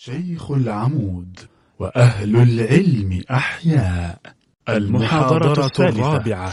[0.00, 1.38] شيخ العمود
[1.78, 4.18] وأهل العلم أحياء.
[4.68, 6.52] المحاضرة الرابعة.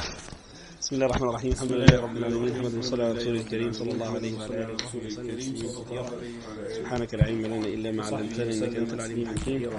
[0.81, 1.51] بسم الله الرحمن الرحيم.
[1.51, 2.61] الحمد لله رب العالمين.
[2.61, 5.39] محمد صلى على رسوله الكريم صلى الله عليه وعلى وصحبه وسلم.
[6.77, 9.69] سبحانك لا علم لنا إلا ما علمتنا إنك أنت العليم الحكيم.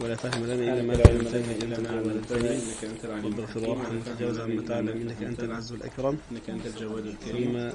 [0.00, 2.50] ولا فهم لنا إلا ما علمتنا إلا ما علمتنا.
[2.52, 6.18] انك انت العليم رب اغفر وارحم وتجاوز عما تعلم إنك أنت العز الأكرم.
[6.32, 7.52] إنك أنت الجواد الكريم.
[7.52, 7.72] كريم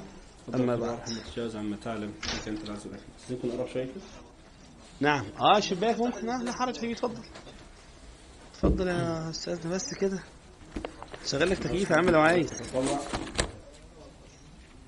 [0.54, 0.98] أما بعد.
[1.04, 3.10] تتجاوز عما تعلم إنك أنت العز الأكرم.
[3.28, 3.88] تكون قرب شوية؟
[5.00, 5.24] نعم.
[5.40, 6.26] آه شباك ممكن.
[6.26, 7.22] لا لا حرج فيه اتفضل.
[8.52, 10.22] اتفضل يا استاذنا بس كده.
[11.26, 12.50] شغل لك تكييف يا عم لو عايز.
[12.50, 12.98] تطلع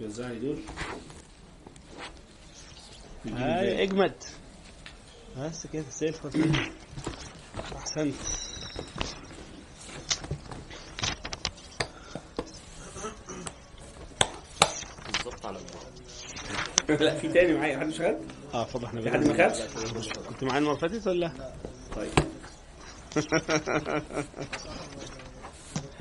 [0.00, 0.58] وزعني دول.
[3.26, 4.14] هاي اجمد.
[5.38, 6.72] بس كده الفل
[7.76, 8.14] أحسنت.
[16.88, 18.18] لا في تاني معايا حد شغال؟
[18.54, 19.62] آه اتفضل إحنا في حد ما خدش؟
[20.28, 21.32] كنت معايا المرة اللي فاتت ولا؟
[21.96, 22.10] طيب.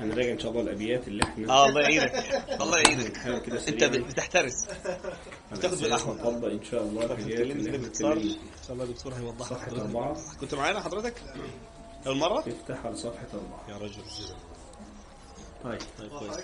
[0.00, 2.14] هنراجع إن شاء الله الأبيات اللي إحنا آه الله يعينك.
[2.60, 3.18] الله يعينك.
[3.68, 4.52] أنت بتحترس.
[5.52, 6.14] بتاخد بالأحمر.
[6.14, 7.94] نطبق إن شاء الله كده باختصار اتكلمنا إن
[8.66, 10.16] شاء الله الدكتور هيوضح صفحة حضرتك أربعة.
[10.40, 11.14] كنت معانا حضرتك؟
[12.06, 13.68] اول مره افتح على صفحة أربعة.
[13.70, 14.02] يا رجل.
[15.64, 15.78] طيب.
[15.98, 16.34] طيب كويس.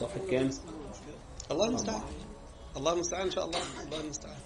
[0.00, 0.50] صفحة كام؟
[1.50, 2.02] الله المستعان.
[2.76, 4.36] الله المستعان إن شاء الله الله المستعان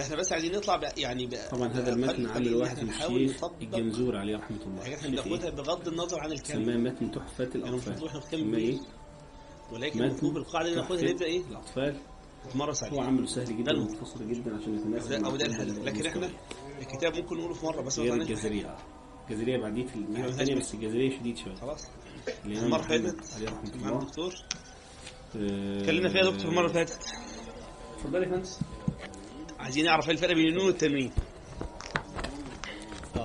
[0.00, 0.84] إحنا بس عايزين نطلع ب...
[0.98, 1.34] يعني ب...
[1.50, 4.98] طبعا هذا المتن بأقل عمل إن واحد إحنا من الشيخ الجنزور عليه رحمة الله حاجات
[4.98, 8.78] إحنا؟ بناخدها بغض النظر عن الكلام سماه متن تحفة يعني مطلوب إحنا نكمل إيه؟
[9.72, 11.96] ولكن المفروض القاعدة اللي ناخدها نبدا إيه؟ الأطفال
[12.48, 13.72] نتمرس هو عليها عمله سهل جدا.
[13.78, 16.30] ومختصر جدا عشان يتناسب أو ده الهدف لكن إحنا.
[16.80, 18.78] الكتاب ممكن نقوله في مرة بس غير الجزرية آه.
[19.30, 20.74] الجزرية بعديه في الناحية الثانية بس.
[20.74, 21.86] الجزرية شديد شوية خلاص
[22.44, 24.34] اللي فاتت عليه معانا الله الدكتور
[25.36, 26.98] آه، اتكلمنا فيها يا دكتور المرة اللي فاتت
[27.98, 28.48] اتفضلي يا فندم.
[29.58, 31.10] عايزين نعرف إيه الفرق بين النون والتنوين؟
[33.16, 33.24] آه.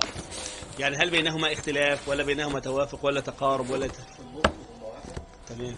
[0.78, 3.92] يعني هل بينهما اختلاف ولا بينهما توافق ولا تقارب ولا ت...
[5.48, 5.74] تمام.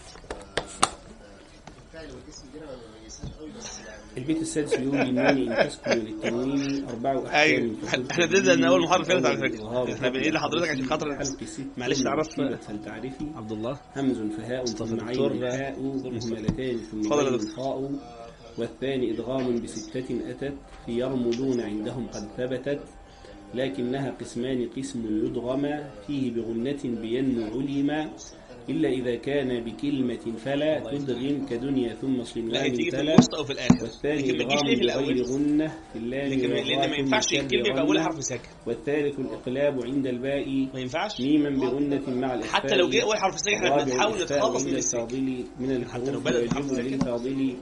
[4.16, 7.74] البيت السادس بيقول للنون تسكن للتنوين أربع أحكام أيوه.
[8.10, 11.18] إحنا بنبدا من أول محاضرة فاتت على فكره إحنا بنقول لحضرتك عشان خاطر
[11.76, 12.28] معلش تعرف-
[12.68, 13.78] فلتعرفي عبد الله.
[13.96, 16.08] همز فهاء ثم عين مصطفى.
[16.10, 16.78] مهملتان.
[16.90, 17.90] ثم اتفضل يا دكتور.
[18.58, 20.54] والثاني إدغام بستة أتت
[20.86, 22.80] في يرملون عندهم قد ثبتت
[23.54, 25.64] لكنها قسمان قسم يدغم
[26.06, 28.10] فيه بغنة بينمو علما
[28.70, 33.16] إلا إذا كان بكلمة فلا تدغم كدنيا ثم صنوان هي تيجي في تلا.
[33.82, 37.88] والثاني في بغير غنة في اللام لأن ما ينفعش ثم الكلمة يبقى غنة.
[37.88, 41.20] اولها حرف ساكن والثالث الإقلاب عند الباء ما ينفعش.
[41.20, 42.60] ميما بغنة مع الإخفاء.
[42.62, 46.82] حتى لو جه أول حرف ساكن إحنا بنحاول نتخلص من الساكن الفاضل من الحروف ساكن.
[46.82, 47.56] للفاضل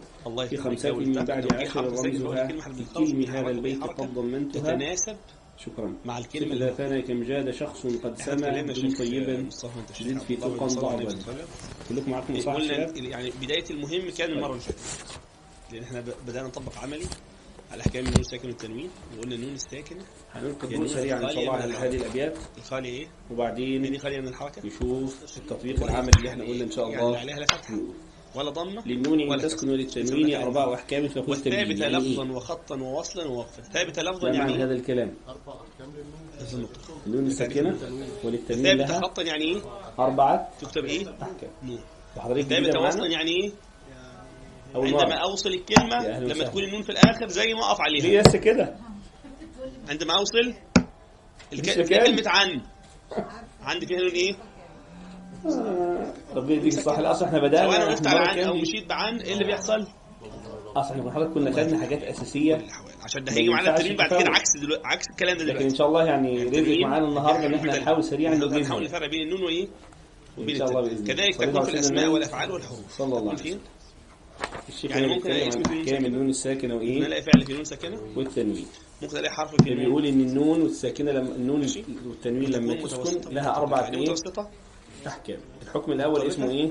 [0.49, 4.61] في خمسة من بعد عشر رمزها في بنخلص كلم من هذا البيت قد ضمنتها.
[4.63, 5.17] تتناسب
[5.59, 5.95] شكرا.
[6.05, 6.65] مع إذا اللي
[7.03, 11.45] كم جاد شخص قد دم شيخ طيبا زد في عليه ضعبا.
[11.89, 14.63] كلكم معكم شباب يعني بداية المهم كان المرة اللي
[15.73, 17.05] لأن إحنا ب- بدأنا نطبق عملي
[17.73, 19.97] على احكام النون الساكن والتنوين وقلنا النون الساكن
[20.33, 22.37] هنلقي يعني الضوء سريعا إن شاء الله على هذه الأبيات.
[22.59, 24.67] الخالي إيه؟ وبعدين خالية من الحركة.
[24.67, 27.19] نشوف التطبيق العملي اللي إحنا قلنا إن شاء يعني الله.
[27.19, 27.79] عليها لا فتحة.
[28.35, 33.63] ولا ضمة؟ للنون تسكن للتنوين أربع أحكام فقلت والثابته لفظا وخطا ووصلا ووقفا.
[33.63, 35.15] ثابته لفظا ما معنى يعني هذا الكلام؟
[36.41, 36.81] نفس النقطة.
[37.07, 37.79] النون الساكنة
[38.25, 39.63] وللتنوين ثابته لها خطا يعني إيه؟
[39.99, 41.51] أربعة تكتب إيه؟ أحكام.
[41.63, 41.81] نون.
[42.63, 43.53] كده وصلا يعني إيه؟
[44.75, 46.45] أول عندما مرة أوصل الكلمة يا أهلا لما.
[46.45, 48.03] تكون النون في الآخر زي ما أقف عليها.
[48.03, 48.77] ليه بس كده؟
[49.89, 50.55] عندما أوصل
[51.53, 51.69] الك...
[51.69, 52.63] لسه في كام؟ كلمه عن.
[53.61, 54.37] عندي فيها نون إيه؟
[56.35, 58.89] ربنا يديك الصح الأصل إحنا بدأنا سواء أنا وقفت إحنا على عن أو كام؟ مشيت
[58.89, 59.87] بعن إيه اللي بيحصل؟
[60.77, 64.31] أصل إحنا حضرتك كنا خدنا حاجات الاحوال عشان ده هيجي معانا التنين بعد كده.
[64.31, 67.55] عكس دلوقتي عكس الكلام ده لكن دلوقتي إن شاء الله يعني رزق معانا النهاردة إن
[67.55, 67.79] إحنا.
[67.79, 69.69] نحاول سريعا نحاول نفرق بين النون وإيه؟
[70.39, 70.59] وبين.
[71.07, 72.07] كذلك تكون في الأسماء.
[72.09, 73.59] والأفعال والحروف صلى الله عليه؟
[74.69, 76.07] وسلم يعني ممكن بيتكلم اسم عن في ساكنة.
[76.07, 78.67] النون الساكنة ممكن وإيه ألاقي فعل في نون ساكنة والتنوين
[79.03, 81.61] ممكن ألاقي حرف في نون بيقول إن النون والساكنة لما النون.
[82.07, 83.35] والتنوين لما تسكن.
[83.35, 84.51] لها يعني إيه متوسطة
[85.07, 86.71] أحكام الحكم الأول اسمه إيه؟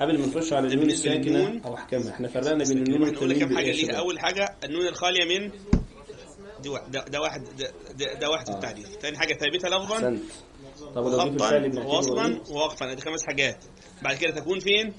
[0.00, 1.60] قبل ما نخش على النون للنون.
[1.64, 2.10] أو أحكامها.
[2.10, 5.50] إحنا فرقنا بين النون والتنوين كام حاجة ليها؟ اول حاجة النون الخالية من
[6.62, 6.90] دي واحد.
[6.90, 7.44] ده, ده واحد
[7.98, 8.54] ده, ده, واحد في آه.
[8.54, 9.94] التعريف ثاني حاجة ثابتة لفظا.
[9.96, 10.22] أحسنت.
[10.94, 12.92] طب ولو جه في خطا الفعل بنعتبره ووصلا إيه؟ ووقفا.
[12.92, 13.64] ادي خمس حاجات.
[14.02, 14.92] بعد كده تكون فين؟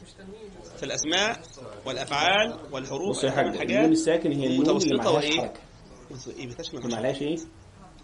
[0.78, 1.42] في الأسماء
[1.86, 5.60] والأفعال والحروف بص يا ثمان حاج النون الساكن هي النون اللي معهاش؟ حركة.
[6.40, 7.38] إيه؟ بتشمل معلهاش إيه؟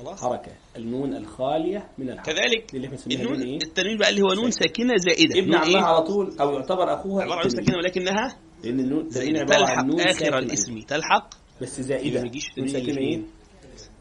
[0.01, 0.21] خلاص.
[0.21, 0.51] حركة.
[0.77, 4.51] النون الخالية من الحركة كذلك اللي إحنا النون نون إيه؟ التنوين بقى اللي هو نون
[4.51, 5.39] ساكنة زائدة.
[5.39, 7.50] ابن عمها إيه؟ على طول أو يعتبر أخوها عبارة عن.
[7.50, 9.09] ساكنة ولكنها لأن النون.
[9.15, 10.80] عبارة تلحق عن نون آخر الاسم.
[10.80, 11.30] تلحق؟
[11.62, 12.21] بس زائدة.
[12.21, 12.86] ما يجيش نون تنوين.
[12.86, 13.21] ساكنة إيه؟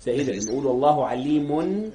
[0.01, 0.33] زائدة.
[0.33, 1.53] لما نقول والله عليم.
[1.53, 1.91] هذا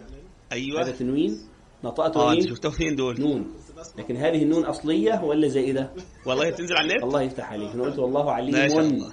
[0.52, 1.40] أيوه تنوين.
[1.84, 3.54] نطقته آه إيه شفتهم فين دول؟ نون.
[3.98, 5.92] لكن هذه النون أصلية ولا زائدة؟
[6.26, 7.72] والله تنزل على النت؟ الله يفتح عليك.
[7.74, 9.12] أنا قلت والله عليم.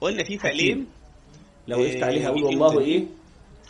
[0.00, 0.86] قلنا في فعلين.
[1.68, 3.06] لو وقفت عليها أقول إيه، والله القرآن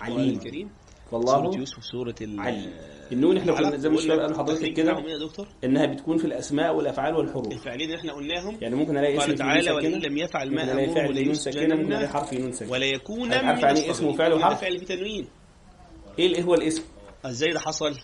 [0.00, 0.71] عليم الكريم.
[1.11, 2.71] سورة والله يوسف سورة ال عليم
[3.12, 5.47] النون إحنا كنا زي ما الشباب قالوا لحضرتك كده يا دكتور.
[5.65, 7.53] إنها بتكون في الأسماء والأفعال والحروف.
[7.53, 8.59] الفعلين اللي إحنا قلناهم.
[8.61, 12.33] يعني ممكن ألاقي اسم تعالى ساكنة لم يفعل ما أمره نون ساكنة ممكن ألاقي حرف
[12.35, 12.73] نون ساكنة.
[12.73, 13.91] ولا يكون عارف من يعني إيه الصاغرين.
[13.91, 15.29] اسم وفعل وحرف؟ فعل في تنوين.
[16.19, 16.83] إيه اللي هو الاسم؟
[17.25, 17.94] إزاي ده حصل.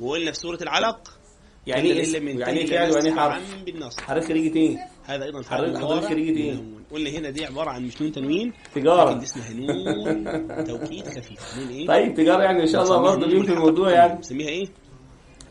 [0.00, 1.18] وقلنا في سورة العلق.
[1.66, 3.56] يعني إيه اسم يعني إيه فعل ويعني إيه حرف؟
[4.00, 8.02] حضرتك خريجة إيه هذا أيضا حضرتك- حضرتك خريجة إيه؟ قلنا هنا دي عبارة عن مش
[8.02, 8.52] نون تنوين.
[8.74, 9.12] تجارة.
[9.12, 11.58] دي اسمها نون توكيد خفيف.
[11.58, 13.52] نون إيه؟ طيب تجارة يعني إن شاء الله برضه نون ليه في.
[13.52, 14.14] الموضوع يعني.
[14.14, 14.66] بنسميها إيه؟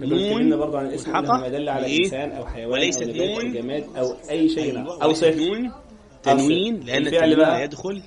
[0.02, 3.42] اتكلمنا برضه عن الاسم ما يدل على بإيه؟ إنسان أو حيوان وليست أو نبات أو
[3.42, 3.54] نون.
[3.54, 4.78] جماد أو أي شيء.
[4.78, 5.72] أيوة، أو صفر نون
[6.24, 7.58] تنوين لأن الفعل التنوين بقى.
[7.58, 8.02] لا يدخل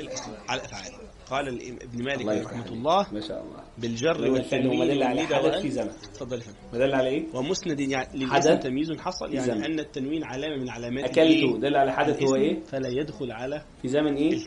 [0.00, 0.92] الاسم على الأفعال.
[1.30, 1.48] قال
[1.82, 2.72] ابن مالك رحمه عليك.
[2.72, 3.64] الله ما شاء الله.
[3.78, 5.90] بالجر والتنوين ما دل حدث في زمن.
[6.14, 6.56] تفضل يا فندم.
[6.72, 9.64] ما دل على إيه؟ ومسند يعني للاسم حدث تمييز حصل يعني زمن.
[9.64, 13.62] أن التنوين علامة من علامات اكلت الإيه؟ دل على حدث هو إيه؟ فلا يدخل على
[13.82, 14.38] في زمن إيه.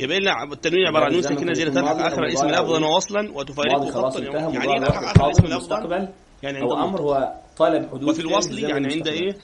[0.00, 3.32] يبقى لنا التنوين عبارة عن نون ساكنه ترفع ماضي أو اخر الاسم لفظا إيه؟ ووصلا
[3.32, 4.72] وتفارقه خطا يعني.
[4.72, 6.12] إيه ترفع اخر الاسم لفظا
[6.42, 9.08] يعني عند أو أمر هو طلب حدوث وفي الوصل يعني عند.
[9.08, 9.36] إيه؟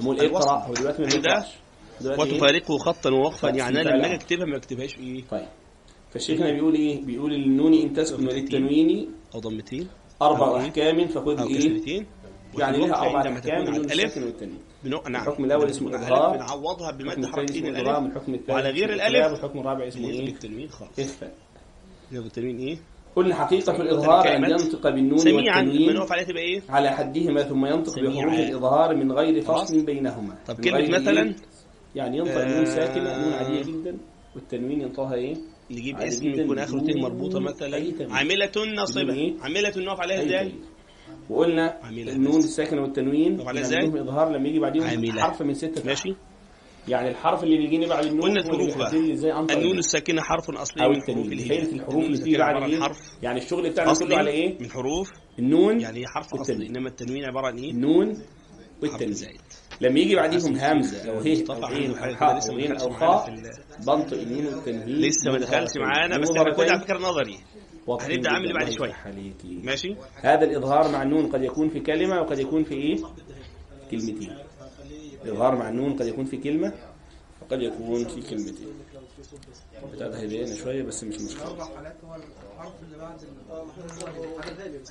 [0.00, 0.48] نقول الوصل.
[0.48, 1.44] هو دلوقتي ما عند؟
[2.20, 3.48] وتفارقه خطا ووقفا.
[3.48, 4.14] يعني أنا لما أجي.
[4.14, 4.98] أكتبها ما أكتبهاش.
[4.98, 5.46] إيه؟ طيب.
[6.10, 9.88] فالشيخنا بيقول إيه؟ بيقول النون إن تسكن وللتنوين أو ضمتين
[10.22, 12.06] أربع إيه؟ أحكام فخذ إيه؟
[12.58, 15.22] يعني لها أربع أحكام النون الألف والتنوين بنوع نعم.
[15.22, 15.88] الحكم الأول لما اسمه.
[15.88, 17.88] الألف بنعوضها الحكم بمد الثاني حركتين الألف.
[17.88, 20.98] الحكم الثالث وعلى غير الإقلاب، والحكم الرابع اسمه إيه؟ التنوين خالص.
[20.98, 21.34] إخفاء.
[22.12, 22.78] التنوين إيه؟
[23.16, 27.98] قلنا حقيقة الإظهار أن ينطق بالنون والتنوين إيه؟ على حدهما ثم ينطق.
[27.98, 29.42] بحروف الإظهار من غير.
[29.42, 30.38] فصل بينهما.
[30.46, 31.34] طب من كلمة إيه؟ مثلا؟
[31.94, 32.56] يعني ينطق آه.
[32.56, 33.98] نون ساكنة نون عادية جدا
[34.34, 35.36] والتنوين ينطقها إيه؟
[35.70, 37.92] نجيب اسم يكون اخره ت بدون مربوطة مثلا.
[38.10, 40.52] عاملة ناصبه إيه؟ عاملة نقف عليها إزاي.
[41.30, 41.88] وقلنا.
[41.90, 45.22] النون الساكنة والتنوين طب على يعني إزاي؟ عندهم إظهار لما يجي بعدين عاملة.
[45.22, 46.14] حرف من ستة ماشي
[46.88, 49.12] يعني الحرف اللي بيجيني بعد النون قلنا الحروف بقى.
[49.12, 52.64] إزاي النون الساكنة حرف أصلي أو من حروف التنوين الهجاء الحروف اللي بتيجي بعد عبارة
[52.64, 56.66] عن إيه حرف يعني الشغل بتاعنا كله على إيه من حروف النون يعني حرف أصلي.
[56.66, 58.22] إنما التنوين عبارة عن إيه النون
[59.12, 59.40] زائد
[59.80, 63.34] لما يجي بعديهم همزة أو هي أو عين أو حاء أو دخلش أو خاء
[63.86, 67.38] بنطق النون والتنوين لسه ما دخلش معانا بس إحنا كده على فكره نظري.
[67.88, 68.90] هنبدأ عامل بعد.
[69.06, 69.60] عليكي.
[69.64, 72.96] ماشي؟ هذا الإظهار مع النون قد يكون في كلمة وقد يكون في إيه؟
[73.90, 74.36] كلمتين.
[75.24, 76.72] الإظهار مع النون قد يكون في كلمة
[77.42, 78.68] وقد يكون في كلمتين.
[79.84, 81.46] بتاعتها هيضايقنا شوية بس مش مشكلة.
[81.46, 84.84] أربع حالات هو الحرف اللي بعد من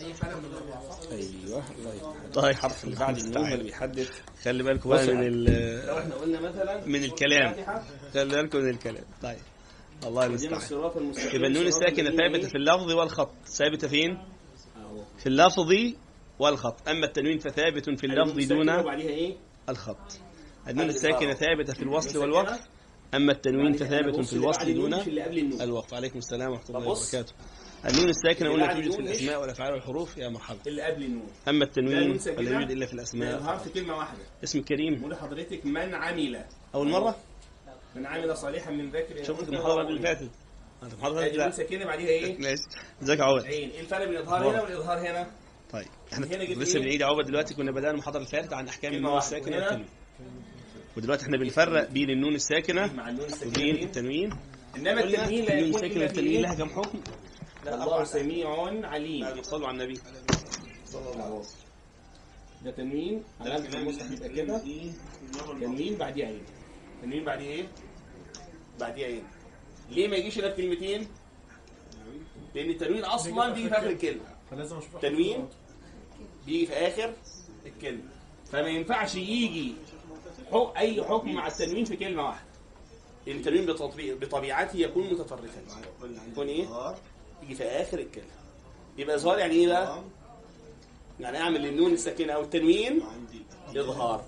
[0.89, 4.07] صح؟ أيوه الله يفتح طيب الحرف اللي بعد النون اللي بيحدد.
[4.43, 7.55] خلي بالكم بقى من ال- لو إحنا قلنا مثلا من الكلام.
[8.13, 9.03] خلي بالكم من الكلام.
[9.23, 9.37] طيب.
[10.03, 10.61] الله المستعان
[11.33, 13.31] يبقى النون الساكنة ثابتة؟ في اللفظ والخط.
[13.45, 14.11] ثابتة فين؟
[14.77, 15.03] أهو.
[15.19, 15.73] في اللفظ
[16.39, 16.89] والخط.
[16.89, 19.35] أما التنوين فثابت في اللفظ دون وبعديها إيه؟
[19.69, 20.19] الخط.
[20.67, 21.33] النون الساكنة.
[21.33, 22.59] ثابتة في الوصل والوقف
[23.13, 24.93] الساكنة أما التنوين كده فثابت في الوصل دون
[25.61, 26.87] الوقف عليكم السلام ورحمة الله.
[26.87, 27.33] وبركاته.
[27.85, 30.59] النون الساكنة اللي قلنا توجد في الأسماء والافعال والحروف يا مرحبا.
[30.67, 31.27] اللي قبل النون.
[31.47, 32.51] أما لا التنوين فلا.
[32.51, 33.57] يوجد إلا في الأسماء.
[33.57, 34.19] في كلمة واحدة.
[34.43, 34.99] اسم كريم.
[34.99, 36.45] بقول لحضرتك من عمل؟
[36.75, 37.15] أول مرة؟
[37.95, 39.23] من عمل صالحا من ذكر.
[39.23, 40.01] شوف وهو اللي.
[40.01, 40.29] فاتت.
[40.83, 41.53] أنت نون فاتت.
[41.53, 42.63] ساكنة بعديها إيه؟ ماشي.
[43.03, 45.31] ازيك يا عوض إيه الفرق بين الإظهار هنا والإظهار هنا؟
[45.71, 45.87] طيب.
[46.13, 47.53] إحنا هنا جبت لسه إيه؟ بنعيد عوض دلوقتي.
[47.53, 49.85] كنا بدأنا المحاضرة اللي فاتت عن كلمة النون وهنا؟ والتنوين.
[50.97, 54.29] ودلوقتي إحنا بنفرق بين النون الساكنة مع النون وبين الساكنة التنوين.
[54.75, 57.01] إنما التنوين لا النون الساكنه والتنوين لها؟ كم حكم؟
[57.67, 58.49] الله سميع
[58.83, 59.21] عليم.
[59.21, 59.99] بعد ما تصلوا على النبي.
[60.85, 61.59] صلى الله عليه وسلم.
[62.63, 63.23] ده تنوين.
[63.41, 64.61] علامة المصحف يبقى كده.
[65.61, 66.41] تنوين بعديه عين
[67.01, 67.67] تنوين بعديه إيه؟
[68.79, 69.23] بعديه عين
[69.89, 71.07] ليه ما يجيش إلا بكلمتين؟
[72.55, 74.23] لأن التنوين أصلا بيجي في آخر الكلمة.
[74.51, 75.47] فلازم أشوف تنوين
[76.45, 77.13] بيجي في آخر
[77.65, 78.09] الكلمة.
[78.51, 79.73] فما ينفعش يجي
[80.51, 82.47] حق أي حكم مع التنوين في كلمة واحدة.
[83.27, 83.65] التنوين
[84.19, 85.61] بطبيعته يكون متطرفا.
[86.31, 86.95] يكون إيه؟
[87.43, 88.27] يجي في آخر الكلمة.
[88.97, 90.03] يبقى إظهار يعني إيه بقى؟
[91.19, 93.01] يعني أعمل للنون الساكنة أو التنوين
[93.75, 94.25] إظهار.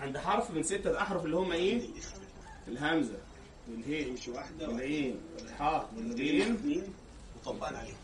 [0.00, 1.80] عند حرف من ستة احرف اللي هم إيه؟
[2.68, 3.18] الهمزة.
[3.70, 4.14] والهاء
[4.60, 6.82] والعين والحاء والغين
[7.36, 7.96] وطبقنا عليهم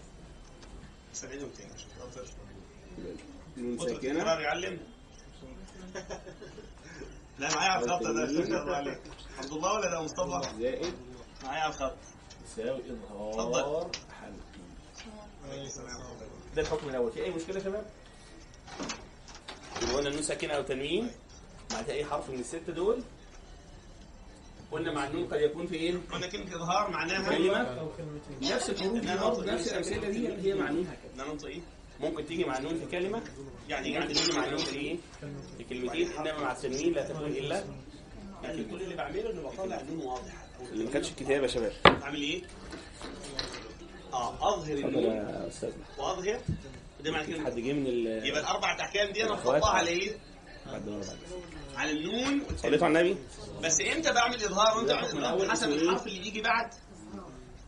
[1.12, 1.70] سعيدهم تاني
[3.56, 4.22] نون ساكنة.
[4.22, 4.78] يعلم.
[7.42, 9.00] لا معايا على الخط ده ما شاء الله عليك.
[9.38, 10.94] عبد الله ولا ده مصطفى؟ زائد.
[11.44, 11.96] معايا على الخط.
[12.44, 15.68] يساوي إظهار حلقي
[16.56, 17.12] ده الحكم الأول.
[17.12, 17.86] في أي مشكلة يا شباب؟
[19.94, 21.10] قلنا النون ساكنة أو تنوين.
[21.70, 23.02] بعد أي حرف من السته دول؟
[24.72, 27.90] قلنا مع النون قد يكون في إيه؟ قلنا كلمة إظهار معناها كلمة.
[28.42, 31.60] نفس الحروف نفس الأمثلة دي هي مع النون هكذا ان أنا انطق إيه؟
[32.02, 33.22] ممكن تيجي مع النون في كلمة.
[33.68, 34.96] يعني ممكن تيجي مع النون في إيه؟
[35.58, 36.12] في كلمتين.
[36.12, 37.64] إنما مع التنوين لا تكون إلا
[38.42, 40.32] يعني كل اللي بعمله اني بطلع النون واضح
[40.72, 41.72] اللي ما كانش الكتاب يا شباب.
[41.86, 42.42] أعمل إيه؟
[44.12, 45.04] آه أظهر اتفضل النون.
[45.04, 45.72] يا أستاذ.
[45.98, 46.40] وأظهر؟
[47.00, 47.44] وده معنى في كلمة.
[47.46, 49.32] حد جه من ال يبقى الأربع أحكام دي أنا.
[49.32, 50.16] بحطها على إيه؟
[51.76, 53.18] على النون صليت على النبي؟
[53.62, 56.70] بس إمتى بعمل إظهار وانت لا، بعمل اظهار حسب؟ الحرف اللي بيجي بعد.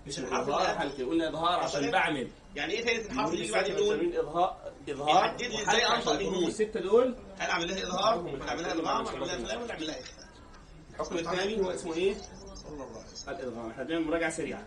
[0.06, 2.28] مش الحرف اللي قلنا إظهار عشان بعمل.
[2.56, 6.44] يعني إيه فايده الحرف اللي بعد النون؟ اظهار إظهار يحدد لي إزاي أنطق النون.
[6.46, 7.16] الستة دول.
[7.38, 9.96] هل اعمل لها إظهار ولا اعمل لها ادغام ولا اعمل لها فلان ولا اعمل لها؟
[10.90, 12.16] الحكم الثاني هو اسمه إيه؟
[13.28, 14.66] الادغام إحنا بنعمل مراجعة سريعة.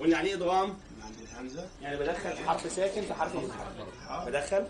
[0.00, 0.78] قلنا يعني إيه ادغام؟
[1.32, 1.68] الهمزة.
[1.82, 3.86] يعني بدخل حرف ساكن في حرف متحرك.
[4.26, 4.66] بدخل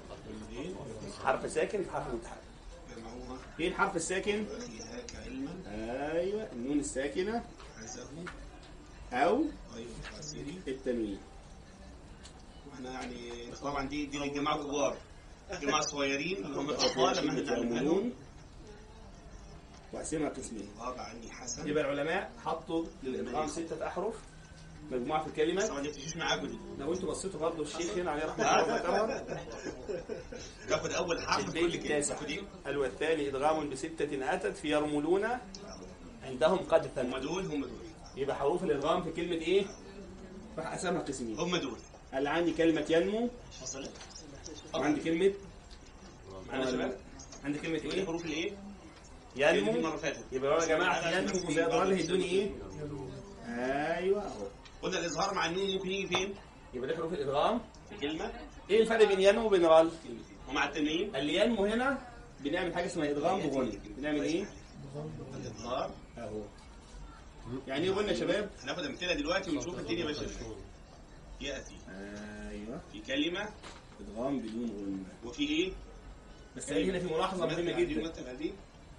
[1.24, 2.42] حرف ساكن في حرف متحرك.
[3.60, 4.46] إيه الحرف الساكن؟
[5.66, 7.44] أيوه النون الساكنة.
[9.12, 9.44] أو
[10.32, 11.18] فاسري التنوين.
[12.70, 14.96] وإحنا يعني طبعا دي دي للجماعه الكبار
[15.52, 18.12] الجماعه الصغيرين اللي هم الأطفال لما إحنا
[19.92, 20.68] وأقسمها قسمين.
[20.78, 21.68] غاب عني حسن.
[21.68, 24.14] يبقى العلماء حطوا للادغام ستة أحرف
[24.90, 25.66] مجموعة في الكلمة.
[25.66, 26.58] طبعا دي معاكم دي.
[26.78, 29.38] لو أنتوا بصيتوا برضه الشيخ هنا عليه رحمة الله وذكرها
[30.68, 35.28] تاخد أول حرف كل كلمة؟ قال والثاني إدغام بستة أتت في يرملون
[36.22, 37.82] عندهم قد هم ثم دول هم دول.
[38.16, 39.66] يبقى حروف الإدغام في كلمة إيه؟
[40.58, 41.78] راح قسمها قسمين هم دول
[42.12, 43.30] قال عندي كلمة ينمو
[43.62, 43.90] وصلت؟
[44.74, 45.32] وعندي كلمة
[46.48, 46.96] معانا شباب
[47.44, 48.52] عندي كلمة إيه؟ حروف الإيه؟
[49.36, 52.50] ينمو اللي فاتت يبقى يا جماعة ينمو زي ضلال هيدوني إيه؟
[53.48, 54.46] أيوه اهو
[54.82, 56.34] قلنا الإظهار مع النون ممكن يجي فين؟
[56.74, 58.32] يبقى ده حروف الإدغام في كلمة
[58.70, 59.90] إيه الفرق بين ينمو وبين رال؟
[60.48, 61.98] ومع التنوين اللي ينمو هنا
[62.40, 64.44] بنعمل حاجة اسمها إدغام بغنى بنعمل إيه؟
[65.36, 66.40] الإظهار أهو
[67.66, 70.46] يعني إيه غنى يا شباب؟ هناخد أمثلة دلوقتي ونشوف الدنيا ماشية إزاي.
[71.40, 71.74] ياتي
[72.50, 72.80] أيوه.
[72.92, 73.48] في كلمة.
[74.00, 75.28] إدغام بدون غنى.
[75.30, 75.72] وفي إيه؟
[76.56, 78.12] بس قال هنا في ملاحظة مهمة جدا.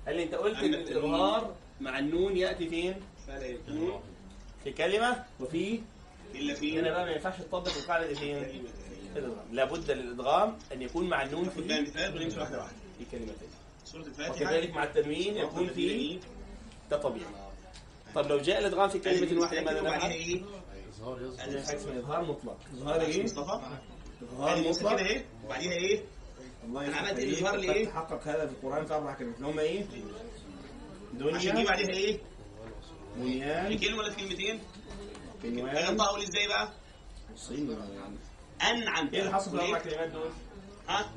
[0.08, 0.74] قال لي أنت قلت ان.
[0.74, 2.96] الاظهار مع النون يأتي فين؟
[3.28, 4.02] فلا يكون
[4.64, 5.24] في كلمة.
[5.40, 5.82] وفي؟
[6.36, 8.64] إلا في؟ هنا بقى ما ينفعش تطبق القاعدة دي فين؟
[9.52, 12.76] لابد للإدغام أن يكون مع النون في مثال ونمشي واحدة واحدة.
[13.00, 13.50] في كلمتين
[13.86, 14.32] سورة الفاتحة.
[14.36, 16.20] وكذلك مع التنوين يكون في
[16.92, 17.26] ده طبيعي.
[18.16, 20.42] طب لو جاء الادغام في كلمة واحدة ماذا وبعديها نفعل؟ إيه؟
[21.40, 23.60] عندنا حاجة اسمها اظهار مطلق إظهار إيه؟ مصطفى
[24.34, 26.04] إظهار مطلق إيه؟ وبعديها إيه؟
[26.64, 29.60] الله أنا عملت إيه؟ لإيه؟ قد تحقق هذا في القرآن في أربع كلمات اللي هم
[29.60, 29.86] إيه؟
[31.36, 34.60] عشان دي دنيا بعديها إيه؟ في بنيان كلمة ولا في كلمتين؟
[35.90, 36.70] انطق أقول إزاي بقى؟
[37.36, 37.78] صين
[38.62, 40.30] أنعم إيه اللي حصل في الأربع كلمات دول؟
[40.88, 41.12] ها؟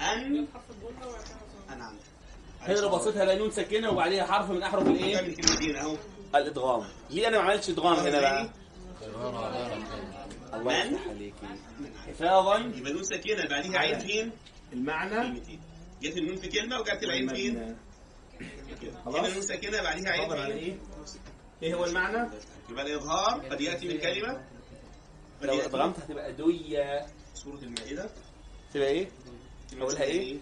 [0.00, 0.46] ان
[1.70, 1.96] أنعم
[2.68, 4.56] هنا لو بصيت هلاقي نون ساكنة وبعديها حرف من
[5.34, 5.96] كلمتين أهو
[6.34, 8.50] الإدغام ليه أنا ما عملتش إدغام هنا بقى؟
[10.54, 11.34] الله من؟ يفتح عليكي
[12.06, 14.30] حفاظا يبقى نون ساكنة بعديها عين فين؟
[14.72, 15.60] المعنى كلمتين
[16.02, 17.76] جت النون في كلمة وجت العين فين؟
[18.82, 18.92] كده.
[19.04, 19.32] خلاص.
[19.32, 20.78] نون ساكنة بعديها عين؟ إيه؟
[21.62, 22.30] إيه هو المعنى؟
[22.70, 24.44] يبقى الإظهار قد يأتي من كلمة
[25.42, 28.10] لو أدغمت هتبقى دوية سورة المائدة
[28.74, 29.08] تبقى إيه؟
[29.80, 30.36] أقولها إيه؟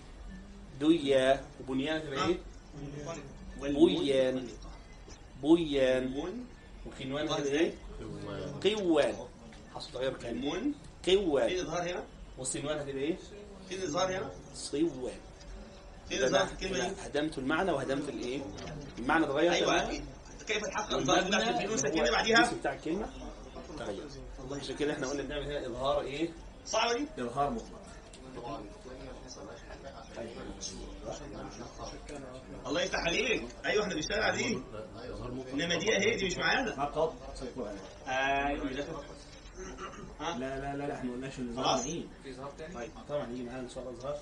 [0.81, 2.39] دوية وبنيان تبقى إيه؟
[3.61, 4.49] بويان.
[5.43, 6.15] بويان
[7.43, 7.73] إزاي؟
[8.65, 9.15] إيه؟ قوان
[9.75, 12.05] حصل غير كلمة المون فين قوان الاظهار هنا؟
[12.39, 13.17] والصنوان هتبقى إيه؟
[13.69, 18.41] فين الاظهار هنا؟ صوان في الكلمة دي؟ هدمت المعنى وهدمت الايه؟
[18.99, 19.91] المعنى اتغير أيوه.
[20.47, 23.11] كيف تحقق في اللي ساكنه هو بعديها؟ الاسم بتاع الكلمة
[23.79, 26.29] تغير عشان كده إحنا قلنا بنعمل هنا إظهار إيه؟
[26.67, 27.85] صعبة دي؟ إظهار مطلق
[32.67, 33.49] الله يفتح عليك.
[33.65, 34.59] أيوه إحنا بنشتغل على دي
[35.53, 36.83] إنما دي اهي دي مش معانا.
[38.07, 38.93] أيوه داخل.
[40.21, 41.49] ها؟ لا لا لا لا إحنا ما قلناش إن.
[41.49, 42.05] الاظهار إيه؟
[42.75, 44.19] طيب طبعا يجي معانا إن شاء الله اظهار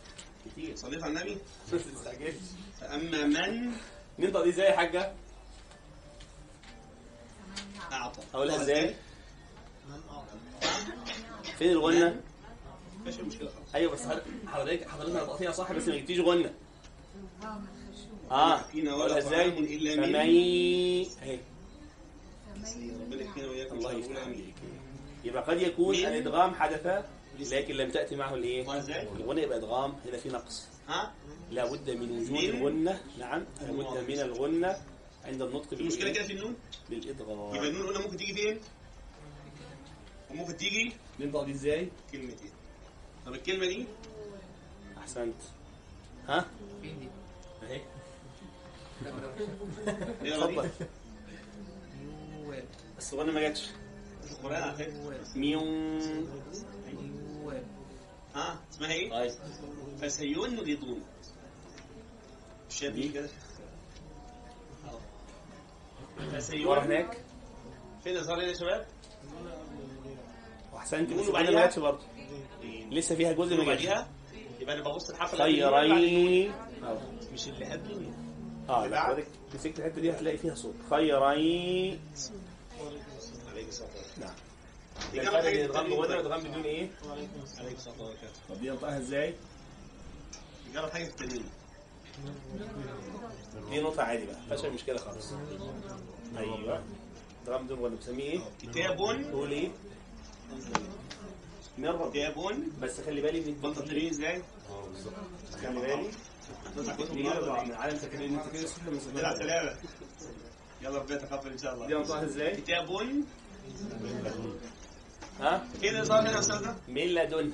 [0.46, 0.76] كتير.
[0.76, 1.38] صليت على النبي.
[1.72, 1.78] ما
[2.80, 3.72] فأما من؟
[4.18, 5.12] ننطق دي إزاي يا حاجة؟
[7.92, 8.22] أعطى.
[8.34, 8.94] أقولها إزاي؟
[11.58, 12.20] فين الغنة؟
[13.02, 13.74] مفيش مشكلة خالص.
[13.74, 14.06] أيوه بس
[14.46, 16.54] حضرتك حضرتك نطقتيها صح بس ما جبتيش غنة.
[18.30, 19.48] آه فينا ولا إزاي؟
[21.22, 21.38] اهي
[23.00, 24.28] ربنا يحفظنا وإياكم الله يفتح
[25.24, 27.04] يبقى قد يكون مين؟ الإدغام حدث
[27.52, 28.62] لكن لم تأتي معه الإيه؟
[29.16, 30.66] الغنى يبقى إدغام هنا في نقص.
[30.88, 31.12] ها؟
[31.50, 33.00] لا بد من وجود مين؟ الغنة.
[33.18, 34.76] نعم لا بد من الغنة
[35.24, 36.56] عند النطق في مشكلة بالإيه؟ كده في النون؟
[36.90, 38.60] يبقى بالادغام النون قلنا ممكن تيجي فين؟
[40.30, 42.50] وممكن تيجي؟ ننطق دي إزاي؟ كلمتين
[43.26, 43.86] طب الكلمة دي؟
[44.98, 45.34] أحسنت.
[46.28, 46.46] ها؟
[47.62, 47.80] اهي
[50.22, 50.70] اتفضل.
[52.98, 53.70] بس الغنى ما جاتش.
[54.30, 55.20] القرآن على فكرة.
[55.36, 55.60] ميو
[58.34, 59.32] ها؟ اسمها إيه؟ طيب.
[60.00, 61.02] فسينغضون
[62.68, 63.28] شبيه كده.
[66.24, 67.24] ورا فسينغضون هناك.
[68.04, 68.86] فين الإظهار هنا يا شباب؟
[71.32, 71.50] بعديها.
[71.50, 72.02] ما جاتش برضه
[72.90, 74.08] لسه فيها جزء ما بعديها
[74.60, 77.18] يبقى أنا ببص الحرف اللي قبل النون بعد خيري النون.
[77.32, 78.12] مش اللي قبل
[78.68, 82.00] آه لا حضرتك مسكت الحتة دي هتلاقي فيها صوت خيري عليك
[83.68, 84.20] الصلاة والسلام.
[84.20, 84.34] نعم
[85.64, 85.90] الغم.
[85.90, 87.28] بغنى والغم بدون إيه؟ عليك
[87.76, 88.32] الصلاة والسلام.
[88.48, 89.34] طب دي نطقها إزاي؟
[90.74, 91.44] جرب حاجة في التنوين
[93.70, 95.32] دي نقطة عادي بقى أي مشكلة خالص
[96.36, 96.82] أيوه
[97.48, 98.96] الغم بدون غنى بسميه إيه؟ كتاب
[99.30, 99.70] تقول إيه؟
[101.78, 104.42] مرة كتاب بس خلي بالي من بطل إزاي؟
[105.62, 106.10] خلي بالي.
[106.76, 108.68] كتب دي النهارده من عالم سكرين انت كده
[109.14, 109.76] نلعب زمان سلامة
[110.82, 112.90] يلا ربنا يتقبل إن شاء دي الله نطقها إزاي؟ كتاب
[115.40, 117.52] ها؟ فين الإظهار هنا يا أستاذنا؟ من لدن؟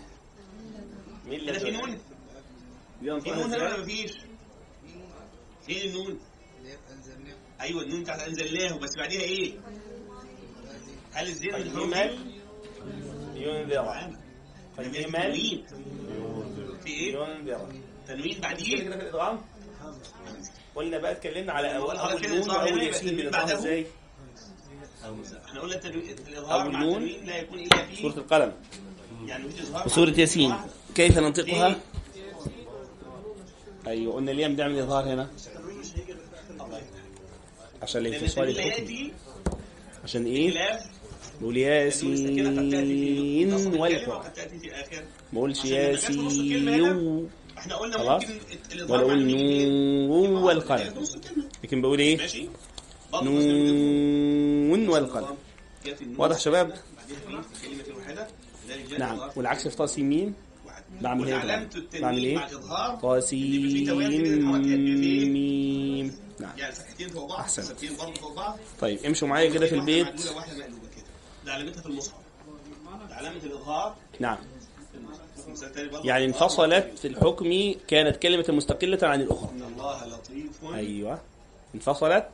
[1.26, 1.99] من هنا في لدن؟ نون؟
[3.02, 4.12] دي في نون هنا؟ مفيش؟
[5.67, 6.21] فين النون؟
[7.61, 9.55] أيوه النون بتاعت أنزلناه بس بعديها إيه؟
[11.12, 12.38] هل الزين من
[13.42, 13.88] ينذر
[14.78, 15.11] تنوين
[16.87, 17.68] إيه؟ ينذر
[18.09, 18.45] تنوين
[18.76, 19.40] في الإدغام
[20.75, 23.59] قلنا بقى اتكلمنا على اول أول اول نون واول ياسين بعده.
[23.59, 23.87] إزاي؟
[25.47, 25.75] إحنا قلنا
[26.28, 26.83] الاظهار مع.
[26.83, 28.52] التنوين لا يكون إلا في سورة القلم
[29.26, 29.45] يعني
[30.18, 30.54] ياسين.
[30.95, 31.76] كيف ننطقها؟ إيه؟
[33.87, 35.30] أيوه قلنا ليه بنعمل إظهار هنا؟
[37.83, 39.12] عشان لأن الانفصال الحكمي
[40.04, 40.80] عشان إيه؟
[41.40, 42.11] نقول ياسين
[43.80, 44.33] والقرآن
[45.33, 47.28] ما الكلمة ياسين
[47.59, 48.23] إحنا قلنا خلاص.
[48.25, 49.26] ممكن ولا أقول؟
[50.09, 50.95] نون والقلم.
[51.64, 52.18] لكن بقول إيه؟
[53.23, 55.37] نون والقلم.
[56.18, 56.75] واضح شباب؟
[58.99, 59.21] نعم.
[59.36, 60.34] والعكس في طاسين ميم
[60.67, 60.82] واحد.
[61.00, 61.69] بعمل إيه
[62.00, 62.47] بعمل إيه؟
[63.02, 63.93] طاسين؟
[65.32, 66.15] ميم.
[66.41, 66.58] نعم.
[66.58, 66.75] يعني
[67.08, 67.49] فوق بعض
[68.34, 68.58] بعض.
[68.80, 71.04] طيب امشوا معايا كده في البيت معدولة واحدة مقلوبة كده
[71.49, 72.19] ده علامتها في المصحف.
[73.08, 73.97] ده علامة الإظهار.
[74.21, 74.39] نعم.
[76.04, 79.50] يعني انفصلت في الحكم كانت كلمة مستقلة عن الأخرى.
[79.50, 80.65] إن الله لطيف.
[80.75, 81.21] أيوة.
[81.75, 82.28] انفصلت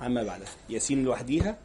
[0.00, 1.58] عما بعدها ياسين لوحديها.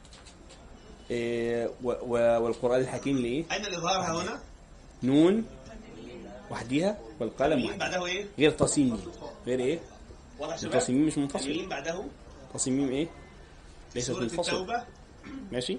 [1.12, 4.40] إيه والقرآن الحكيم لإيه أين الإظهار ها هنا؟
[5.04, 5.46] نون
[6.52, 9.02] وحديها والقلم مين وحدها بعده إيه؟ غير تصميم.
[9.48, 9.80] غير إيه؟
[10.40, 11.68] واضح شباب؟ التصميم مش منفصل.
[11.70, 12.04] بعده؟
[12.54, 13.08] تصميم إيه؟
[13.96, 14.84] ليست سورة منفصل التوبة.
[15.52, 15.78] ماشي.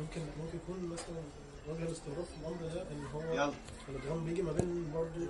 [0.00, 1.22] ممكن ممكن يكون مثلا
[1.68, 3.52] وجه الاستغراب في الأمر ده إن هو يلا.
[3.88, 5.26] الادغام بيجي ما بين برضه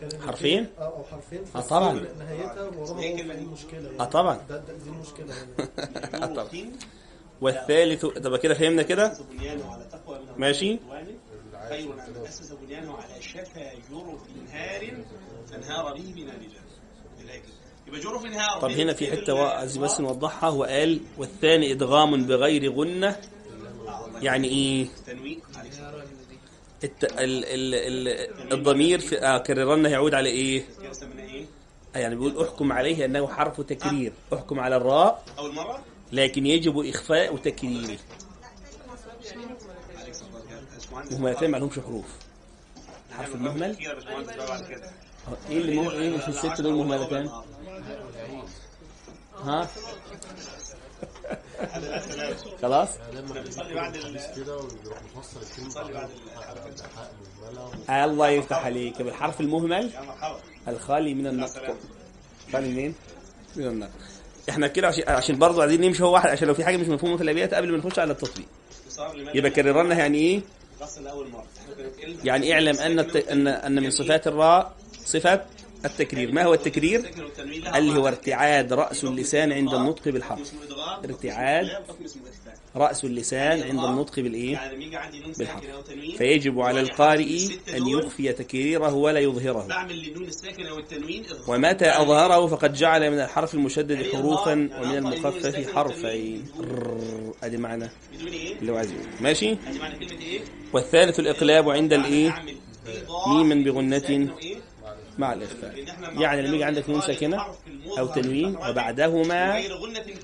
[0.00, 1.92] كلمتين حرفين؟ آه أو حرفين آه بس طبعاً.
[2.18, 4.36] نهايتها وراها دي؟ المشكلة آه طبعا.
[4.84, 6.72] دي المشكلة هنا يجور الدين
[7.40, 9.12] والثالث طب كده فهمنا كده؟
[10.08, 10.78] من ماشي.
[11.68, 15.04] خير أن أسس بنيانه على شفا جرف نهار
[15.50, 16.50] فانهار به بنا رجال
[17.20, 17.65] الآية كده.
[17.86, 23.16] يبقى جرف نهار طب هنا في وا- عايز بس نوضحها وقال والثاني إدغام بغير غنة
[24.22, 24.48] يعني
[24.82, 25.96] السلام.
[26.84, 27.04] الت...
[27.04, 27.44] ال...
[27.44, 27.74] ال...
[27.74, 28.52] ال...
[28.52, 30.64] الضمير في آه كررنا يعود على إيه؟
[31.94, 36.84] يعني بيقول أحكم عليه أنه حرف تكرير أحكم على الراء أول مرة؟ لكن يجب.
[37.86, 37.94] يا
[40.82, 41.12] باشمهندس.
[41.12, 42.04] مهملتين ما لهمش حروف
[43.10, 43.76] نعمل المهمل
[45.50, 45.90] إيه اللي مو...
[45.90, 47.30] إيه اللي في الست دول مهملتان
[49.44, 49.68] ها؟
[52.62, 52.88] خلاص؟
[57.90, 59.02] الله يفتح عليك.
[59.02, 59.90] بالحرف المهمل؟
[60.68, 61.76] الخالي من النطق.
[62.52, 62.94] خالي منين؟
[63.56, 63.90] من النطق.
[64.48, 67.16] إحنا كده عشان عشان برضه عايزين نمشي هو واحد عشان لو في حاجة مش مفهومة
[67.16, 68.46] في الأبيات قبل ما نخش على التطبيق.
[69.34, 70.40] يبقى كررنا يعني إيه؟
[72.24, 72.98] يعني اعلم أن.
[72.98, 74.74] ان أن من صفات الراء
[75.06, 75.44] صفه
[75.84, 77.10] التكرير ما هو التكرير؟
[77.76, 78.08] اللي هو.
[78.08, 80.52] ارتعاد رأس اللسان عند النطق بالحرف
[81.04, 81.66] ارتعاد.
[82.76, 84.58] رأس اللسان عند النطق نون
[85.38, 85.64] بالحرف.
[86.18, 89.68] فيجب على القارئ دول يخفي تكريره ولا يظهره.
[91.48, 96.44] ومتى أظهره فقد جعل من الحرف المشدد حروفا ومن المخفف حرفين.
[97.42, 97.90] أدي معنى؟
[98.60, 98.82] اللي هو.
[99.20, 99.56] ماشي؟
[100.72, 102.44] والثالث الإقلاب عند الإيه
[103.26, 104.28] ميما بغنة؟
[105.18, 105.74] مع الإخفاء
[106.18, 107.46] يعني لما يجي عندك نون ساكنة
[107.98, 109.60] أو تنوين وبعدهما.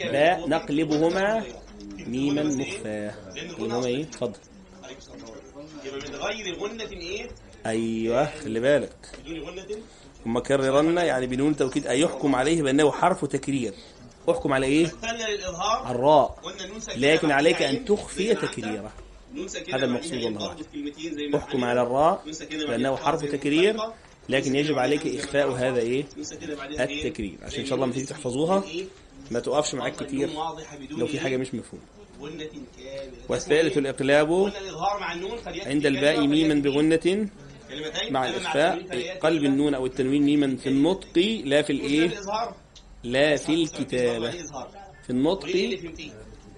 [0.01, 1.45] باء نقلبهما
[2.07, 4.39] ميما؟ مخفاة لأن الغنة اللي هما أصلاً إيه اتفضل.
[5.85, 7.31] يبقى من غير غنة إيه؟
[7.67, 9.67] أيوه خلي بالك بدون غنة
[10.25, 10.39] ثم
[11.03, 13.75] يعني بنون توكيد أي يحكم عليه بأنه حرف تكرير
[14.31, 14.91] احكم على على
[15.91, 16.39] الراء
[16.97, 17.85] لكن عليك عين.
[17.85, 18.93] تخفي تكريره
[19.73, 20.57] هذا المقصود والله
[21.37, 21.65] احكم.
[21.65, 22.23] على الراء
[22.69, 23.77] فيها حرف تكرير.
[24.29, 26.05] لكن يجب عليك إخفاء هذا إيه؟
[26.81, 28.65] التكرير عشان إن شاء الله لما تحفظوها؟
[29.31, 30.31] ما تقفش معاك كتير
[30.91, 31.85] لو في؟ حاجة مش مفهومة
[33.29, 34.53] والثالث الإقلاب
[35.67, 37.29] عند الباء ميما بغنة
[38.11, 38.83] مع الإخفاء
[39.19, 39.45] قلب.
[39.45, 42.11] النون أو التنوين ميما في النطق لا في الإيه
[43.05, 44.31] لا في الكتابة
[45.03, 45.79] في النطق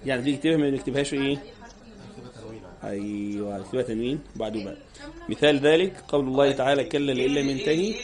[0.04, 1.42] يعني في كتابة ما نكتبهاش إيه
[2.84, 4.76] أيوة نكتبها تنوين بعده بقى
[5.28, 7.94] مثال ذلك قول الله تعالى كلا لئن لم ينتهي؟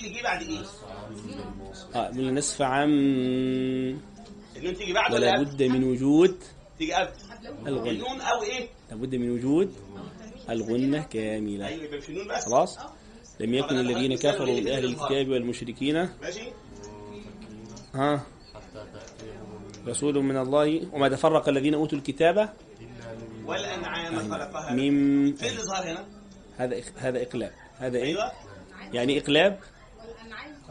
[1.94, 2.10] آه
[4.62, 6.36] من تيجي بعد ولا؟ بد من وجود
[6.78, 7.08] تيجي قبل
[7.66, 9.72] الغنة أو إيه؟ لابد من وجود
[10.50, 11.66] الغنة كاملة
[12.46, 12.78] خلاص
[13.40, 16.08] لم يكن الذين كفروا من أهل الكتاب والمشركين؟
[17.94, 18.26] ها
[19.86, 22.48] رسول من الله وما تفرق الذين أوتوا الكتاب
[23.50, 24.72] والأنعام خلقها.
[24.72, 26.04] من فين الإظهار هنا؟
[26.58, 27.52] هذا إخ- هذا إقلاب.
[27.78, 28.32] هذا إيه؟ أيوه.
[28.92, 29.58] يعني إقلاب؟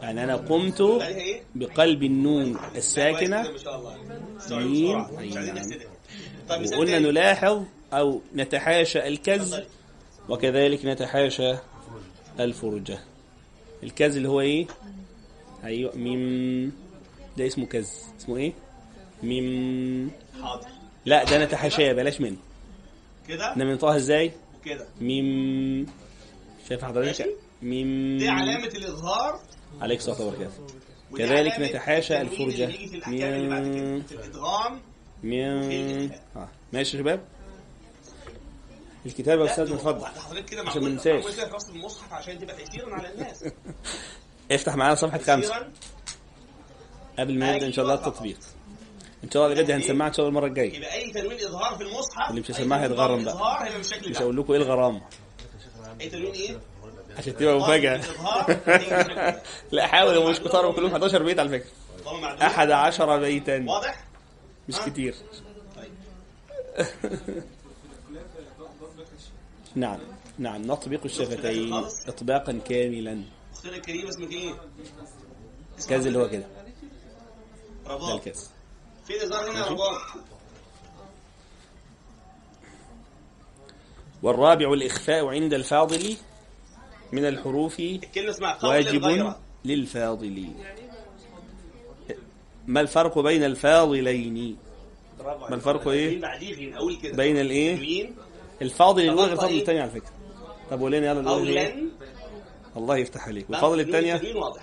[0.00, 0.82] يعني أنا قمت؟
[1.54, 3.42] بقلب النون الساكنة.
[4.50, 5.00] ميم.
[5.00, 5.88] مش أي عايزين نحسدها.
[6.48, 6.98] طيب وقلنا.
[6.98, 7.62] نلاحظ
[7.92, 9.60] أو نتحاشى الكز.
[10.28, 11.54] وكذلك نتحاشى
[12.40, 12.98] الفرجة.
[13.82, 14.66] الكز اللي هو إيه؟
[15.64, 16.72] أيوة ميم.
[17.38, 17.90] ده اسمه كز.
[18.20, 18.52] اسمه إيه؟
[19.22, 20.10] ميم.
[20.42, 20.68] حاضر.
[21.06, 22.36] لا ده نتحاشاه بلاش منه.
[23.30, 25.86] كده؟ إحنا بننطقها إزاي؟ وكده ميم.
[26.68, 27.26] شايف حضرتك.
[27.62, 28.18] ميم.
[28.18, 29.40] دي علامة الإظهار.
[29.80, 30.62] عليك الصلاة والبركاته
[31.10, 32.66] ودي كذلك نتحاشى الفرجة.
[32.66, 33.52] كده ميم.
[34.12, 34.80] الإدغام.
[35.22, 36.10] ميم.
[36.36, 36.48] آه.
[36.72, 37.20] ماشي يا شباب.
[39.06, 41.24] الكتابة يا أستاذ اتفضل حضرتك كده عشان ما ننساش.
[41.36, 43.44] كده رسم المصحف؟ عشان تبقى تيسيرا على الناس.
[44.52, 45.68] افتح معانا صفحة خمسة.
[47.18, 48.38] قبل ما نبدأ إن شاء الله التطبيق.
[49.24, 51.76] ان شاء الله اللي بدي هنسمعها ان شاء الله المرة الجاية يبقى أي تنوين إظهار
[51.76, 53.34] في المصحف اللي مش هسمعها تنوين يتغرم بقى.
[53.34, 55.00] إظهار هيبقى بالشكل مش ده هقول لكم إيه الغرامة.
[56.00, 56.58] أي تنوين إيه؟
[57.18, 58.00] عشان تبقى ده.
[59.72, 61.62] لا حاول هو مش كتار كلهم 11 بيت على.
[62.42, 63.64] أحد عشر بيتا.
[63.68, 64.04] واضح؟
[64.68, 65.14] مش كتير.
[65.76, 65.92] طيب.
[69.74, 69.98] نعم
[70.38, 70.62] نعم.
[70.62, 71.74] نطبق الشفتين
[72.08, 73.22] إطباقا كاملا.
[73.52, 74.54] أختنا الكريمة اسمك إيه؟
[75.88, 76.44] كذا اللي هو كده.
[77.84, 78.28] ده رباط
[79.16, 79.76] إظهار هنا؟
[84.22, 86.16] والرابع الإخفاء عند الفاضل
[87.12, 87.82] من الحروف
[88.62, 90.46] واجب للفاضل.
[92.66, 94.56] ما الفرق بين الفاضلين؟
[95.24, 96.20] ما الفرق إيه؟
[97.02, 97.16] كده.
[97.16, 98.14] بين الإيه؟ تنوين
[98.62, 100.12] الفاضل الأولى غير الفاضل إيه؟ الثانية على فكرة.
[100.70, 101.74] طب ولين يلا إيه؟
[102.76, 103.50] الله يفتح عليك.
[103.50, 104.62] والفاضل الثانية تنوين واضح.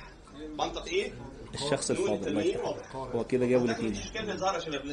[0.60, 1.14] منطق إيه؟
[1.54, 4.02] الشخص الفاضل واضح هو كده جابوا الاثنين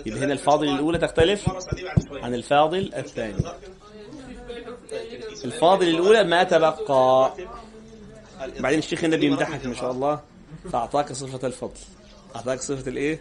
[0.06, 1.48] يبقى هنا الفاضل الأولى تختلف
[2.12, 3.34] عن الفاضل الثاني.
[5.44, 7.32] الفاضل الأولى ما تبقى
[8.60, 10.20] بعدين الشيخ هنا بيمدحك ما شاء الله.
[10.72, 11.80] فأعطاك صفة الفضل.
[12.36, 13.20] أعطاك صفة الإيه؟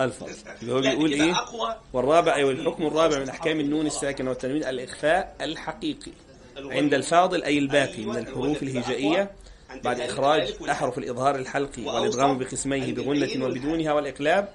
[0.00, 0.32] الفضل.
[0.62, 5.36] اللي هو بيقول إيه؟ أقوى والرابع أي الحكم الرابع من أحكام النون الساكنة والتنوين الإخفاء
[5.40, 6.12] الحقيقي.
[6.56, 9.30] عند الفاضل أي الباقي من الحروف الهجائية.
[9.82, 14.48] بعد إخراج أحرف الإظهار الحلقي والإدغام بقسميه بغنة وبدونها والإقلاب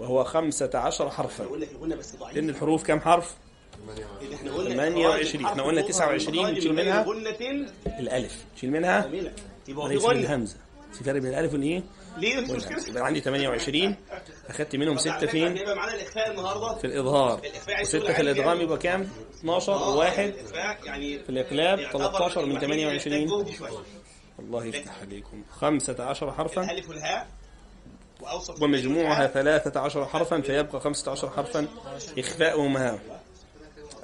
[0.00, 1.44] وهو خمسة عشر حرفا.
[2.32, 3.34] لأن الحروف كم حرف؟
[4.22, 7.06] اللي إحنا قلنا 28 إحنا قلنا 29 نشيل منها
[8.00, 8.44] الألف.
[8.56, 9.10] تشيل منها؟
[10.10, 10.56] الهمزة.
[10.92, 11.82] في فرق بين الألف والإيه؟
[12.18, 13.96] ليه مش مشكلة يبقى عندي 28
[14.48, 16.78] أخدت منهم ستة فين؟ هيبقى معانا الإخفاء النهاردة.
[16.78, 17.40] في الإظهار.
[17.82, 19.08] وستة في الإدغام يبقى كام؟
[19.38, 23.70] 12 وواحد الإخفاء يعني في الإقلاب يعتبر 13 من الوحيد اللي محتاج 28 جهد شوية.
[24.44, 25.42] الله يفتح عليكم.
[25.50, 26.62] 15 حرفا.
[26.64, 27.26] الألف والهاء
[28.20, 31.68] وأوسط ومجموعها 13 حرفا فيبقى 15 حرفا.
[32.18, 32.98] إخفاؤهما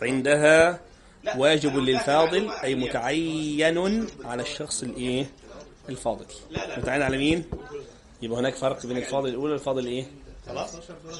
[0.02, 0.80] عندها
[1.36, 5.26] واجب للفاضل أي متعين على الشخص الإيه؟
[5.88, 6.24] الفاضل.
[6.76, 7.44] متعين على مين؟
[8.22, 10.06] يبقى هناك فرق بين الفاضل الأولى والفاضل إيه؟
[10.46, 10.72] خلاص.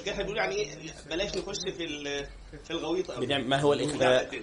[0.05, 0.69] كده إحنا بنقول يعني إيه
[1.11, 1.87] بلاش نخش في
[2.65, 3.27] في الغويط أوي.
[3.27, 4.41] بنعمل- ما هو الإخفاء؟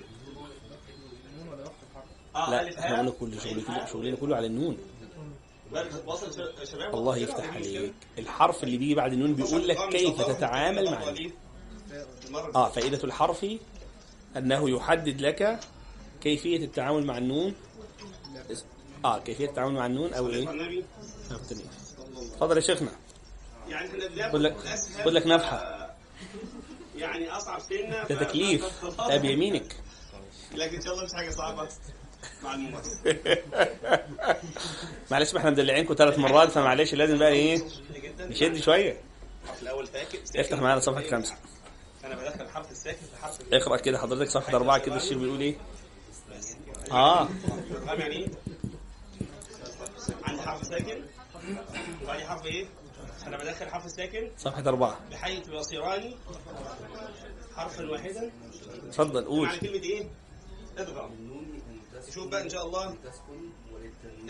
[2.38, 4.78] آه لا إحنا قلنا كل شغل كله شغلنا كله على النون.
[6.94, 7.94] الله يفتح عليك.
[8.18, 11.32] الحرف اللي بيجي بعد النون بيقول لك كيف تتعامل مع النون
[12.56, 13.46] آه فائدة الحرف
[14.38, 15.60] أنه يحدد لك
[16.22, 17.54] كيفية التعامل مع النون.
[19.06, 20.86] آه كيفية التعامل مع النون أو إيه؟ النبي.
[21.32, 21.68] أو التنوين.
[22.36, 22.92] تفضل يا شيخنا.
[23.70, 23.90] يعني
[24.32, 24.58] خد لك
[25.06, 25.88] خد لك نفحة
[26.96, 28.86] يعني أصعب سنة ده تكليف.
[29.10, 29.76] ده بيمينك
[30.56, 31.70] لكن إن شاء الله مش حاجة صعبة.
[35.12, 37.62] معلش ما إحنا مدلعينكم ثلاث مرات فمعلش لازم بقى إيه
[38.20, 38.98] نشد شوية
[39.64, 41.36] ساكن افتح ساكن معانا صفحة خمسة
[42.04, 45.56] أنا بدخل الحرف الساكن في حرف اقرأ كده حضرتك صفحة أربعة كده الشيخ بيقول إيه
[46.92, 47.30] آه
[47.88, 48.28] يعني إيه؟
[50.24, 51.02] عندي حرف ساكن
[52.04, 52.66] وبعدين حرف إيه؟
[53.28, 56.14] أنا بدخل الحرف الساكن صفحة أربعة بحيث يصيران
[57.56, 58.32] حرفا واحدا
[58.88, 60.08] اتفضل قول معنى كلمة إيه؟
[60.78, 61.12] ادغام
[62.14, 62.96] شوف بقى ان شاء الله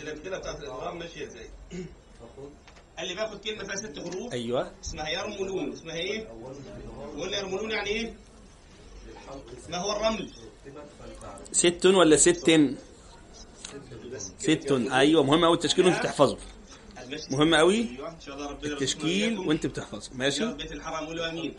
[0.00, 1.50] الامثله بتاعت الادغام ماشيه إزاي
[2.98, 6.28] قال لي باخد كلمه فيها ست حروف أيوه اسمها يرملون اسمها إيه؟
[7.18, 8.14] قلنا يرملون يعني إيه؟
[9.68, 10.30] ما هو الرمل؟
[11.52, 12.50] ست ولا ست
[14.38, 16.38] ست أيوه مهم قوي التشكيل وانت بتحفظه
[17.30, 17.86] مهم قوي
[18.64, 20.52] التشكيل وانت بتحفظه ماشي.
[20.52, 21.54] بيت الحرام قولوا امين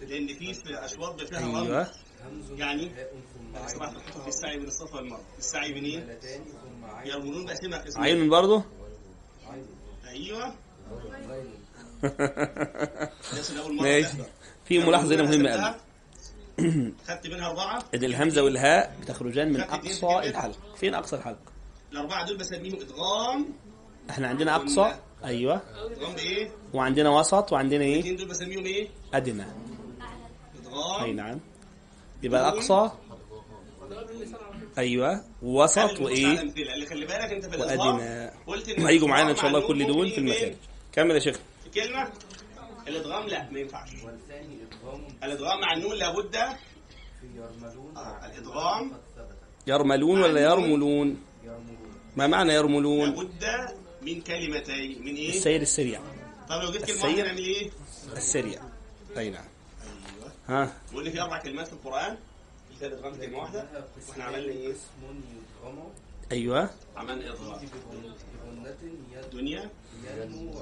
[0.00, 1.90] لأن في اشواط فيها رمل أيوه
[2.56, 2.90] يعني
[3.66, 5.24] صباح الخير في السعي بين الصفا والمروة.
[5.38, 6.08] السعي منين؟
[7.04, 8.64] يرملون بقسمها قسمين عين برضه
[10.08, 10.54] أيوه.
[13.80, 14.16] ماشي.
[14.64, 15.74] في ملاحظة هنا مهمة قوي.
[17.08, 17.84] خدت منها أربعة.
[17.94, 20.58] إن الهمزة والهاء بتخرجان من أقصى الحلق.
[20.76, 21.38] فين أقصى الحلق؟
[21.92, 23.46] الأربعة دول بسميهم إدغام.
[24.10, 24.94] إحنا عندنا أقصى.
[25.24, 25.62] أيوه.
[25.74, 27.52] إدغام بإيه؟ وعندنا وسط.
[27.52, 29.42] وعندنا إيه؟ الاثنين دول بسميهم إيه؟ أدنى.
[29.42, 29.48] أي
[30.60, 31.40] ادغام نعم.
[32.24, 32.90] يبقى الأقصى.
[34.78, 35.24] أيوه.
[35.42, 36.36] وسط وإيه؟
[36.86, 40.56] خلي بالك أنت في وادنى هيجوا معانا إن شاء الله كل دول في المسائل
[40.92, 41.38] كمل يا شيخ.
[41.74, 42.12] كلمة.
[42.88, 43.90] الإدغام لا ما ينفعش.
[45.24, 46.36] الإدغام مع النون لابد.
[46.36, 48.92] آه، الإدغام.
[49.66, 51.16] يرملون ولا يرملون؟
[52.16, 53.44] ما معنى يرملون؟ لابد
[54.02, 55.04] من كلمتين.
[55.04, 56.00] من إيه؟ السير السريع.
[56.48, 57.70] طب لو جبت كلمة نعمل إيه؟
[58.16, 58.62] السريع.
[59.18, 59.44] أي نعم.
[60.48, 62.16] ها؟ بيقول لي في أربع كلمات في القرآن
[62.78, 63.64] في ادغام كلمة واحدة
[64.08, 64.74] وإحنا عملنا إيه؟
[66.32, 66.70] أيوه.
[66.96, 67.60] عملنا اضغام
[69.32, 69.70] دنيا.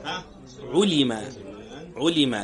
[0.04, 0.24] ها؟
[0.62, 1.12] علم.
[1.96, 2.34] علم.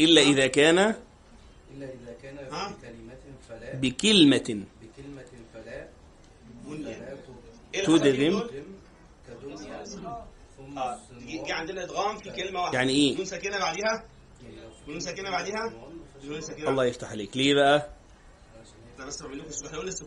[0.00, 2.36] إلا إذا كان إلا إذا كان
[2.82, 3.18] كلمة
[3.48, 3.74] فلا.
[3.74, 4.64] بكلمة.
[4.82, 5.88] بكلمة فلا.
[7.74, 8.48] إيه تدغم.
[9.28, 9.84] كدنيا
[10.56, 10.98] ثم آه.
[11.26, 12.78] جه جه عندنا إدغام في كلمة واحدة.
[12.78, 14.04] يعني إيه؟ نون ساكنة بعديها؟
[14.88, 15.72] نون ساكنة بعديها؟
[16.68, 17.36] الله يفتح عليك.
[17.36, 17.88] ليه بقى؟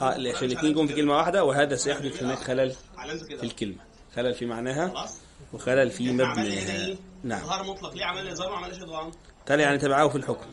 [0.01, 2.71] آه عشان الاثنين يكون في كلمة واحدة وهذا سيحدث هناك خلل
[3.27, 3.83] في الكلمة.
[4.15, 5.09] خلل في معناها
[5.53, 7.43] وخلل في إيه؟ نعم.
[7.43, 7.93] اظهار مطلق.
[7.93, 9.11] ليه عملنا اظهار ما إدغام؟
[9.45, 10.45] تالي يعني تبعه في الحكم.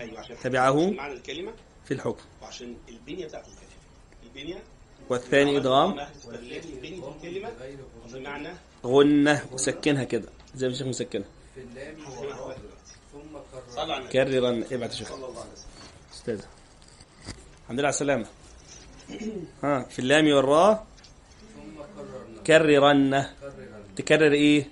[0.00, 1.52] أيوه عشان تبعه معنى الكلمة.
[1.84, 2.24] في الحكم.
[2.42, 3.68] وعشان البنية بتاعت الكلمة.
[4.22, 4.62] البنية.
[5.10, 5.96] والثاني إدغام.
[8.84, 10.28] غنة وسكنها كده.
[10.54, 11.28] زي ما الشيخ مسكنها.
[14.12, 14.64] كررا.
[14.72, 15.08] إبعت يا شيخ.
[16.14, 16.40] أستاذ.
[17.62, 18.26] الحمد لله على السلامه
[19.62, 20.86] ها في اللام والراء.
[22.46, 23.26] كررن
[23.96, 24.68] تكرر إيه؟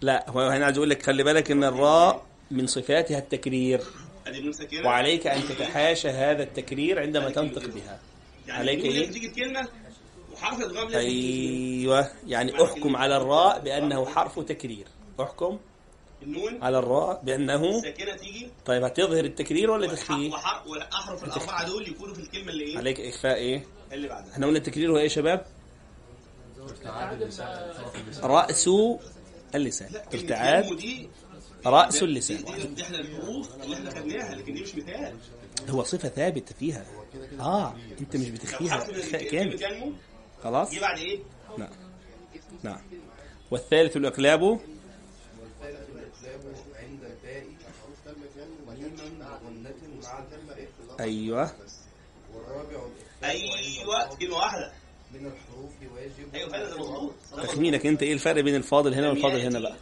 [0.00, 3.80] لا هو هنا عايز أقول لك خلي بالك إن الراء من صفاتها التكرير.
[4.84, 8.00] وعليك أن تتحاشى هذا التكرير عندما تنطق بها.
[8.46, 9.30] يعني عليك يجي.
[10.96, 12.10] أيوه.
[12.26, 14.86] يعني أحكم على الراء بأنه حرف تكرير.
[15.22, 15.58] احكم
[16.22, 21.88] النون على الراء بأنه ساكنه تيجي طيب هتظهر التكرير ولا تخفيه وحرف والأحرف الأربعة دول
[21.88, 24.32] يكونوا في الكلمة اللي إيه؟ عليك إخفاء إيه؟ اللي بعدها.
[24.32, 25.46] إحنا قلنا التكرير هو إيه يا شباب؟
[28.22, 28.70] رأس
[29.54, 29.88] اللسان.
[30.14, 31.08] ارتعاد دي
[31.66, 32.36] رأس دي, اللسان.
[32.44, 35.16] دي, دي إحنا الحروف اللي إحنا خدناها لكن دي مش مثال.
[35.68, 36.86] هو صفة ثابته فيها.
[37.40, 38.76] آه أنت مش بتخفيها.
[38.76, 39.58] إخفاء كامل.
[40.44, 41.18] خلاص؟ جه بعد إيه؟
[41.58, 41.70] نعم.
[42.62, 42.80] نعم.
[43.50, 46.40] والثالث الأقلاب والثالث الإقلاب
[46.76, 47.44] عند الباء
[48.68, 50.18] ميما غنة مع
[51.00, 51.52] أيوه.
[52.34, 52.86] والرابع
[53.24, 54.72] أيوه كلمه واحدة.
[55.14, 59.60] من الحروف واجب أيوه فعلا مظبوط تخمينك أنت إيه الفرق بين الفاضل هنا والفاضل هنا
[59.60, 59.76] بقى؟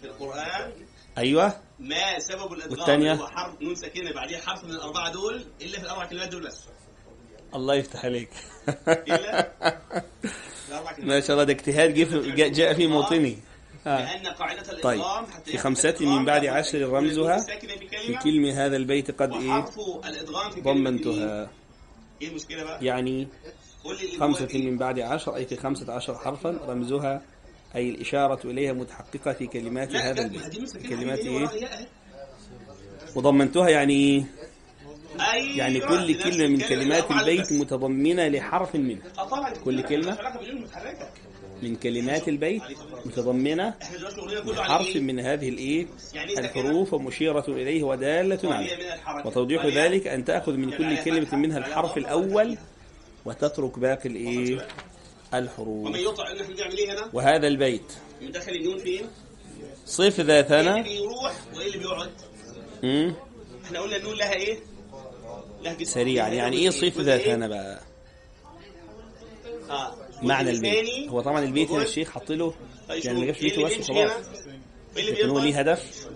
[0.00, 0.72] في القرآن.
[1.18, 1.60] أيوه.
[1.78, 5.84] ما سبب الادغام والتانية؟ هو حرف نون ساكنة بعديها حرف من الأربعة دول إلا في
[5.84, 6.60] الأربع كلمات دول بس.
[7.54, 8.30] الله يفتح عليك.
[9.06, 11.94] كلمات ما شاء الله ده اجتهاد
[12.54, 13.36] جاء- في موطنه
[13.86, 13.98] آه.
[14.14, 17.38] لأن قاعدة طيب الادغام حتى في خمسة من بعد عشر رمزها
[18.06, 19.64] في كلمة هذا البيت قد كلمة
[20.58, 21.50] ضمنتها
[22.22, 23.28] إيه المشكلة بقى؟ يعني
[24.20, 27.22] خمسة إيه؟ من بعد عشر أي في خمسة عشر حرفا رمزها
[27.74, 31.48] أي الإشارة إليها متحققة في كلمات هذا البيت كلمات إيه.
[33.16, 34.24] وضمنتها يعني إيه
[35.20, 37.52] أيوة، يعني كل كلمة من كلمات البيت.
[37.52, 40.18] متضمنة لحرف منه طبعا كل كلمة؟
[41.62, 42.62] من كلمات البيت
[43.04, 43.74] متضمنة
[44.56, 48.76] حرف؟ من هذه الإيه إذا الحروف ومشيرة إليه ودالة عليه
[49.24, 52.58] وتوضيح ذلك أن تأخذ من كل كلمة منها الحرف الأول
[53.24, 54.66] وتترك باقي الإيه
[55.34, 55.88] الحروف
[56.90, 57.92] هنا؟ وهذا البيت؟
[59.86, 62.10] صف ذا إيه اللي بيروح وايه اللي بيقعد؟
[63.64, 64.58] إحنا قلنا النون لها إيه؟
[65.62, 67.80] لها سريعا يعني إيه صف جزء ذا إيه؟ ثنا بقى
[69.70, 72.54] آه معنى البيت هو طبعا البيت هنا الشيخ حط له
[73.04, 74.10] يعني ما جابش إيه بيته بس وخلاص
[74.96, 76.06] لكن هو؟ ليه هدف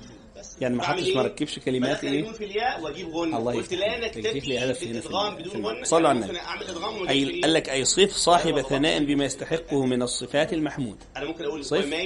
[0.61, 3.99] يعني ما حطش إيه؟ ما ركبش كلمات إيه في الياء وأجيب الله قلت يفتح لا.
[4.07, 6.39] نكتفي يكتب لي هدف هنا في بالادغام ال- بدون صلوا على النبي.
[6.39, 11.25] اعمل إدغام إيه؟ قال لك أي صف صاحب ثناء بما يستحقه من الصفات المحمود أنا
[11.25, 11.85] ممكن أقول صف.
[11.85, 12.05] ومن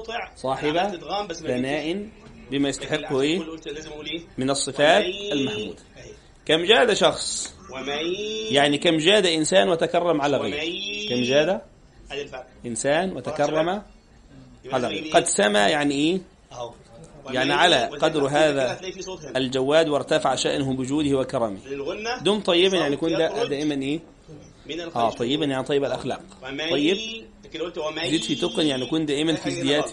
[0.00, 0.78] يطع صاحب.
[1.32, 2.08] ثناء
[2.50, 5.74] بما يستحقه إيه إيه؟ من الصفات أهي.
[6.46, 8.14] كم جاد شخص ومن
[8.50, 10.62] يعني كم جاد إنسان وتكرم على غيره
[11.08, 11.60] كم جاد؟
[12.66, 13.82] إنسان وتكرم
[14.72, 16.20] على غيره؟ قد سما يعني إيه؟
[17.30, 18.80] يعني على قدر هذا
[19.36, 21.58] الجواد وارتفع شأنه بجوده وكرمه.
[22.22, 23.12] دم طيبا يعني يخرج
[23.48, 24.00] دائما إيه؟
[24.96, 26.20] آه طيبا يعني طيب الأخلاق.
[26.70, 26.96] طيب.
[28.10, 29.86] زيد في تقن يعني يكون دائما في ازدياد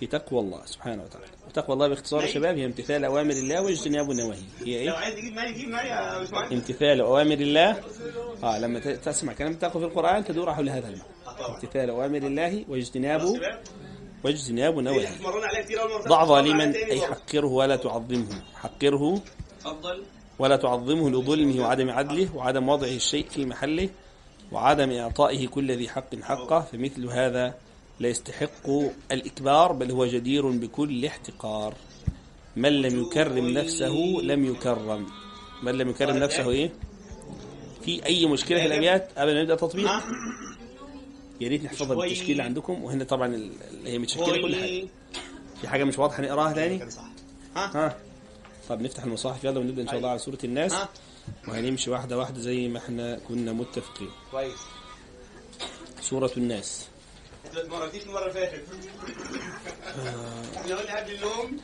[0.00, 1.26] في تقوى الله سبحانه وتعالى.
[1.48, 5.14] وتقوى الله باختصار يا شباب هي امتثال أوامر الله واجتناب نواهيه هي لو إيه عايز
[5.14, 7.76] تجيب مالي جيب مالي يا باشمهندس امتثال أوامر الله.
[8.42, 11.02] آه لما ت- تسمع كلام تقوى في القرآن تدور حول هذا المعنى.
[11.54, 13.22] امتثال أوامر الله واجتناب
[14.24, 17.06] واجتناب نواهيه اول مره ضع ظالما برضه.
[17.06, 18.42] حقره ولا تعظمه.
[18.54, 19.20] حقره
[20.38, 23.88] ولا تعظمه لظلمه وعدم عدله وعدم وضعه الشيء في محله
[24.52, 27.54] وعدم إعطائه كل ذي حق حقه فمثل هذا
[28.00, 28.68] لا يستحق
[29.12, 31.74] الإكبار بل هو جدير بكل احتقار.
[32.56, 35.06] من لم يكرم نفسه لم يكرم.
[35.62, 36.72] من لم يكرم نفسه إيه؟
[37.84, 39.90] في أي مشكلة في الأبيات؟ قبل ما نبدأ تطبيق
[41.40, 41.96] يا ريت نحفظها.
[41.96, 42.84] بالتشكيل اللي عندكم.
[42.84, 43.50] وهنا طبعا
[43.84, 44.88] هي متشكلة كل حاجة.
[45.60, 46.88] في حاجة مش واضحة نقراها تاني؟
[47.56, 47.96] ها؟
[48.68, 49.44] طب نفتح المصاحف.
[49.44, 50.74] يلا ونبدأ إن شاء الله على سورة الناس.
[51.48, 54.10] وهنمشي واحدة واحدة زي ما إحنا كنا متفقين.
[54.30, 54.58] كويس.
[56.00, 56.88] سورة الناس.
[57.56, 58.64] ما مرتيش المرة اللي فاتت.
[60.56, 61.56] إحنا قلنا قبل النوم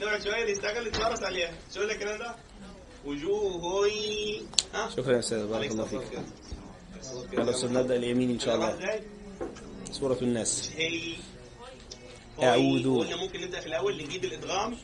[0.00, 1.52] نقعد شوية نستغل نتمرس عليها.
[1.74, 2.34] شو قلنا الكلام ده؟
[3.04, 3.56] وجوه
[4.74, 6.02] ها؟ شكرا يا أستاذ بارك الله فيك.
[7.32, 9.00] يلا نبدأ اليمين إن شاء الله.
[9.92, 10.70] سورة الناس.
[10.76, 11.00] هي.
[12.42, 12.98] أعوذ.
[12.98, 14.76] قلنا ممكن نبدأ في الأول نجيب الإدغام.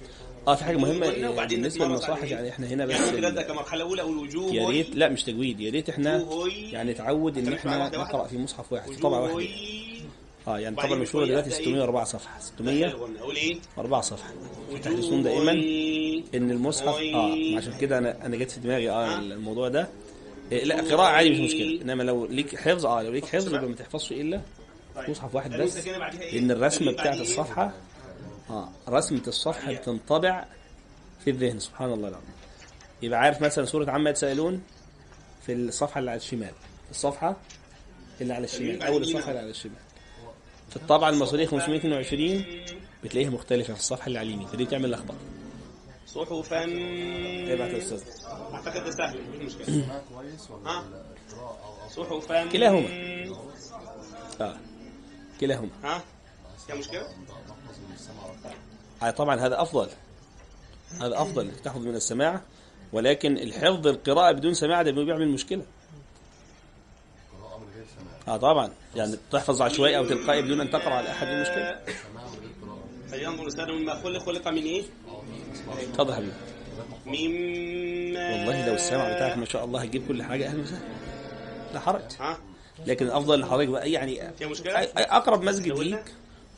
[0.49, 2.31] آه في قلنا آه، وبعدين بالنسبة نتمرس للمصاحف.
[2.31, 5.23] يعني إحنا هنا بس يعني ممكن ال- كمرحلة أولى أقول وجوه يا ريت لا مش
[5.25, 6.27] تجويد يا ريت إحنا
[6.73, 9.51] يعني نتعود إن إحنا؟ نقرأ في مصحف واحد في طبعة وجوه واحدة
[10.49, 12.41] آه يعني طبعا المشهورة شوية دلوقتي أبدأ إيه؟ 604 صفحة.
[12.41, 14.33] 604 أقول إيه صفحة.
[14.83, 15.53] تحدثون دائما
[16.35, 19.89] إن المصحف آه عشان كده أنا أنا جت في دماغي آه الموضوع ده.
[20.53, 21.83] إيه لا قراءة عادي مش مشكلة.
[21.83, 24.41] إنما لو ليك حفظ آه لو ليك حفظ يبقى ما تحفظش إلا
[25.09, 25.87] مصحف واحد بس.
[25.87, 25.99] إيه؟
[26.33, 27.73] لأن الرسمة بعدين بتاعت إيه؟ الصفحة
[28.51, 30.45] آه رسمة الصفحة بتنطبع
[31.25, 32.35] في الذهن سبحان الله العظيم.
[33.03, 34.63] يبقى عارف مثلا سورة عما يتساءلون
[35.47, 36.53] في الصفحة اللي على الشمال.
[36.91, 37.37] الصفحة
[38.21, 39.75] اللي على الشمال أول الصفحة اللي على الشمال.
[40.75, 42.45] في الطبعة المصرية 522
[43.05, 44.47] بتلاقيها مختلفة في الصفحة اللي على اليمين.
[44.47, 45.15] فدي بتعمل لخبطة
[46.07, 46.65] صحفا.
[47.53, 48.03] ابعت يا أستاذ؟
[48.55, 50.03] أعتقد ده سهل مش مشكلة.
[50.15, 50.51] كويس.
[50.51, 50.85] ها؟
[51.97, 52.47] ولا صحفا.
[52.47, 52.89] كلاهما.
[54.41, 54.57] آه.
[55.41, 55.69] كلاهما.
[55.85, 56.03] ها؟
[56.67, 57.05] فيها والفهم
[59.03, 59.89] آه طبعا هذا أفضل.
[61.01, 62.41] هذا أفضل إنك تحفظ من السماع
[62.93, 65.63] ولكن الحفظ القراءة بدون سماع ده بيعمل مشكلة
[67.33, 68.71] قراءة من غير سماع آه طبعا.
[68.97, 71.81] يعني تحفظ عشوائي أو تلقائي بدون أن تقرأ على أحد المشكلة.
[73.31, 74.83] ننظر نستخدم مما خلق خلق من إيه؟
[75.91, 76.33] اتفضل يا حبيبي.
[77.07, 80.47] مما والله لو السمع بتاعك ما شاء الله هتجيب كل حاجة.
[80.47, 80.85] أهلا وسهلا.
[81.75, 82.03] لا حرج.
[82.21, 82.39] ها؟
[82.87, 86.05] لكن الأفضل لحضرتك بقى يعني فيها مشكلة؟ أقرب مسجد ليك.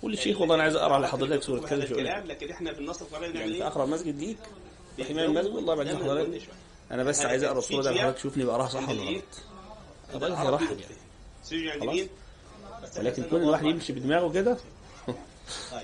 [0.02, 2.80] قول للشيخ والله أنا عايز أقرأ لحضرتك سورة هذا كذا شو الكلام لكن إحنا في
[2.80, 4.38] النص القرآني بنعمل يعني في إيه؟ اقرب مسجد ليك؟
[5.10, 6.40] امام المسجد والله بعدين حضرتك.
[6.90, 9.22] أنا بس عايز أقرأ الصورة ده فيها- حضرتك شوفني بقراها صح ولا؟ غلط.
[10.14, 10.94] الراجل هيرحب يعني
[11.52, 11.84] عند.
[11.84, 12.08] مين؟
[12.98, 14.56] ولكن كون الواحد يمشي بدماغه كده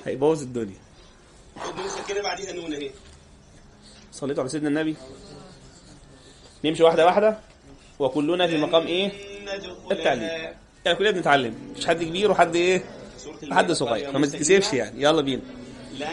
[0.04, 0.78] هيبوظ الدنيا.
[1.60, 2.90] خد نسخة كده بعديها نون اهي.
[4.12, 4.96] صليتوا على سيدنا النبي.
[6.64, 7.38] نمشي واحدة واحدة.
[7.98, 9.12] وكلنا في مقام إيه.
[9.92, 10.54] التعليم.
[10.84, 11.74] يعني كلنا بنتعلم.
[11.76, 12.84] مش حد كبير وحد إيه؟
[13.50, 14.12] حد صغير.
[14.12, 14.72] فما تتكسفش.
[14.72, 15.02] يعني.
[15.02, 15.42] يلا بينا.
[15.98, 16.04] لن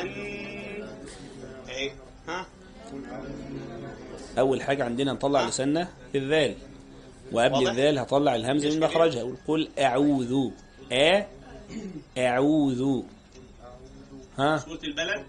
[1.70, 1.92] إيه؟
[2.28, 2.48] ها؟
[4.40, 6.56] أول حاجة عندنا نطلع لساننا الذال.
[7.32, 10.50] وقبل؟ الذال هطلع الهمزة من مخرجها أقول قل أعوذ.
[10.92, 11.26] ا
[12.18, 13.02] أعوذ.
[14.38, 15.26] ها؟ سورة البلد؟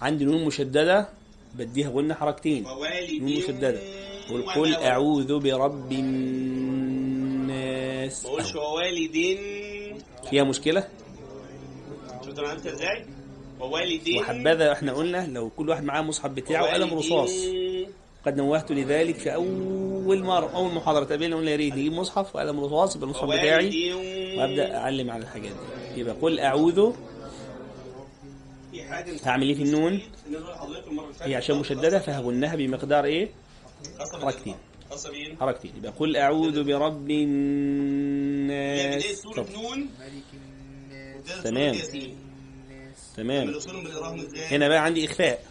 [0.00, 1.08] عندي نون مشددة
[1.54, 2.64] بديها غنه حركتين.
[3.20, 3.80] نون مشددة.
[4.28, 4.74] أقول قل ولد.
[4.74, 7.50] أعوذ برب الناس.
[8.24, 9.38] ما اقولش ووالد
[10.30, 10.88] فيها مشكلة؟
[12.26, 13.06] شفت أنا عملتها إزاي؟
[13.60, 17.30] ووالدين وحبذا إحنا قلنا لو كل واحد معاه مصحف بتاعه وقلم رصاص.
[18.26, 22.60] قد نوهت لذلك في أول مرة أول محاضرة تقابلنا قلنا يا ريت نجيب مصحف وقلم
[22.60, 23.68] رصاص يبقى المصحف بتاعي.
[24.38, 25.52] وأبدأ أعلم على الحاجات
[25.94, 26.00] دي.
[26.00, 26.40] يبقى قل
[28.84, 30.00] حاجة هعمل إيه في النون؟
[31.20, 33.28] هي عشان مشددة فهبنها بمقدار إيه؟
[34.12, 34.54] بال- حركتين
[35.40, 39.02] حركتين يبقى قل أعوذ برب الناس.
[39.36, 39.46] طب.
[41.44, 41.74] تمام.
[43.16, 43.54] تمام.
[44.50, 45.44] هنا بقى عندي إخفاء.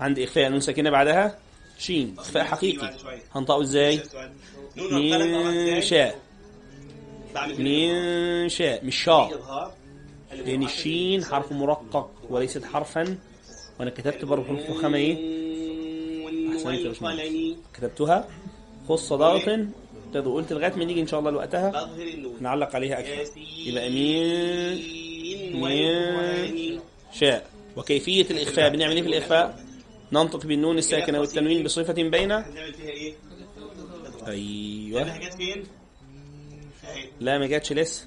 [0.00, 1.38] عندي إخفاء نون ساكنة بعدها؟
[1.78, 2.14] شين.
[2.18, 2.94] إخفاء حقيقي.
[3.34, 6.18] هنطقه بقى من شاء.
[7.58, 8.84] من شاء.
[8.84, 9.30] مش شاء.
[10.32, 13.18] لأن الشين حرف مرقق وليست حرفا.
[13.80, 15.14] وأنا كتبت برضه حروف فخامه إيه؟
[16.52, 17.56] أحسنت يا باشمهندس.
[17.74, 18.28] كتبتها.
[18.88, 19.60] خص ضغط
[20.14, 21.90] تدو قلت لغاية ما نيجي إن شاء الله لوقتها.
[22.40, 23.40] نعلق عليها أكثر.
[23.66, 24.82] يبقى مين
[25.62, 26.80] مين
[27.12, 27.46] شاء.
[27.76, 29.69] وكيفية الإخفاء؟ بنعمل إيه في الإخفاء؟
[30.12, 32.32] ننطق بالنون الساكنة والتنوين بصفة بين فين؟
[34.26, 34.92] اهي
[37.20, 38.06] لا ما جاتش لسه.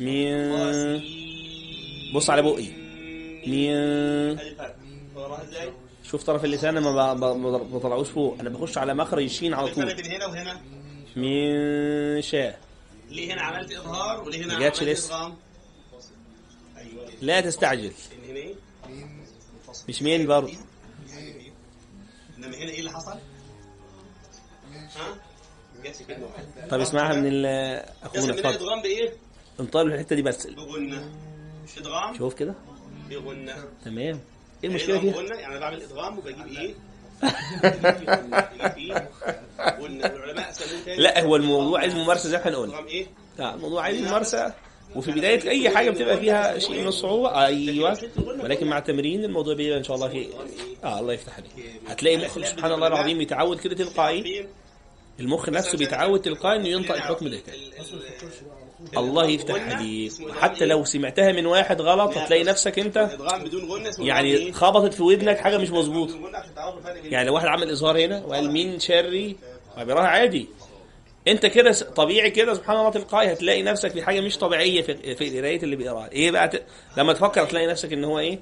[0.00, 1.02] مين
[2.14, 2.68] بص على بقي.
[3.46, 4.38] مين؟
[6.04, 7.14] شوف طرف اللسان ما
[7.58, 8.36] بطلعوش فوق.
[8.40, 9.90] أنا بخش على مخرج الشين على طول.
[9.90, 10.60] هنا وهنا؟
[11.16, 12.60] من شاء.
[13.10, 15.24] ليه هنا عملت إظهار وليه هنا عملت لسه.
[16.76, 17.10] أيوه.
[17.22, 17.92] لا تستعجل.
[19.88, 20.52] مش مين برضه
[22.38, 23.18] إنما هنا إيه اللي حصل؟ ها؟
[25.76, 26.68] ما جاتش كلمة واحدة.
[26.70, 28.46] طب اسمعها من أخونا اتفضل.
[28.54, 29.12] ادغام بإيه؟
[29.60, 30.46] انطلوا الحتة دي بس.
[30.46, 31.00] بغنى
[31.64, 32.54] مش إدغام؟ شوف كده.
[33.10, 33.52] بغنى
[33.84, 34.20] تمام.
[34.64, 36.74] إيه المشكلة فيها؟ غنى يعني أنا بعمل إدغام وبجيب إيه؟
[40.86, 42.72] إيه؟ لا هو الموضوع عايز ممارسة زي ما إحنا قلنا.
[42.74, 43.06] إدغام إيه؟
[43.38, 44.54] لا الموضوع عايز ممارسة.
[44.96, 47.98] وفي بداية أي حاجة بتبقى فيها شيء من الصعوبة أيوه.
[48.42, 50.26] ولكن مع تمرين الموضوع بيبقى إن شاء الله في
[50.84, 51.50] آه الله يفتح عليك.
[51.88, 54.46] هتلاقي مخك سبحان الله العظيم يتعود كده تلقائي؟
[55.20, 57.36] المخ نفسه بيتعود تلقائي إنه ينطق الحكم ده.
[57.36, 57.42] ال-
[58.92, 60.12] ال- الله يفتح عليك.
[60.40, 62.96] حتى لو سمعتها من واحد غلط هتلاقي نفسك أنت
[63.98, 66.14] يعني؟ خبطت في ودنك حاجة مش مظبوطة.
[67.04, 69.36] يعني لو واحد عمل إظهار هنا وقال مين شري
[69.78, 70.48] بيراها عادي.
[71.28, 75.38] انت كده طبيعي كده سبحان الله تلقائي هتلاقي نفسك في حاجة مش طبيعية في في
[75.38, 76.12] قراية اللي بيقراها.
[76.12, 76.62] إيه بقى ت...
[76.96, 78.38] لما تفكر تلاقي نفسك ان هو إيه؟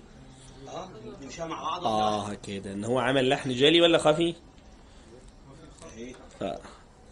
[1.84, 4.34] آه كده إن هو عمل لحن جالي ولا خفي؟
[6.42, 6.58] آه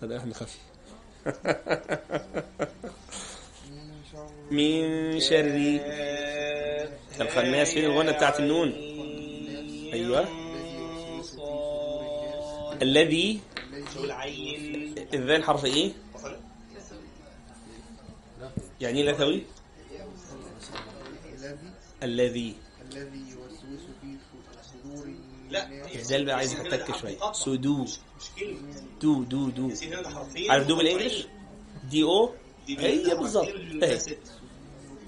[0.03, 0.59] هذا لحن خفي.
[4.51, 5.81] من شر
[7.21, 8.73] الخناس فين الغنى بتاعت النون.
[9.93, 10.29] أيوه.
[12.83, 13.41] الذي
[13.95, 14.95] شو العين.
[15.15, 15.93] الذال حرف إيه؟
[18.81, 19.43] يعني إيه لثوي
[22.03, 22.55] الذي.
[22.83, 24.17] الذي يوسوس في
[24.63, 25.15] صدور
[25.51, 27.87] لا الذال بقى عايز يحتك شوية سدو
[29.01, 29.49] دو دو.
[29.49, 29.71] دو
[30.49, 31.27] عارف do بال English؟
[31.91, 32.35] D O؟
[32.69, 33.49] هي بالظبط.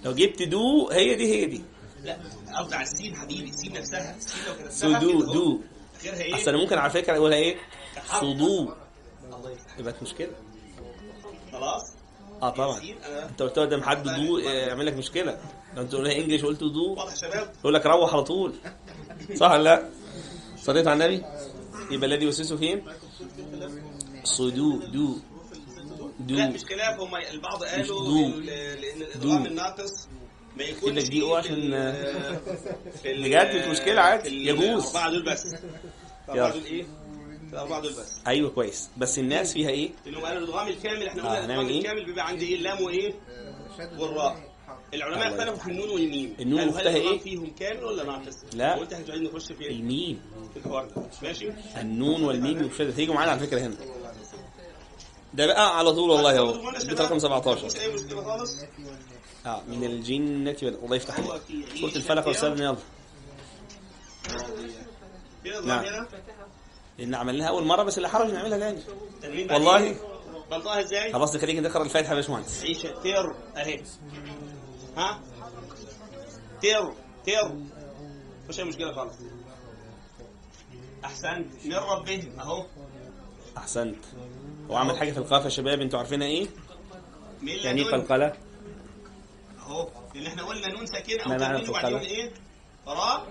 [0.05, 1.63] لو جبت دو هي دي هي دي.
[2.05, 2.19] لا
[2.59, 4.17] قصدي على السين حبيبي السين نفسها.
[4.17, 5.61] السين لو كانت سدو دو.
[5.97, 7.57] اخرها إيه؟ أصل أنا ممكن على فكرة أقولها إيه؟
[8.05, 8.73] صدو
[9.25, 10.31] الله يفتح يبقى مشكلة.
[11.53, 11.83] خلاص.
[12.43, 12.81] آه طبعا.
[13.31, 15.39] أنت قلت قدام حد دو آه، يعمل لك مشكلة.
[15.77, 16.95] لو أنت تقولها English وقلت do.
[16.95, 17.53] واضح يا شباب.
[17.61, 18.55] يقول لك روح على طول.
[19.35, 19.91] صح ولا لا؟
[20.63, 21.25] صليت على النبي؟
[21.91, 22.85] يبقى الذي يوسوسه فين؟
[24.25, 25.17] صدو دو.
[26.21, 27.01] لا دو مش خلاف.
[27.01, 29.47] هم البعض قالوا لأن الادغام.
[29.47, 30.09] الناقص
[30.57, 31.71] ما لك يكونش دي في عشان-
[33.25, 34.49] بجد مش مشكلة عادي.
[34.49, 34.83] يجوز.
[34.87, 35.43] الأربعة دول بس.
[36.29, 36.87] الأربعة دول إيه؟
[37.53, 38.91] الاربعه دول بس أيوه كويس.
[38.97, 42.05] بس الناس فيها إيه؟ لانهم قالوا الادغام الكامل إحنا آه، قلنا هنعمل الادغام إيه؟ الكامل
[42.05, 43.13] بيبقى عندي إيه؟ اللام وإيه؟
[43.79, 44.57] شد والراء.
[44.95, 46.37] العلماء اختلفوا في النون والميم.
[46.41, 48.75] النون الادغام إيه؟ فيهم كامل ولا ناقص؟ لا.
[48.75, 50.21] قلت هتقعد نخش في الميم.
[50.53, 51.03] في الحوار ده.
[51.23, 53.77] ماشي؟ النون والميم والشدة هيجوا معانا على فكرة هنا.
[55.35, 56.53] ده بقى على طول والله اهو
[56.89, 58.57] بيت رقم 17 مفيش اي مشكلة خالص.
[59.47, 61.43] آه من الجنة وال- الله يفتح عليك
[61.81, 62.77] سورة الفلق والسلام يلا.
[65.67, 65.85] نعم.
[66.99, 68.59] لأن عملناها أول مرة بس اللي حرج نعملها
[69.23, 69.97] تاني والله.
[70.51, 72.63] بنطقها إزاي؟ خلاص دي خليك نقرا الفاتحة يا باشمهندس.
[72.63, 73.83] عيشة تير أهي.
[74.97, 75.21] ها؟
[76.61, 76.93] تير
[77.25, 77.53] تير
[78.49, 79.15] مش أي مشكلة خالص.
[81.05, 81.47] أحسنت.
[81.65, 82.41] من ربهم.
[82.41, 82.67] أهو.
[83.57, 84.05] أحسنت.
[84.71, 86.47] هو عمل حاجة في القاف يا شباب؟ أنتوا عارفينها إيه؟
[87.43, 88.33] يعني إيه قلقله
[89.59, 89.89] أهو.
[90.15, 92.31] لأن إحنا قلنا نون ساكنة أو تنوين وبعدين؟ إيه؟
[92.87, 93.27] راء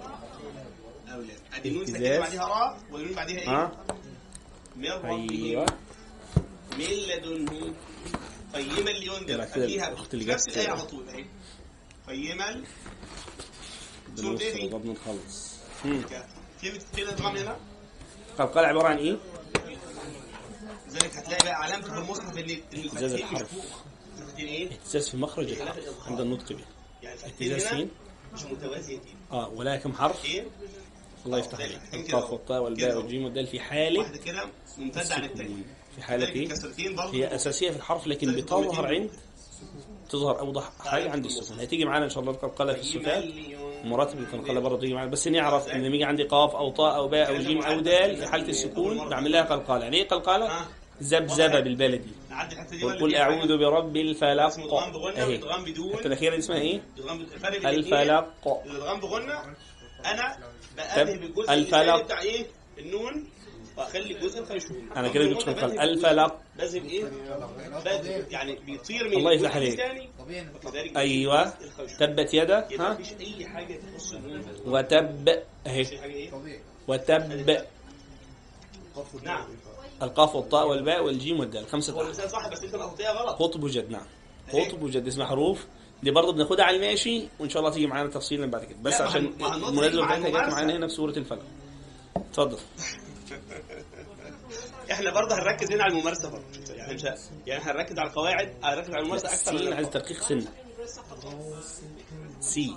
[1.15, 2.19] أو لا ادي نون ساكنة اهتزاز.
[2.19, 3.85] بعدها راء والنون بعدها إيه؟ ها؟
[4.75, 5.29] من ربهم.
[5.29, 5.65] أيوه.
[6.77, 7.73] من لدنهم
[8.53, 9.29] قيما لينذر.
[9.33, 11.09] يبقى كده خليها الأخت اللي في نفس جت- الآية على طول.
[11.09, 11.25] أهي.
[12.07, 12.63] قيما
[14.15, 15.55] سورة بنوصل إيه؟ دي؟ نخلص
[15.85, 16.01] مم.
[16.61, 17.57] كلمه كلمه ادغام هنا؟
[18.39, 19.17] قلقلة عبارة عن إيه؟
[20.87, 23.53] لذلك هتلاقي بقى علامته في المصحف إن اهتزاز الفتحتين مش الحرف.
[23.53, 23.65] فوق
[24.17, 26.65] الفتحتين إيه؟ اهتزاز في مخرج الحرف عند النطق به.
[27.03, 27.91] يعني الفتحتين اهتزاز هنا فين؟
[28.33, 30.45] مش متوازيتين آه ولا كم حرف؟ إيه؟
[31.25, 31.79] الله يفتح عليك.
[31.91, 32.31] كده القاف.
[32.31, 32.97] والطاء والباء.
[32.97, 34.43] والجيم والدال في حالة واحدة كده
[34.77, 35.63] ممتدة عن السكون
[35.95, 36.49] في حالة إيه؟
[37.13, 39.09] هي أساسية في الحرف لكن بتظهر عند
[40.09, 43.23] تظهر أوضح حاجة عند السكون هتيجي معانا إن شاء الله القلقلة في الصفات
[43.83, 45.11] مراتب القلقلة برضه تيجي معانا.
[45.11, 48.17] بس نعرف إن لما يجي عندي قاف أو طاء أو باء أو جيم أو دال
[48.17, 49.09] في حالة السكون.
[49.09, 49.83] بعمل لها قلقلة.
[49.83, 50.65] يعني إيه قلقلة؟
[51.03, 52.11] ذبذبة بالبلدي.
[52.29, 54.57] نعدي الحتة دي ولا قل دي أعوذ حاجة؟ برب الفلق.
[56.05, 58.33] الأخيرة دي اسمها إيه؟ الاثنين الفلق.
[58.65, 59.33] الادغام بغنى
[60.11, 60.37] أنا
[60.77, 61.77] بأذهب الجزء الفلق.
[61.77, 62.45] الثاني بتاع إيه؟
[62.77, 63.29] النون
[63.77, 64.89] وأخلي الجزء الخيشوم.
[64.95, 66.39] أنا كده جبت قلقلة الفلق.
[66.59, 69.79] بذهب إيه؟ بذهب يعني بيطير من الله الجزء يفتح عليك.
[71.61, 71.97] الخيشوم.
[71.99, 74.45] تبت يدا ها؟ مفيش أي حاجة تخص النون.
[74.65, 75.29] وتب
[75.67, 75.81] أهي.
[75.81, 76.61] مفيش حاجة إيه؟ طبيعي.
[76.87, 77.55] وتب
[79.23, 79.47] نعم.
[80.01, 81.67] القاف والطاء والباء والجيم والدال.
[81.67, 83.41] خمسة هو المثال صح بس أنت نقطتها غلط.
[83.41, 84.07] قطب وجد نعم.
[84.53, 85.65] قطب وجد اسمها حروف.
[86.05, 88.77] دي برضه بناخدها على الماشي وإن شاء الله تيجي معانا تفصيلا بعد كده.
[88.81, 90.35] بس عشان مع بتاعتها جت.
[90.53, 91.43] معانا هنا في سوره الفلق
[92.15, 92.57] اتفضل.
[94.91, 96.45] إحنا برضه هنركز هنا على الممارسة برضه.
[96.75, 97.03] يعني مش
[97.47, 99.89] يعني هنركز على القواعد هنركز على الممارسة أكثر من سين عايز.
[99.89, 100.47] تدقيق سنة.
[102.39, 102.75] سي.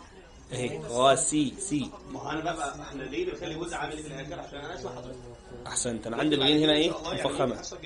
[0.53, 0.79] اهي.
[0.79, 1.91] غا سي سي.
[2.11, 5.16] ما هو أنا بقى إحنا ليه بنخلي جزء عملي في الآخر عشان أنا اسمع حضرتك.
[5.66, 6.07] أحسنت.
[6.07, 7.55] أنا عندي الغين هنا إيه؟ مفخمة.
[7.55, 7.76] الحصه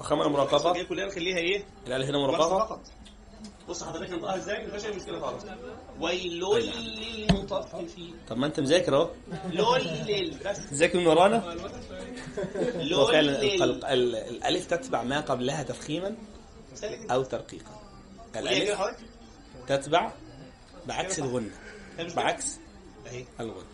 [0.00, 2.80] الحصه مرققه الجايه كلها نخليها إيه؟ الالف هنا مرققه فقط.
[3.68, 5.44] بص حضرتك نطقها إزاي مفيش اي مشكلة خالص.
[6.00, 8.14] ويل للمطففين.
[8.28, 9.10] طب ما أنت مذاكر أهو.
[9.52, 9.80] لول
[10.46, 10.70] بس.
[10.70, 11.52] تذاكر من ورانا؟ هو
[12.74, 13.42] لول فعلا
[13.92, 16.16] الألف تتبع ما قبلها تفخيما
[17.10, 17.82] أو ترقيقا.
[18.36, 18.80] الألف
[19.66, 20.12] تتبع
[20.86, 21.50] بعكس الغنة.
[22.16, 22.58] بعكس
[23.06, 23.24] أهي.
[23.40, 23.64] الغنى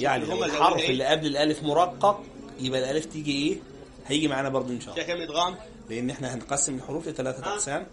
[0.00, 2.22] يعني هم الحرف إيه؟ اللي قبل الألف مرقق
[2.60, 3.58] يبقى الألف تيجي إيه؟
[4.06, 5.56] هيجي معانا برضه إن شاء فيها الله كام ادغام
[5.90, 7.52] لأن إحنا هنقسم الحروف لثلاثة.
[7.52, 7.86] أقسام.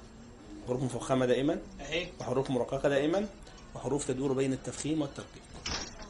[0.68, 3.28] حروف مفخمة دائما اهي وحروف مرققة دائما
[3.76, 5.42] وحروف تدور بين التفخيم والترقيق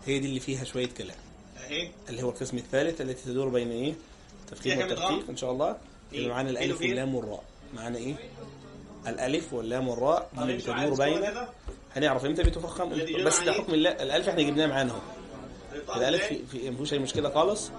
[0.06, 1.18] هي دي اللي فيها شوية كلام.
[1.66, 3.94] اهي اللي هو القسم الثالث التي تدور بين إيه؟
[4.46, 5.78] التفخيم فيها والترقيق؟ إن شاء الله.
[6.14, 7.44] إيه؟ يبقى معانا الألف؟ واللام والراء.
[7.74, 8.16] معانا إيه؟
[9.08, 11.50] الألف واللام والراء اللي بتدور بين كده؟
[11.96, 12.90] هنعرف إمتى بتفخم؟
[13.26, 15.00] بس ده إيه؟ حكم الله الألف إحنا جبناه معانا أهو.
[15.74, 17.72] هنطقها الألف في- ما فيهوش أي مشكلة خالص.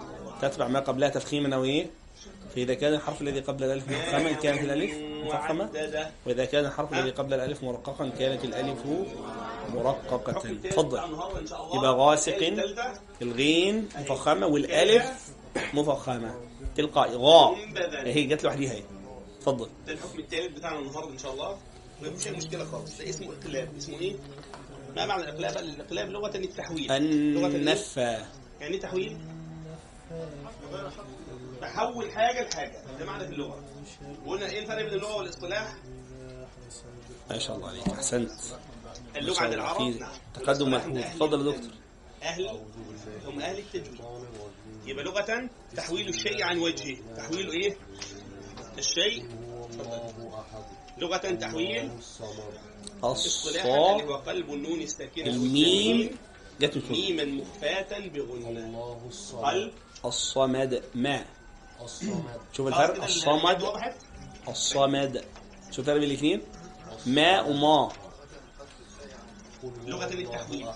[0.43, 1.87] تتبع ما قبلها تفخيما أو إيه؟
[2.55, 4.95] فإذا كان الحرف الذي قبل الألف مفخما كانت الألف
[5.27, 6.07] مفخمة وعدد.
[6.27, 8.77] وإذا كان الحرف الذي قبل الألف مرققا كانت التالت
[10.63, 10.99] بتاع تفضل
[11.75, 12.53] يبقى غاسق
[13.23, 15.29] الغين مفخمة والألف
[15.75, 16.35] مفخمة
[16.77, 17.55] تلقائي غاء.
[18.05, 18.83] هي جت لوحديها اهي
[19.39, 21.57] اتفضل ده الحكم الثالث بتاعنا النهارده إن شاء الله
[22.03, 24.15] مفيش أي مشكلة خالص ده اسمه إقلاب اسمه إيه؟
[24.97, 28.19] ما معنى الإقلاب؟ الإقلاب لغة التحويل؟ النفى
[28.61, 29.19] يعني إيه تحويل؟
[31.65, 32.85] بحول حاجة لحاجة.
[32.99, 33.65] ده معنى في اللغة
[34.27, 35.75] وقلنا إيه الفرق بين اللغة والاصطلاح؟
[37.31, 38.31] ما شاء الله عليك أحسنت.
[39.17, 40.13] اللغة عند العرب؟ نعم.
[40.35, 41.71] تقدم ملحوظ أهل اتفضل يا دكتور.
[42.23, 42.49] أهل؟
[43.27, 44.01] هم أهل التجويد
[44.87, 47.77] يبقى لغة تحويل الشيء عن وجهه تحويل إيه؟
[48.79, 49.29] الشيء.
[50.99, 56.19] لغة تحويل اصطلاحا الصاد اللي هو قلب النون الساكنة الميم.
[56.61, 56.91] جت.
[56.91, 58.49] ميما مخفاة بغنى.
[58.49, 59.45] الله الصمد.
[59.45, 59.73] قلب.
[60.05, 61.25] الصمد ما.
[61.81, 62.41] الصمد.
[62.53, 63.63] شوف الفرق الصمد؟
[64.49, 65.25] الصمد.
[65.71, 66.43] شوف الفرق بين الاثنين
[67.07, 67.93] ما وما.
[69.87, 70.67] لغة التحويل.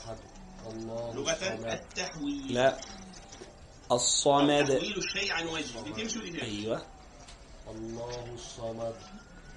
[1.14, 1.66] لغة الصمد.
[1.66, 2.54] التحويل.
[2.54, 2.78] لا.
[3.92, 4.64] الصمد.
[4.66, 6.82] تحويل الشيء عن وجهه دي تمشي ودي تمشي أيوه.
[7.70, 8.94] الله الصمد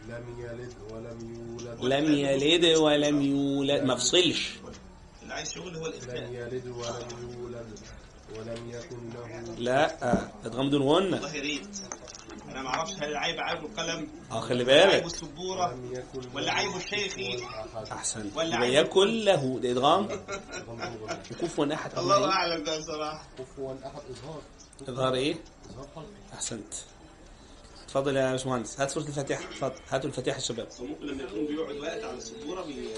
[0.07, 1.83] لم يلد ولم يولد.
[1.85, 3.83] لم يلد ولم يولد.
[3.83, 4.53] ما فصلش.
[5.21, 7.79] اللي عايز شغل هو لم الإخفاء يلد ولم يولد.
[8.39, 9.97] ولم يكن له لا
[10.45, 11.67] ادغام دون غنة والله يا ريت
[12.49, 15.79] أنا ما أعرفش هل العيب عيب القلم آه خلي ولا عيب بالك السبوره
[16.33, 17.15] ولا عيب الشيخ.
[17.91, 18.31] أحسن.
[18.35, 18.73] ولا عيب.
[18.73, 20.07] يكن له ده إدغام.
[21.31, 24.41] وكفوا أحد الله أعلم ده بصراحه كفوا أحد إظهار.
[24.89, 25.35] إظهار إيه؟
[25.69, 26.73] إظهار خلق أحسنت.
[27.85, 28.79] اتفضل يا باشمهندس.
[28.79, 29.43] هات سورة الفاتحة.
[29.43, 30.67] اتفضل هاتوا الفاتحة يا شباب.
[30.67, 32.89] بس ممكن لما يكون بيقعد وقت على السبورة بي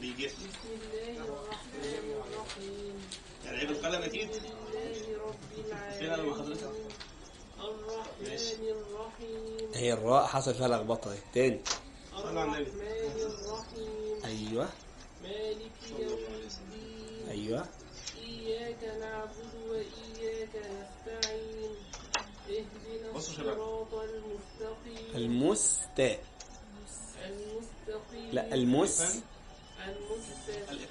[0.00, 0.34] بيجف
[3.64, 4.30] عيب القلم أكيد
[5.98, 6.70] فين أنا حضرتك
[8.22, 8.56] ماشي
[9.74, 11.12] هي الراء حصل فيها لخبطة.
[11.12, 11.60] اهي تاني
[12.16, 12.70] صلى على النبي
[14.24, 14.68] أيوه.
[15.22, 17.28] مالك يوم الدين.
[17.30, 17.66] أيوه.
[18.18, 21.70] إياك نعبد وإياك نستعين.
[22.48, 23.16] اهدنا.
[23.16, 25.14] الصراط المستقيم.
[25.14, 26.24] المستاء
[27.24, 28.30] المستقيم.
[28.32, 29.22] لا المس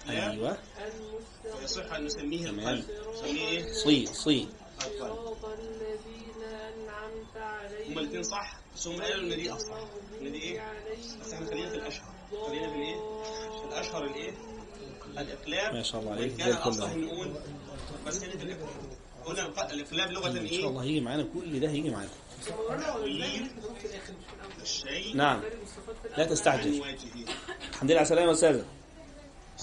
[0.10, 0.58] أيوه.
[0.78, 2.50] المستقيم ويصح أن نسميه.
[2.50, 2.86] القلب.
[3.14, 4.48] نسميه إيه؟ صي صي.
[4.86, 7.92] القلب صراط الذين أنعمت عليهم.
[7.92, 9.74] هما الاثنين صح؟ بس هم قالوا إن دي أصح.
[10.22, 10.62] إن دي إيه؟
[11.22, 12.14] بس إحنا خلينا في الأشهر.
[12.48, 12.96] خلينا في الإيه؟
[13.68, 14.34] الأشهر الإيه؟
[15.18, 15.74] الإقلاب.
[15.74, 16.94] ما شاء الله عليك، كان الاصح.
[16.96, 17.34] نقول
[18.08, 18.70] بس خلينا في الإقلاب.
[19.26, 22.10] قلنا الإقلاب لغة إن شاء إيه الله هيجي معانا كل ده هيجي معانا.
[24.62, 25.16] الشيء.
[25.16, 25.42] نعم.
[26.18, 26.84] لا تستعجل.
[27.70, 28.66] الحمد لله على السلامة يا أستاذة.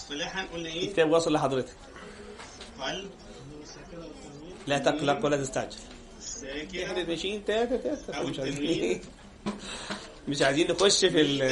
[0.01, 1.77] اصطلاحا قلنا إيه؟ الكتاب واصل لحضرتك.
[2.81, 3.11] قلب
[4.67, 5.79] لا تقلق ولا تستعجل.
[6.21, 7.09] ساكن.
[7.09, 7.45] ماشيين.
[7.45, 9.01] تاتا تاتا مش عايزين.
[10.29, 11.43] مش عايزين نخش في ال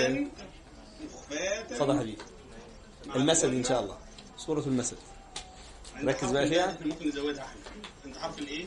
[1.32, 2.18] اتفضل يا حبيبي.
[3.16, 3.64] المسد إن.
[3.64, 3.98] شاء الله.
[4.36, 4.96] سورة المسد.
[6.04, 6.78] ركز بقى فيها.
[6.84, 7.60] ممكن نزودها إحنا
[8.06, 8.66] عند حرف الايه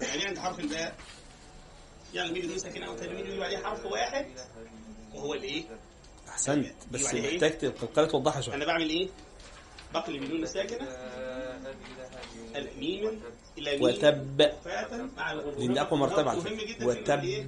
[0.00, 0.96] يعني عند حرف الباء
[2.14, 4.26] يعني بيجي ساكنه أو تنوين يجي عليه حرف واحد.
[5.14, 5.64] وهو الايه
[6.36, 8.54] احسنت بس أيوة، يعني إيه؟ محتاج القلقله توضحها شوية.
[8.54, 9.08] أنا بعمل إيه؟
[9.94, 10.86] بقلب النون الساكنه
[12.56, 13.22] الميم
[13.58, 14.52] إلى وتب.
[15.16, 15.32] مع.
[15.32, 17.46] لأن أقوى مرتبة على فكرة؟ وتب.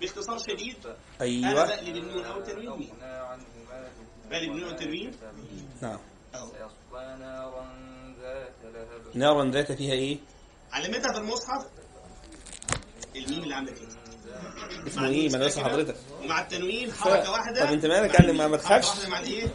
[0.00, 0.86] باختصار شديد.
[0.86, 2.90] أنا أيوه بقلب النون أو التنوين ميم
[4.30, 5.12] بقلب النون أو التنوين
[5.82, 5.98] نعم.
[9.14, 10.18] نارا ذات فيها إيه؟
[10.72, 11.66] علامتها في المصحف.
[13.16, 14.05] الميم اللي عندك كده
[14.86, 15.96] اسمه إيه؟ مدرسة حضرتك.
[16.22, 17.66] ومع التنوين حركة واحدة.
[17.66, 18.56] طب أنت مالك؟ مع يعني ما-.
[18.56, 19.06] تخافش.
[19.06, 19.46] الايه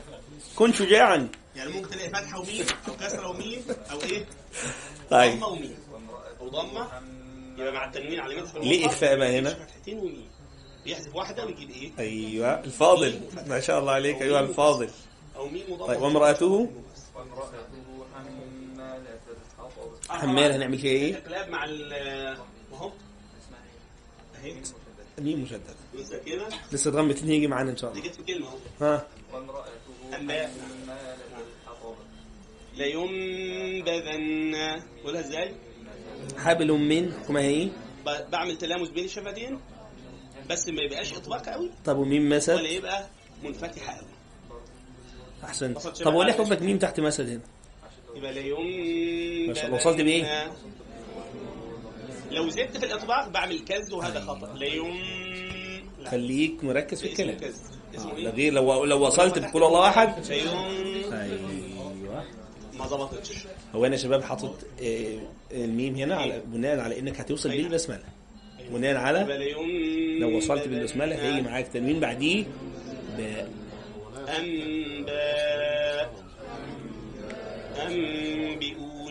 [0.55, 1.29] كن شجاعا.
[1.55, 3.61] يعني ممكن تلاقي فتحة وميم أو كسرة وميم
[3.91, 4.25] أو إيه؟
[5.09, 5.33] طيب.
[5.39, 5.75] ضمة وميم
[6.39, 6.87] أو ضمة.
[7.57, 10.27] يبقى مع التنوين علامتها في ليه إخفاء بقى هنا؟ فتحتين وميم
[10.85, 12.59] بيحذف واحدة ويجيب إيه؟ أيوه.
[12.59, 13.19] الفاضل.
[13.47, 14.21] ما شاء الله عليك.
[14.21, 14.89] ايها الفاضل.
[15.35, 16.69] أو ميم وضمه طيب وامرأته؟
[20.09, 21.65] حمال هنعمل فيها إيه؟ الاقلاب مع
[24.41, 24.55] اهي
[25.19, 25.47] ميم
[26.03, 28.47] ساكنه لسه ضم اتنين هيجي معانا إن شاء دي الله جت في كلمه
[28.81, 29.07] ها.
[30.13, 30.51] انباء
[32.77, 34.55] لينبذن
[35.03, 35.55] قولها إزاي؟
[36.37, 37.69] حبل من وما هي.
[38.05, 39.59] بعمل تلامس بين الشفتين
[40.49, 41.71] بس ما يبقاش إطباق قوي.
[41.85, 43.07] طب ولا مسد؟ يبقى
[43.43, 44.07] منفتحه قوي
[45.43, 45.77] أحسنت.
[45.77, 47.41] طب وليه حبك ميم تحت مسد هنا؟
[48.15, 49.77] يبقى لينبذن ما شاء الله.
[49.77, 50.51] وصلت بإيه؟
[52.31, 54.53] لو زدت في الإطباق بعمل كز وهذا خطأ.
[54.57, 54.93] ليم
[55.99, 56.09] لا.
[56.09, 57.37] خليك مركز في الكلام.
[57.95, 60.25] اسمه آه، إيه؟ ده غير لو لو وصلت بقول الله أحد.
[60.29, 60.47] ليم
[61.13, 62.23] أيوه.
[62.79, 63.31] ما ظبطتش
[63.75, 65.19] هو أنا يا شباب حاطط آه،
[65.51, 68.03] الميم هنا على بناء على إنك هتوصل بيه بالبسمله
[68.71, 69.19] بناء يبقى على
[70.19, 72.45] لو وصلت بالبسملة هيجي معاك تنوين بعديه
[73.17, 73.49] باء.
[74.37, 76.11] أنباء.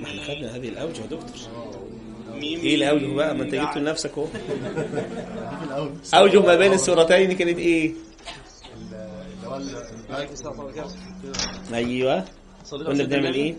[0.00, 1.30] ما إحنا خدنا هذه الأوجه يا دكتور.
[2.34, 3.80] إيه الاوجه بقى ما أنت جبته.
[3.80, 4.26] لنفسك أهو.
[6.14, 7.92] أوجه ما بين السورتين كانت إيه؟
[11.74, 12.24] أيوه.
[12.70, 13.56] كنا بنعمل إيه؟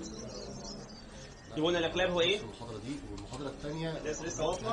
[1.58, 4.68] قلنا الأقلاب هو؟ المحاضرة دي والمحاضرة الثانية لسه لسه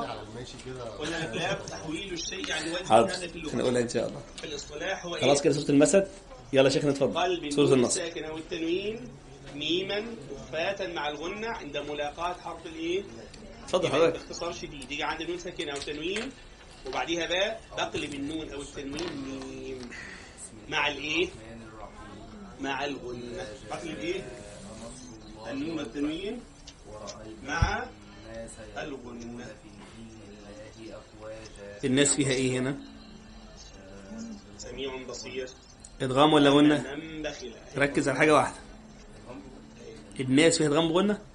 [0.66, 4.20] كده قلنا الأقلاب تحويل الشيء عن هذا في هنقولها إن شاء الله.
[4.36, 6.08] في الاصطلاح هو خلاص إيه؟ كده سورة المسد.
[6.52, 7.52] يلا يا شيخنا اتفضل.
[7.52, 8.00] سورة النصر.
[8.00, 9.08] الساكنة والتنوين
[9.54, 10.00] ميما
[10.32, 13.02] مخفاة مع الغنة عند ملاقاة حرف الإيه؟
[13.68, 14.12] اتفضل حضرتك.
[14.18, 16.30] باختصار شديد يجي عند النون ساكنة أو تنوين
[16.86, 19.90] وبعديها باء بقلب النون أو التنوين ميم.
[20.68, 21.28] مع الإيه؟
[22.60, 24.22] مع الغنة بقلب إيه؟
[25.50, 26.40] النون والتنوين
[27.44, 27.86] مع
[28.78, 29.46] الغنة
[31.84, 32.76] الناس فيها إيه هنا؟
[34.58, 35.48] سميع بصير.
[36.00, 36.50] إدغام ولا
[37.22, 38.56] بخل ركز على حاجة واحدة.
[40.20, 41.27] الناس فيها إدغام بغنه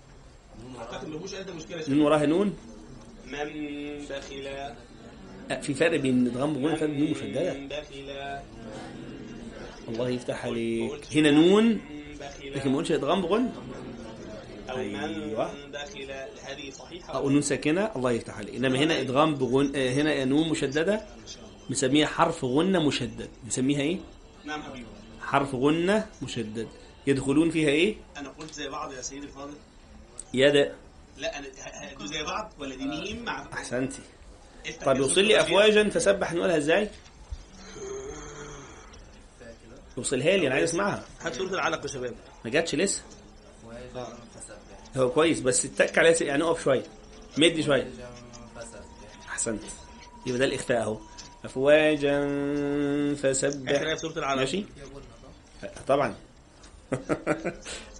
[0.73, 2.55] ما فيهوش مشكلة نون وراها نون؟
[3.27, 4.47] من بخل
[5.51, 7.69] أه، في فرق بين ادغام بغنه فرق نون مشدده من
[9.87, 11.07] الله يفتح عليك.
[11.15, 11.65] هنا نون.
[11.65, 11.79] من
[12.55, 13.53] لكن ما قلتش ادغام بغنه
[14.69, 15.51] أو من أيوة.
[15.73, 16.11] بخل.
[16.43, 17.13] هذه صحيحة.
[17.15, 17.91] أو نون ساكنة.
[17.95, 18.55] الله يفتح عليك.
[18.55, 21.01] إنما هنا إدغام بغن آه، هنا نون مشددة.
[21.69, 23.29] بنسميها حرف غنة مشدد.
[23.47, 23.97] نسميها إيه؟
[24.45, 24.85] نعم حبيبي.
[25.21, 26.67] حرف غنة مشدد.
[27.07, 29.53] يدخلون فيها إيه؟ أنا قلت زي بعض يا سيدي الفاضل.
[30.33, 30.71] يد
[31.17, 33.99] لا أنا ه- هدوا زي بعض ولا دي ميم؟ مع أحسنتي.
[34.85, 35.41] طب يوصل لي.
[35.41, 36.89] افواجا فسبح نقولها إزاي؟
[39.97, 41.03] يوصلها لي أنا عايز أسمعها.
[41.21, 42.15] هات سورة العلق يا شباب.
[42.45, 43.01] ما جاتش لسه؟
[44.97, 46.83] هو كويس بس اتك عليها يعني اقف شوية.
[47.37, 47.91] مد شوية.
[49.29, 49.63] احسنت
[50.25, 50.99] يبقى ده الاخفاء أهو.
[51.45, 52.19] افواجا
[53.15, 53.95] فسبح.
[53.95, 54.39] سورة العلق.
[54.39, 54.65] ماشي؟
[55.87, 56.15] طبعا.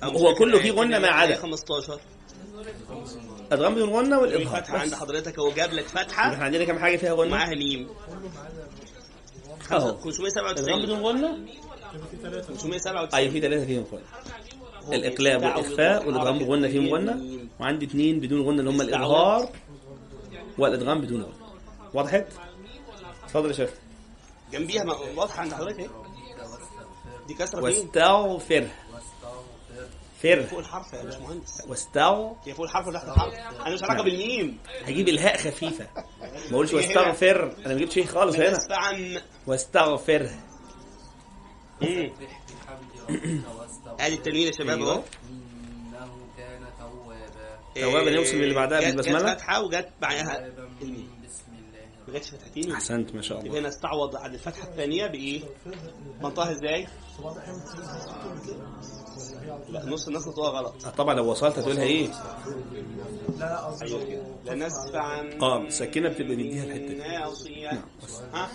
[0.04, 1.36] هو كله فيه آية غنة ما آية عدا.
[1.36, 2.00] 15
[3.52, 4.94] ادغام بدون غنة والاظهار الفتحه عند.
[4.96, 6.34] حضرتك هو جاب لك فتحة.
[6.34, 7.88] إحنا عندنا كام حاجة فيها غنة؟ معاها ميم.
[9.72, 9.90] أهو.
[9.90, 11.46] ادغام 597 بدون غنة؟
[12.12, 14.02] في ثلاثة 597 أيوه في ثلاثة فيهم غنة.
[14.94, 17.40] الاقلاب والإخفاء والإدغام بغنه فيهم غنة.
[17.60, 19.50] وعندي اثنين بدون غنة اللي هم الاظهار
[20.58, 21.34] والإدغام بدون غنة.
[21.94, 22.26] وضحت
[23.24, 23.70] اتفضل يا شيخ.
[24.52, 24.84] جنبيها
[25.16, 25.90] واضحة عند حضرتك اهي
[27.28, 28.68] دي كسرة فين؟ واستغفر.
[30.24, 34.04] فر فوق الحرف يا باشمهندس؟ واستغ هي فوق الحرف ولا تحت الحرف أنا مش علاقة.
[34.04, 35.88] بالميم هجيب إلهاء خفيفة.
[36.22, 37.56] ما أقولش واستغفر.
[37.66, 38.58] أنا ما جبتش شيء خالص هنا.
[38.72, 40.30] عن واستغفر.
[44.00, 44.94] ادي التنوين يا شباب أيوة.
[44.94, 45.02] أهو.
[45.30, 50.52] إنه كان توابا توابا نوصل باللي بعدها بالبسملة؟ جت فتحه وجت توابا
[50.82, 51.24] الميم
[52.08, 53.60] ما جاتش فتحتين أحسنت ما شاء الله.
[53.60, 55.42] هنا استعوض عن الفتحة الثانية بإيه؟
[56.22, 56.88] منطقها إزاي؟
[59.70, 60.86] لا نص الناس نطقها غلط.
[60.86, 62.10] آه، طبعا لو وصلت هتقولها إيه؟
[63.82, 66.96] أيوه كده لا نسف عن آه سكينه بتبقى نديها الحتة دي.
[66.98, 67.32] نعم.
[68.34, 68.50] ها؟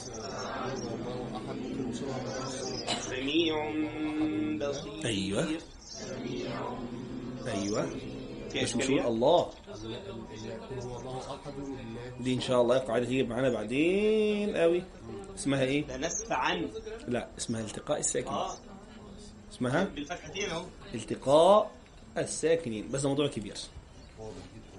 [3.01, 3.55] سميع
[4.69, 5.05] بصير.
[5.05, 5.47] أيوه.
[8.63, 9.49] بس مش؟ نقول الله.
[12.21, 14.83] دي إن شاء الله قاعدة تيجي معانا بعدين قوي.
[15.39, 16.69] اسمها إيه؟ لا نسف عن.
[17.09, 18.35] لا اسمها التقاء الساكنين.
[18.35, 18.55] آه.
[19.53, 20.65] اسمها؟ بالفتحتين أهو.
[20.95, 21.71] التقاء
[22.19, 22.89] الساكنين.
[22.89, 23.55] بس ده موضوع كبير.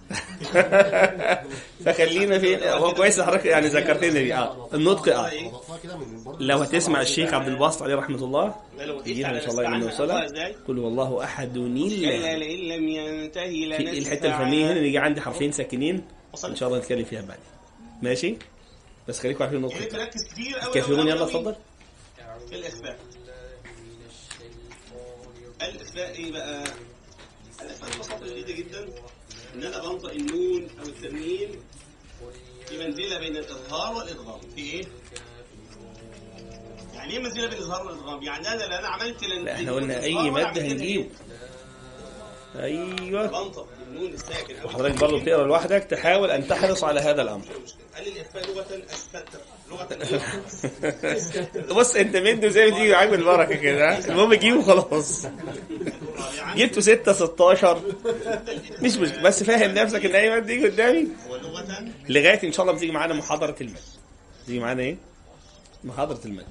[1.85, 4.69] فخلينا في هو كويس حضرتك يعني ذكرتني دي آه.
[4.73, 5.31] النطق آه.
[6.39, 8.55] لو هتسمع الشيخ عبد الباسط عليه رحمة الله
[9.05, 10.27] يجينا إن شاء الله عن نوصلها؟
[10.67, 15.21] قل هو الله أحد نيل لئن لم ينتهي في لنسف الحتة الفنية هنا نيجي عندي
[15.21, 16.03] حرفين ساكنين.
[16.45, 17.43] إن شاء الله نتكلم فيها بعدين.
[18.01, 18.37] ماشي؟
[19.09, 20.05] بس خليكم عارفين النطق يعني بتاعها.
[20.05, 21.55] تركز كتير قوي الكافرون يلا اتفضل
[22.51, 22.99] الإخفاء
[25.61, 26.63] الإخفاء إيه بقى؟
[27.61, 28.89] الإخفاء ببساطه شديده جدا
[29.55, 31.49] إن أنا بنطق النون أو التنوين
[32.67, 34.83] في منزلة بين الإظهار والإدغام في إيه؟
[36.93, 40.13] يعني إيه منزلة بين الإظهار والإدغام؟ يعني أنا لا أنا عملت لا إحنا قلنا أي
[40.13, 41.09] لها هنجيبه؟
[42.55, 43.51] أيوه.
[44.65, 44.99] وحضرتك.
[45.01, 45.83] برضه بتقرأ لوحدك.
[45.83, 47.45] تحاول أن تحرص على هذا الأمر.
[47.95, 48.83] قال لي الإخفاء لغة
[49.69, 49.89] لغة
[51.79, 55.25] بص أنت مد زي ما تيجي معاك بالبركه كده؟ المهم جيبه خلاص.
[56.55, 57.81] جبته 6 16
[58.81, 61.07] مش مش بس فاهم نفسك إن اي مد يجي قدامي
[62.09, 63.79] لغاية إن شاء الله بتيجي معانا محاضرة المد
[64.45, 64.97] تيجي معانا إيه؟
[65.83, 66.45] محاضرة المد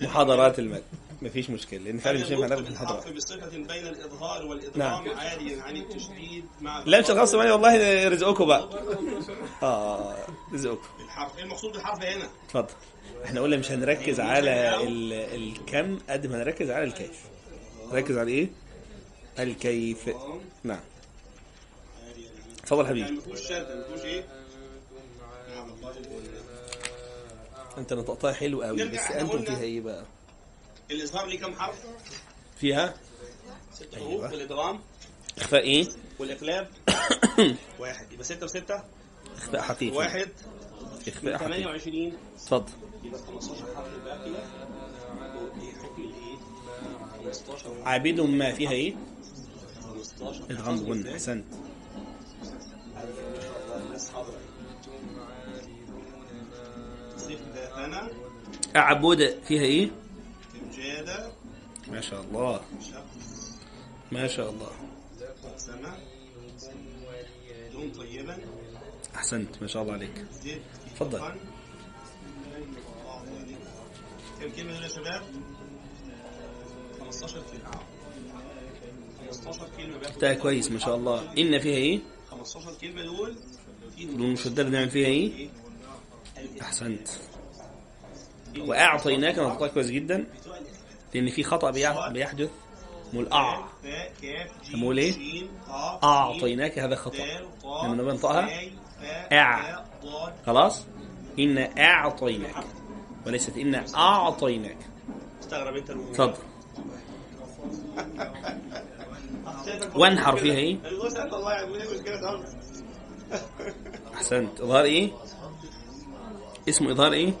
[0.00, 0.82] محاضرات المد
[1.22, 5.18] مفيش مشكلة لأن فعلا مش محاضرات الحرف بصفة بين الإظهار والإدغام نعم.
[5.18, 8.68] عاليا عن التشديد مع لا مش ثمانية والله رزقكم بقى.
[9.62, 10.16] آه
[10.52, 10.88] رزقكم.
[11.04, 12.74] الحرف إيه المقصود بالحرف هنا؟ اتفضل.
[13.24, 15.12] إحنا قلنا مش هنركز على ال...
[15.12, 17.20] الكم قد ما هنركز على الكيف.
[17.92, 18.48] نركز على إيه؟
[19.38, 20.10] الكيف.
[20.64, 20.80] نعم.
[22.62, 23.16] اتفضل يعني حبيبي.
[23.16, 24.24] ما فيهوش شد ما فيهوش إيه؟
[25.54, 25.94] نعم الله
[27.78, 30.04] أنت نطقتها حلو قوي بس أنتم فيها إيه بقى؟
[30.90, 31.76] الإظهار ليه كم حرف؟
[32.56, 32.94] فيها؟
[33.72, 34.08] ست أيوة.
[34.08, 34.80] حروف والإدغام.
[35.38, 35.88] إخفاء إيه؟
[36.18, 36.68] والإقلاب.
[37.80, 38.12] واحد.
[38.12, 38.84] يبقى ستة وستة
[39.36, 40.28] إخفاء حقيقي واحد.
[41.08, 42.72] إخفاء حقيقي 28 اتفضل.
[43.04, 46.36] يبقى 15 حرف وإيه؟ حكم الإيه؟
[47.32, 48.94] 15 عابد ما فيها إيه؟
[49.82, 51.44] 15 إدغام بغنى احسنت
[53.76, 54.38] الناس حاضرة.
[57.16, 57.36] صفر
[57.74, 58.10] ثنا
[58.76, 59.90] أعبد فيها إيه؟
[61.88, 62.60] ما شاء الله.
[64.12, 64.70] ما شاء الله.
[67.98, 68.38] طيبا.
[69.14, 69.62] أحسنت.
[69.62, 70.24] ما شاء الله عليك.
[71.00, 71.36] كفاً.
[74.40, 75.22] كم كلمة دول يا شباب؟
[77.00, 77.70] 15 كلمة
[79.30, 81.32] 15 كلمة ده كويس ما شاء الله.
[81.38, 82.00] إن فيها إيه؟
[82.30, 83.36] 15 كلمة دول
[83.96, 84.26] فيهم دول.
[84.32, 85.48] مشددة نعمل فيها إيه؟
[86.60, 87.08] أحسنت.
[88.58, 90.26] وأعطيناك نطقها كويس جدا.
[91.14, 92.50] لأن في خطأ بيح- بيحدث.
[93.12, 93.32] مول
[94.22, 95.12] كاف جيم أمول إيه؟
[95.68, 96.94] قاف أعطيناك هذا
[97.62, 97.94] طاء لما
[99.00, 99.84] فاء أع.
[100.46, 100.84] خلاص؟
[101.38, 102.64] إن أعطيناك.
[103.26, 104.76] وليست إن أعطيناك.
[105.40, 106.34] استغرب أنت اتفضل
[109.94, 110.54] وانحر فيها
[111.82, 112.50] المشكلة خالص
[114.14, 114.60] أحسنت.
[114.60, 115.10] إظهار إيه؟
[116.68, 117.32] اسمه إظهار إيه؟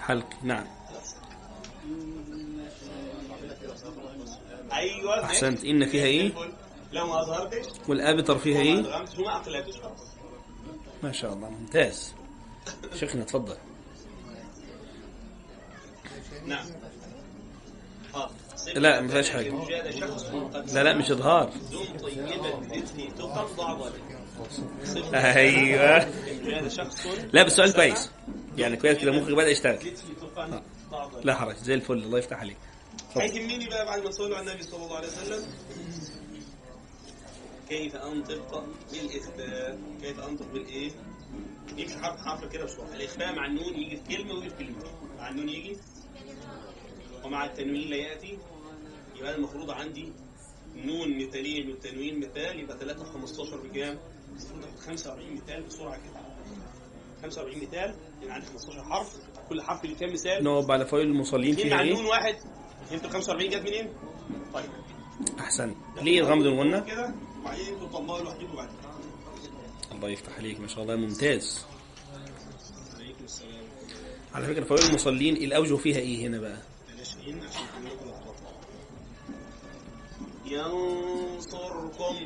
[0.00, 0.26] حلق.
[0.42, 0.64] نعم.
[4.76, 5.24] أيوه.
[5.24, 5.64] أحسنت.
[5.64, 6.32] إن فيها إيه؟
[6.92, 8.74] لو ما اظهرتش والأبتر فيها ما إيه
[9.18, 9.80] وما خلاص
[11.02, 11.50] ما شاء الله.
[11.50, 12.14] ممتاز.
[12.94, 13.56] شيخنا اتفضل
[16.46, 16.66] نعم.
[18.74, 19.52] لا ما فيهاش حاجة.
[20.72, 21.52] لا لا مش إظهار.
[25.14, 25.98] أيوه.
[27.32, 28.10] لا بس سؤال كويس.
[28.58, 29.78] يعني كويس كده مخك بدأ يشتغل.
[31.22, 31.92] لا حرج زي الفل.
[31.92, 32.56] الله يفتح عليك.
[33.22, 35.46] هيهمني بقى بعد ما صلوا على النبي صلى الله عليه وسلم؟
[37.68, 40.90] كيف أنطق بالاخفاء كيف أنطق بالإيه؟
[41.76, 45.28] يمشي حرف حرف كده بسرعة الاخفاء مع النون يجي في كلمة ويجي في كلمتين مع
[45.28, 45.76] النون يجي؟
[47.24, 48.38] ومع التنوين لا يأتي.
[49.16, 50.12] يبقى المفروض عندي
[50.76, 53.98] نون مثالين والتنوين مثال يبقى 3 في 15 بكام؟
[54.30, 56.20] المفروض أخد 45 مثال بسرعة كده.
[57.22, 59.16] 45 مثال يعني عندي 15 حرف.
[59.48, 62.36] كل حرف ليه كام مثال؟ نقف على فوائد المصلين فيها مع إيه؟ النون واحد.
[62.90, 63.88] فهمتوا 45 جت منين؟
[64.54, 64.70] طيب.
[65.40, 65.74] أحسن.
[66.02, 69.96] ليه الغمض والغنة كده وبعدين أنتوا لوحدكم بعد كده.
[69.96, 71.64] الله يفتح عليك ما شاء الله ممتاز.
[72.96, 73.64] عليكم السلام
[74.34, 76.58] على فكرة فوائد المصلين الأوجه فيها إيه هنا بقى؟
[80.46, 82.16] ينصركم.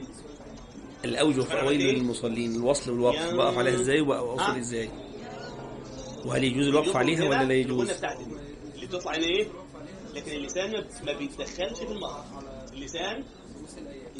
[1.04, 2.54] الأوجه في اوائل المصلين.
[2.56, 4.90] الوصل والوقف بقف عليها إزاي؟ واوصل إزاي؟
[6.24, 7.90] وهل يجوز الوقف عليها ولا لا يجوز؟
[8.74, 9.48] اللي بتطلع هنا إيه؟
[10.14, 10.70] لكن اللسان
[11.04, 12.24] ما- بيتدخلش في المخرج
[12.72, 13.24] اللسان.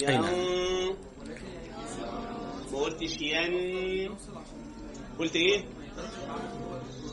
[0.03, 0.21] ين
[2.73, 4.15] ما قلتش ين.
[5.19, 5.65] قلت إيه؟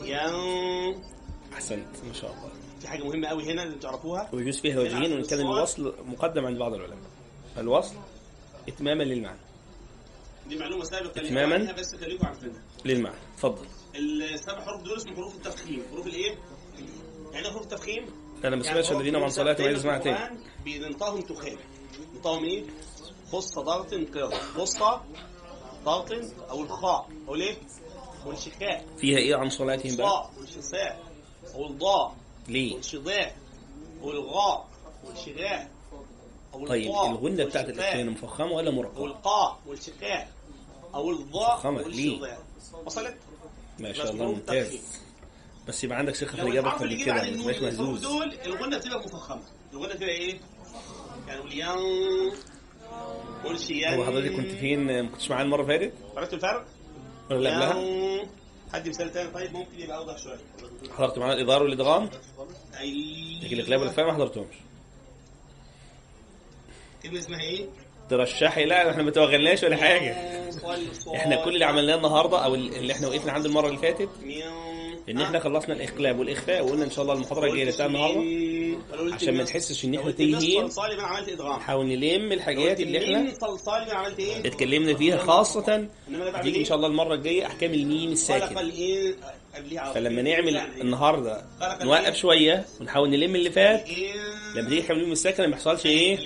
[0.03, 1.01] ين.
[1.53, 2.51] أحسنت ما شاء الله.
[2.79, 4.29] في حاجة مهمة قوي هنا لازم تعرفوها.
[4.33, 7.09] ويجوز فيها وجهين وان كان الوصل مقدم عند بعض العلماء.
[7.57, 7.95] الوصل
[8.67, 9.39] إتماما للمعنى.
[10.49, 11.21] دي معلومة سابقة.
[11.55, 12.61] عنها بس خليكم عارفينها.
[12.85, 13.15] للمعنى.
[13.33, 13.65] اتفضل.
[13.95, 15.83] السبع حروف دول اسمهم حروف التفخيم.
[15.91, 16.35] حروف الإيه؟
[17.33, 18.05] يعني إيه حروف التفخيم؟
[18.45, 21.57] أنا ما سمعتش الذين هم عن صلاتهم ولا اسمعها تاني القرآن بننطقهم تخام
[22.15, 22.63] ننطقهم إيه؟
[23.31, 25.01] خص ضغط قر خصة
[25.83, 26.11] ضغط
[26.49, 27.09] أو الخاء.
[27.27, 27.55] أو الايه؟
[28.25, 31.03] والشكاء فيها إيه عن صلاتهم بقى؟ الصاء والشساء
[31.55, 32.15] أو الضاء.
[32.47, 33.35] ليه؟ والشضاء
[34.01, 34.67] والغاء
[35.07, 35.69] والشغاء
[36.53, 40.31] أو طيب الغنة بتاعت الاخوان مفخمة ولا أو مرقمه القاء والشقاء
[40.95, 41.87] أو الضاء.
[41.87, 42.39] ليه؟ والشضاء
[42.85, 43.17] وصلت؟
[43.79, 44.79] ما شاء الله ممتاز.
[45.67, 48.99] بس يبقى عندك ثقه في الاجابه أكتر من كده ما تبقاش مهزوز دول الغنة بتبقى
[48.99, 49.41] مفخمة.
[49.73, 50.39] الغنة بتبقى إيه؟
[51.27, 51.87] يعني
[53.43, 56.65] قولش ين هو حضرتك كنت فين؟ ما كنتش معانا المرة اللي فاتت؟ عرفت الفرق؟
[57.29, 58.27] ولا اللي قبلها
[58.73, 60.39] حد مثال تاني؟ طيب ممكن يبقى أوضح شوية.
[60.97, 62.09] حضرت معانا الإدارة والإدغام؟
[62.79, 64.55] أي لكن الاقلاب والاخفاء ما حضرتهمش.
[67.03, 67.65] كلمة اسمها إيه؟
[68.09, 68.65] ترشحي.
[68.65, 70.11] لا إحنا ما توغلناش ولا حاجة.
[71.15, 74.09] إحنا كل اللي عملناه النهارده أو اللي إحنا وقفنا عنده المرة اللي فاتت
[75.09, 78.19] إن إحنا خلصنا الإقلاب والإخفاء وقلنا إن شاء الله المحاضرة الجاية بتاع النهارده
[79.13, 80.69] عشان ما نحسش إن إحنا تايهين.
[81.57, 83.29] نحاول نلم الحاجات اللي إحنا
[84.19, 85.87] إيه؟ اتكلمنا فيها خاصة.
[86.39, 90.21] هتيجي؟ إن شاء الله المرة الجاية أحكام الميم الساكن على فلما.
[90.21, 91.45] نعمل يعني النهارده
[91.81, 93.89] نوقف؟ شوية ونحاول نلم اللي فات.
[94.55, 96.17] لما تيجي احكام الميم الساكن ما يحصلش إيه.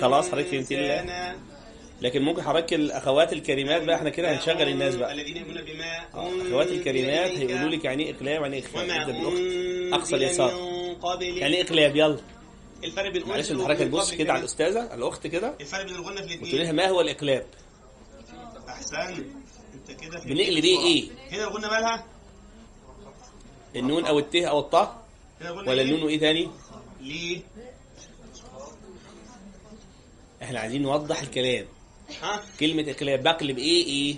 [0.00, 1.36] خلاص حضرتك فهمت لي؟
[2.00, 5.12] لكن ممكن حضرتك الأخوات الكريمات بقى إحنا كده هنشغل الناس بقى.
[5.12, 9.08] الذين يؤمنون بما آه، أخوات الكريمات هيقولوا لك يعني إيه اقلاب يعني إيه إخفاء بالاخت
[9.08, 10.50] أنزل أقصى اليسار.
[11.20, 12.18] يعني إيه إقلاب؟ يلا.
[12.84, 14.38] الفرق بين معلش انت حضرتك كده على كده.
[14.38, 15.54] الأستاذة الأخت كده.
[15.60, 17.46] الفرق بين الغنة في الاثنين لها ما هو الإقلاب؟
[18.68, 18.96] أحسن.
[19.74, 22.06] أنت كده بنقلب إيه إيه؟ هنا الغنة مالها؟
[23.76, 24.60] النون أو الت أو
[25.40, 26.50] الغنة ولا إيه؟ النون وايه تاني؟
[27.00, 27.40] ليه؟
[30.42, 31.66] إحنا عايزين نوضح الكلام.
[32.22, 34.16] ها؟ كلمة اقلاب بقلب إيه؟ إيه؟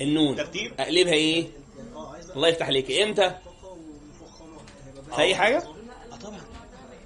[0.00, 0.40] النون.
[0.78, 1.46] أقلبها إيه؟
[2.36, 2.90] الله يفتح عليك.
[2.90, 3.34] إمتى؟
[5.14, 5.56] في أي حاجة؟
[6.12, 6.40] آه طبعا.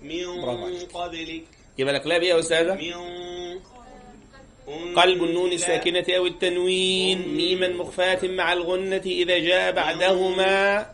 [0.02, 0.86] من.
[0.94, 1.44] قبلك.
[1.78, 2.78] يبقى الاقلاب إيه يا أستاذة؟
[4.96, 7.28] قلب النون الساكنة أو التنوين.
[7.28, 10.86] ميما مخفاة مع الغنة إذا جاء بعدهما.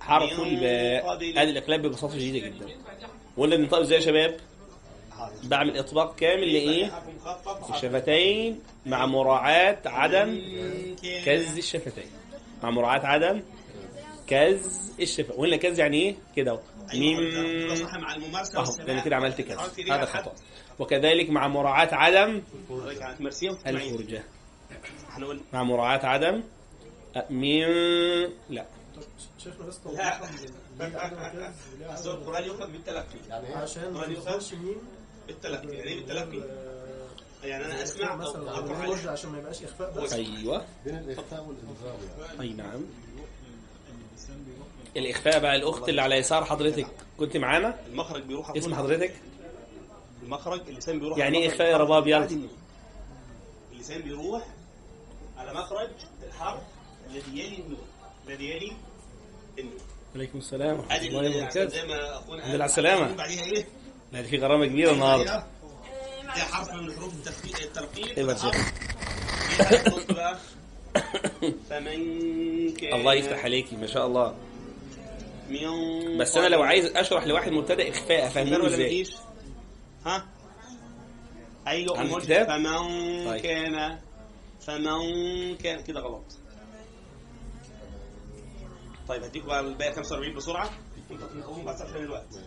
[0.00, 1.14] حرف الباء.
[1.16, 2.66] هذه الإقلاب ببساطة شديدة جدا.
[3.36, 4.40] ولا بنطق إزاي يا شباب؟
[5.42, 6.42] بعمل إطباق كامل
[7.16, 10.40] مخفف الشفتين مع مراعاة عدم
[11.24, 12.10] كز الشفتين
[12.62, 13.42] مع مراعاة عدم
[14.26, 16.60] كز الشفتين ولا كز يعني إيه؟ كده.
[16.94, 18.90] ميم ده صح مع الممارسة أهو والسماع.
[18.92, 19.40] أنا كده عملت
[19.80, 20.04] دي هذا.
[20.04, 20.32] خطأ
[20.78, 22.42] وكذلك مع مراعاة عدم
[25.26, 26.42] قلنا مع مراعاة عدم
[27.30, 27.62] من
[28.50, 28.66] لا
[29.38, 31.52] شيخنا بس لا.
[32.14, 33.18] القران يؤخذ بالتلقي
[33.54, 34.76] عشان ما القرآن يؤخذ يوصلش مين
[35.26, 36.42] بالتلقي يعني إيه بالتلقي؟
[37.44, 41.98] يعني أنا أسمع مثلا أو عشان ما يبقاش إخفاء بس أيوة بين الإخفاء والادغام
[42.28, 42.80] يعني أي نعم
[44.96, 46.86] الإخفاء بقى الأخت اللي على يسار حضرتك
[47.18, 48.74] كنت معانا المخرج بيروح على اسم.
[48.74, 49.14] حضرتك
[50.22, 52.28] المخرج اللسان بيروح يعني مخرج إخفاء يا رباب؟ يلا.
[53.72, 54.46] اللسان بيروح
[55.36, 55.88] على مخرج
[56.26, 56.62] الحرف
[57.10, 57.78] الذي يلي النون
[58.28, 58.72] الذي يلي
[59.58, 59.78] النون
[60.14, 63.16] عليكم السلام ورحمة الله وبركاته زي ما أخونا الحمد لله على السلامة.
[63.16, 63.66] بعديها إيه؟
[64.12, 65.46] لا دي في غرامة كبيرة النهارده
[66.36, 67.12] ده حرف من حروف
[67.62, 68.36] الترقيق إيوه
[70.08, 70.38] بقى.
[71.70, 71.96] فمن
[72.74, 74.34] كان الله يفتح عليكي ما شاء الله
[75.50, 79.06] من بس أنا لو عايز أشرح لواحد مبتدئ اخفاء افهمه إزاي؟
[80.06, 80.26] ها
[81.66, 82.76] أيوه كتاب؟ فمن
[83.28, 83.40] طيب.
[83.42, 83.98] كان
[84.60, 86.24] فمن كان كده غلط
[89.08, 90.70] طيب هديكوا بقى الباقي 45 بسرعة
[91.10, 92.38] أنتوا تنقوم بس عشان الوقت.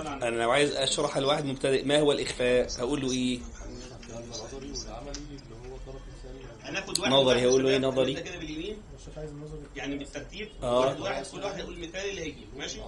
[0.00, 3.38] أنا لو عايز أشرح لواحد مبتدئ ما هو الإخفاء؟ هقول له إيه؟
[6.62, 8.76] هناخد واحد نظري، واحد هيقول له إيه شباب، نظري؟ كده باليمين.
[9.76, 10.80] يعني بالترتيب آه.
[10.80, 12.78] واحد واحد كل واحد يقول المثال اللي هيجيبه ماشي؟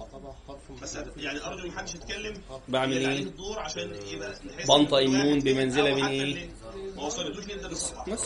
[0.81, 2.33] بس يعني ارجو ان محدش يتكلم
[2.67, 4.35] بعمل؟ عليه الدور عشان يبقى
[4.67, 5.41] بنطق النون
[5.79, 6.49] أو من؟ اللي
[6.95, 8.25] ما وصلتوش نبدا بالصح بس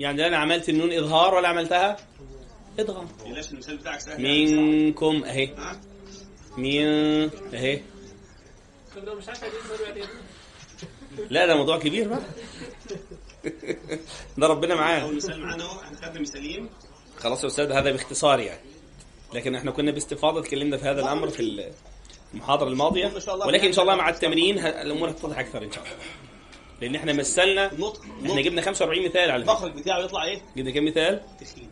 [0.00, 1.96] يعني أنا عملت النون إظهار ولا عملتها؟
[2.78, 5.54] ادغم بلاش المثال بتاعك سهل منكم أهي؟
[6.56, 6.84] من
[7.54, 7.80] اهي.
[11.30, 12.22] لا ده موضوع كبير بقى.
[14.38, 15.00] ده ربنا معاه.
[15.00, 16.68] أول مثال معانا أهو هنستخدم مثالين
[17.18, 18.60] خلاص يا أستاذ هذا باختصار يعني.
[19.34, 21.70] لكن إحنا كنا باستفاضة اتكلمنا في هذا الأمر في
[22.34, 23.12] المحاضرة الماضية.
[23.46, 25.96] ولكن إن شاء الله مع التمرين الأمور هتتضح أكثر إن شاء الله.
[26.80, 27.70] لأن إحنا مثلنا
[28.26, 31.70] إحنا جبنا 45 مثال على المخرج بتاعه يطلع إيه؟ جبنا كم مثال؟ تخين.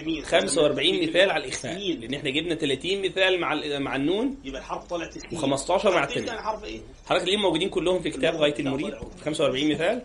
[0.00, 1.78] سمين 45 مثال على الإخفاء.
[1.78, 6.32] لأن إحنا جبنا 30 مثال مع مع النون يبقى الحرف طالع تخين و15 مع التاني
[6.32, 8.94] الحرف إيه؟ حضرتك ليه موجودين كلهم في كتاب غاية المريد
[9.24, 10.02] 45 مثال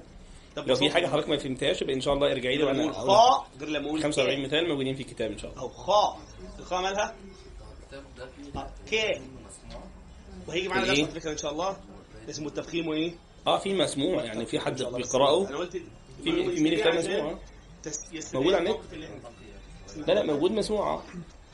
[0.58, 0.90] لو في.
[0.90, 2.92] حاجة حضرتك ما فهمتهاش يبقى إن شاء الله ارجعي لي وأنا.
[2.92, 4.46] خاء غير لما أقول 45 كاء.
[4.46, 6.20] مثال موجودين في الكتاب إن شاء الله أو خاء
[6.60, 7.16] الخاء مالها؟
[8.92, 9.22] كاء
[10.48, 11.78] وهيجي معانا؟ درس على فكرة إن شاء الله
[12.30, 13.12] اسمه التفخيم وإيه؟
[13.48, 14.84] آه في مسموع يعني في حد.
[14.84, 15.78] بيقرأه أنا قلت
[16.24, 17.40] في مين- في مين كتاب مسموع
[18.34, 18.80] موجود على النت؟
[19.98, 21.04] لا لا موجود مسموع.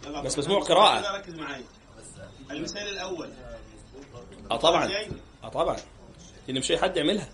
[0.06, 0.40] يلا بس.
[0.40, 1.18] مسموع قراءة.
[1.18, 1.64] ركز معايا.
[2.52, 3.30] المثال الأول.
[4.52, 4.90] آه طبعا؟
[5.44, 5.78] آه طبعا.
[6.48, 7.30] لأن مش أي حد يعملها.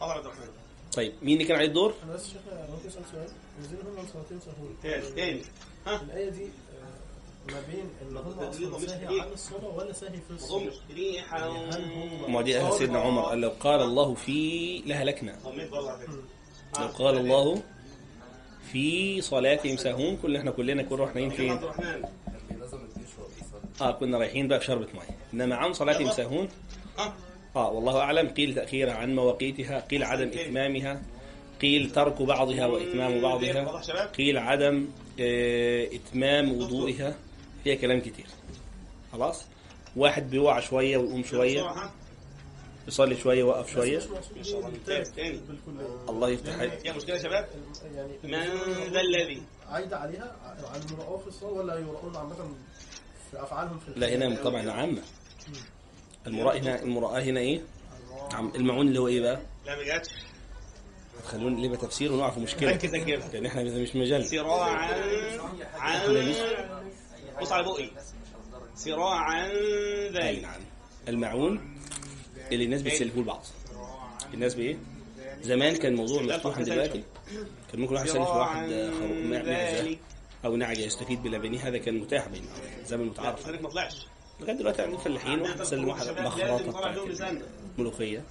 [0.95, 3.27] طيب مين اللي كان عليه الدور؟ أنا بس شيخ ممكن أسأل سؤال؟
[3.61, 5.41] نزلوا هم عن صلاتين سهول تاني تاني.
[5.87, 10.35] ها؟ الآية دي آه، ما بين إن هم ساهي؟ عن الصلاة ولا ساهي في ما
[10.35, 11.83] الصلاه ريحا هل
[12.21, 15.37] هو ما دي أهل سيدنا عمر قال لو قال الله في لهلكنا.
[16.79, 16.87] لو.
[16.87, 17.63] قال الله
[18.71, 21.59] في صلاتهم ساهون كل إحنا كلنا كنا رايحين فين؟
[23.81, 26.47] آه كنا رايحين بقى في شربة ميه إنما عن صلاتهم ساهون
[26.97, 27.13] ها
[27.55, 27.71] آه.
[27.71, 28.27] والله أعلم.
[28.29, 31.01] قيل تاخيرها عن مواقيتها قيل عدم إتمامها
[31.61, 34.87] قيل ترك بعضها وإتمام بعضها واضح يا شباب؟ قيل عدم
[35.19, 37.15] آه، إتمام وضوئها.
[37.63, 38.25] فيها كلام كتير.
[39.11, 39.45] خلاص؟
[39.95, 41.23] واحد بيوقع شوية ويقوم
[41.67, 41.91] ها؟
[42.87, 44.67] يصلي شوية إن شاء
[46.09, 46.79] الله يفتح عليك.
[46.79, 47.47] فيها مشكله يا شباب؟
[47.95, 52.35] يعني من ذا الذي؟ عايده عليها؟ على المراءه في الصلاه ولا يراؤون عامة
[53.31, 55.01] في أفعالهم في لا هنا طبعا عامة.
[56.27, 57.61] المراء هنا المراءة هنا إيه؟
[58.33, 60.09] عم المعون اللي هو إيه بقى؟ لا ما جاتش.
[61.25, 62.71] خلونا نبقى تفسير ونقع في مشكلة.
[62.71, 64.25] ركز اجيبها لأن إحنا مش مجال.
[64.25, 64.71] سراعا
[65.75, 66.33] عن
[67.41, 67.89] بص على بقي.
[68.75, 70.61] سراعا أي ذلك نعم.
[71.07, 71.72] المعون
[72.53, 73.45] اللي الناس بتسلفه لبعض.
[74.33, 74.77] الناس بإيه؟
[75.41, 77.03] زمان كان الموضوع مفتوح عن دلوقتي.
[77.71, 78.69] كان ممكن واحد يسلف واحد
[79.25, 79.97] معزه
[80.45, 82.45] أو نعجه يستفيد بلبنه هذا كان متاح بين
[82.85, 83.49] زمن متعارف.
[83.49, 84.07] ما طلعش.
[84.39, 87.41] لغاية دلوقتي عندنا فلاحين واحد يسلم واحد مخرطه
[87.77, 88.23] ملوخية.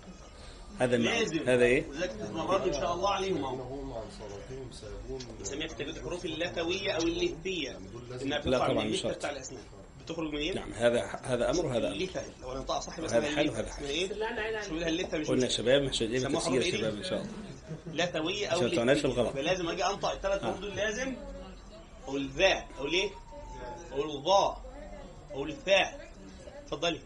[0.78, 1.38] هذا لازم.
[1.38, 3.62] هذا إيه؟ تتمرنوا إن شاء الله عليهم أهو.
[3.62, 7.78] هم عن صلاتهم في التجويد الحروف اللثويه أو اللثيه
[8.22, 8.90] إنها لا بتطلع من.
[9.04, 9.62] بتاع الأسنان.
[10.02, 13.52] بتخرج منين؟ نعم هذا هذا أمر وهذا أمر اللثه لو صح بس هذا اسمها حلو،
[13.52, 13.60] اللثة.
[13.60, 13.86] هذا حلو.
[13.86, 16.78] اسمها إيه؟ لا لا لا شو لها اللثه مش قلنا يا شباب مش سموها تفسير
[16.78, 19.04] شباب؟ إن شاء الله لثويه أو عشان ما تعناش في.
[19.04, 19.32] الغلط.
[19.34, 21.14] فلازم أجي أنطق الثلاث حروف دول لازم
[22.04, 23.10] أقول الذا أقول إيه؟
[23.92, 24.62] أقول الضاء
[25.30, 26.10] أقول الثاء
[26.64, 27.00] اتفضلي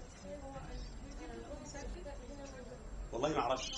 [3.13, 3.73] والله ما أعرفش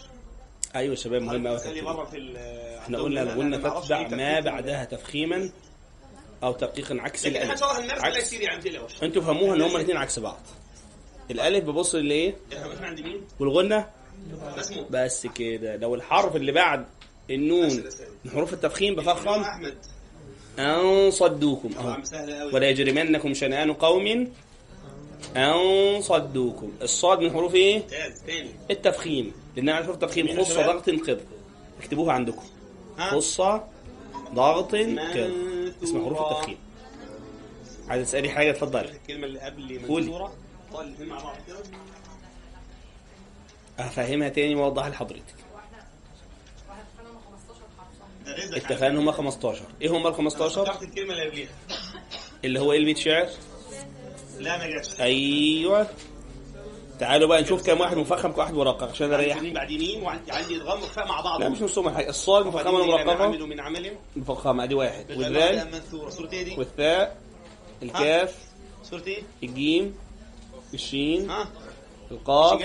[0.77, 1.57] أيوه يا شباب مهم قوي
[2.14, 2.37] ال-
[2.79, 5.51] إحنا قلنا أعرفش تتبع ما بعدها تفخيما
[6.43, 7.62] أو تدقيقا عكس لكن الألف.
[7.62, 8.16] هنمارس ولا عكس.
[8.16, 10.41] يصير يعني تلاوش أنتوا فهموها إن هما الاثنين عكس بعض.
[11.30, 13.20] الألف ببص لايه إحنا عند مين؟
[14.59, 15.76] اسمه بس كده.
[15.76, 16.86] لو الحرف اللي بعد
[17.30, 17.84] النون.
[18.24, 19.28] من حروف التفخيم بفخم.
[19.28, 19.74] أحمد.
[20.59, 22.05] ان صدوكم طبعا أهو.
[22.05, 24.32] سهلة قوي ولا يجرمنكم شنآن قوم.
[25.36, 28.22] ان صدوكم الصاد من حروف إيه؟ ممتاز.
[28.26, 29.32] تاني التفخيم.
[29.57, 30.26] لأن حروف التفخيم.
[30.26, 31.20] مين يا خص شباب؟ ضغط قض
[31.80, 32.45] اكتبوها عندكم.
[32.99, 33.41] ها؟ خص
[34.35, 34.99] ضغط قض
[35.83, 36.20] اسم حروف.
[36.20, 36.59] التفخيم
[37.89, 40.07] عايز تسالي حاجة؟ اتفضلي الكلمة اللي قبل قولي.
[40.07, 40.33] منصوره
[40.72, 41.59] طال الاثنين مع بعض كده.
[43.79, 45.35] هفهمها تاني وأوضحها لحضرتك.
[48.26, 51.49] اتفقنا هما 15 إيه هما ال 15 اخترت الكلمة اللي قبليها.
[52.45, 53.29] اللي هو إيه؟ البيت شعر؟
[54.39, 55.01] لا ما جاتش.
[55.01, 55.87] أيوه.
[56.99, 60.32] تعالوا بقى نشوف كام واحد مفخم كم واحد مرقق عشان اريح يمين بعد يمين وعندي
[60.32, 62.09] عندي ادغام وخفاء مع بعض لا مش مفهوم حاجة.
[62.09, 65.11] الصاد مفخمه ولا مرققه من عمل مفخمه أدي واحد.
[65.11, 65.68] والذال
[66.32, 67.16] إيه دي؟ والثاء؟
[67.82, 68.34] الكاف؟
[68.82, 69.94] سوره إيه؟ الجيم؟
[70.74, 71.49] الشين؟ ها؟
[72.11, 72.62] القاف؟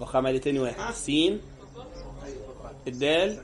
[0.00, 0.88] مفخمه أدي تاني؟ واحد.
[0.88, 1.40] السين؟
[2.86, 3.38] الدال؟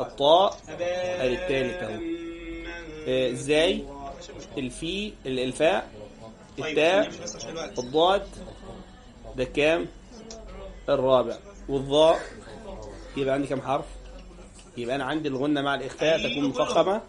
[0.00, 2.00] الطاء؟ أدي التالت أهو.
[3.08, 3.84] آه، إزاي؟
[4.58, 5.90] الفي ال- الفاء؟
[6.58, 7.10] التاء؟
[7.78, 8.26] الضاد؟
[9.36, 9.86] ده كام؟
[10.88, 11.36] الرابع.
[11.68, 12.20] والضاء
[13.16, 13.84] يبقى عندي كام حرف؟
[14.76, 17.00] يبقى أنا عندي الغنة مع الاخفاء تكون مفخمة؟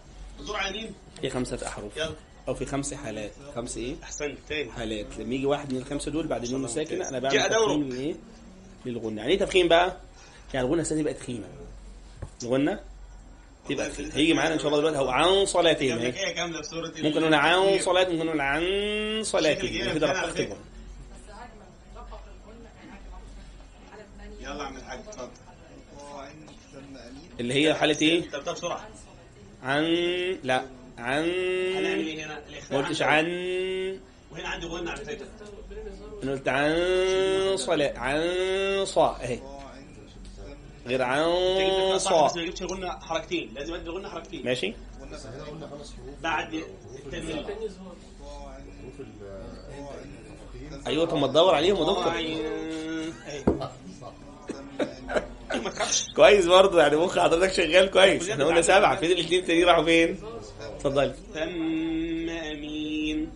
[1.20, 1.98] في خمسة أحرف.
[2.48, 3.30] أو في خمس حالات.
[3.54, 4.70] خمس إيه؟ احسنت تاني.
[4.72, 5.06] حالات.
[5.18, 7.42] لما يجي واحد من الخمسة دول بعد النون الساكنه أنا بعمل.
[7.48, 8.14] تفخيم لإيه؟
[8.86, 9.20] للغنة.
[9.20, 9.96] يعني إيه تفخيم بقى؟
[10.54, 11.46] يعني الغنة السنة تبقى تخينه
[12.42, 12.80] الغنة
[13.68, 16.14] تبقى تخينه هيجي معانا إن شاء الله دلوقتي هو عن صلاتين
[17.04, 18.62] ممكن نقول عن صلاه ممكن نقول عن
[19.22, 20.44] صلاتين بتاعنا على رققت فكرة.
[20.44, 20.58] الغنه
[24.48, 25.28] يلا يا عم الحاج اتفضل.
[27.40, 28.88] اللي هي حالة إيه؟ طب طب بسرعة.
[29.62, 29.84] عن
[30.44, 30.62] لا
[30.98, 31.22] عن
[31.76, 32.40] هنعمل إيه هنا؟
[32.70, 33.02] ما قلتش.
[33.02, 33.24] عن.
[34.32, 35.26] وهنا عندي غنى على فكره
[36.22, 38.20] أنا قلت عن صلاة عن
[38.84, 39.40] صا اهي
[40.86, 43.54] غير عن صح بس صا ما جبتش الغنى حركتين.
[43.54, 44.44] لازم ادي الغنى حركتين.
[44.44, 44.74] ماشي.
[46.22, 46.54] بعد
[47.06, 47.46] التنوين
[50.86, 52.14] أيوه طب ما تدور عليهم يا دكتور.
[55.54, 56.08] ما تخافش.
[56.16, 58.30] كويس برضه يعني مخ حضرتك شغال كويس.
[58.30, 60.18] إحنا قلنا سبعة فين الاثنين التانيين راحوا فين؟
[60.62, 61.14] اتفضلي.
[61.34, 63.30] تم أمين.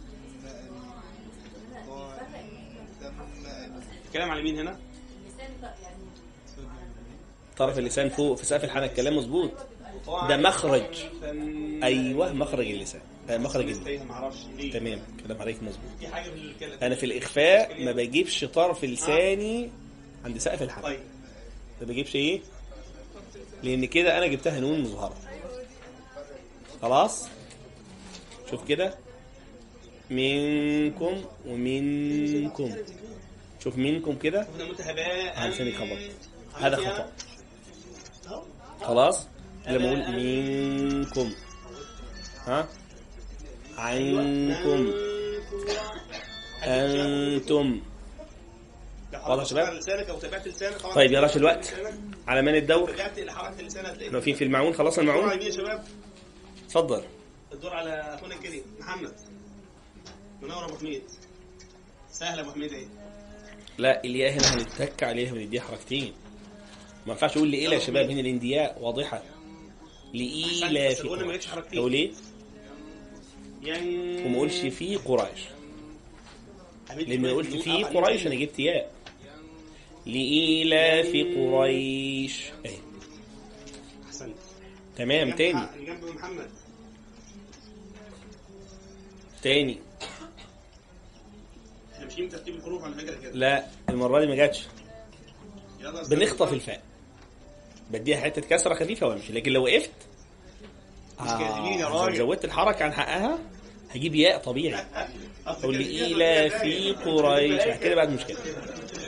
[4.06, 4.78] الكلام على مين هنا؟
[7.56, 8.90] طرف اللسان فوق في سقف الحنك.
[8.90, 9.50] الكلام مظبوط.
[10.28, 11.04] ده مخرج.
[11.82, 13.00] أيوه مخرج اللسان.
[13.30, 14.08] آه مخرج اللسان.
[14.72, 16.12] تمام كلام عليك مظبوط.
[16.82, 19.70] أنا في الإخفاء ما بجيبش طرف لساني
[20.24, 20.84] عند سقف الحنك.
[20.84, 21.00] طيب.
[21.82, 22.40] ما بجيبش إيه؟
[23.62, 25.16] لأن كده أنا جبتها نون مظهرة.
[26.82, 27.28] خلاص؟
[28.50, 28.94] شوف كده.
[30.10, 32.74] منكم ومنكم.
[33.64, 34.46] شوف منكم كده.
[35.48, 35.98] لساني خبط
[36.54, 37.12] هذا خطأ.
[38.82, 39.26] خلاص؟
[39.66, 41.32] لما أقول منكم.
[42.46, 42.68] ها؟
[43.76, 44.92] عنكم.
[46.64, 47.80] أنتم.
[49.14, 51.74] واضح يا شباب؟ لسانك أو تابعت لسانك؟ طيب يلا عشان الوقت
[52.28, 52.90] على من الدور.
[52.90, 54.02] رجعت إلى حركه لسانك.
[54.02, 55.84] إحنا واقفين في المعون خلصنا المعون مين يا شباب؟
[56.66, 57.02] اتفضل.
[57.52, 59.14] الدور على أخونا الكريم محمد.
[60.42, 61.02] منور أبو حميد.
[62.10, 62.86] سهل أبو حميد إيه؟
[63.78, 66.12] لا الياء هنا هنتك عليها ونديها حركتين.
[67.06, 69.22] ما ينفعش أقول لإيه يا شباب هنا الإندياء واضحة.
[70.14, 71.78] بس في قلنا ما جتش حركتين.
[71.78, 72.10] أقول إيه؟
[73.62, 75.40] يعني وما أقولش في قريش.
[77.06, 78.90] لما قلت في قريش أنا جبت ياء.
[80.06, 82.42] لإيلاف قريش.
[82.66, 82.76] اهي
[84.06, 84.34] احسنت
[84.96, 85.66] تمام تاني.
[85.86, 86.50] جنب محمد.
[89.42, 89.78] تاني.
[91.94, 93.32] إحنا بترتيب الحروف على فكرة كده.
[93.32, 94.66] لا المرة دي ما جاتش.
[96.10, 96.52] بنخطف.
[96.52, 96.82] الفاء.
[97.90, 99.32] بديها حتة كسرة خفيفة وامشي.
[99.32, 99.90] لكن لو وقفت
[101.20, 103.38] آه، زودت الحركة عن حقها
[103.94, 104.84] هجيب ياء طبيعي.
[105.46, 107.62] أقول لي إلى كده في قريش.
[107.64, 108.38] كده كده بعد مشكله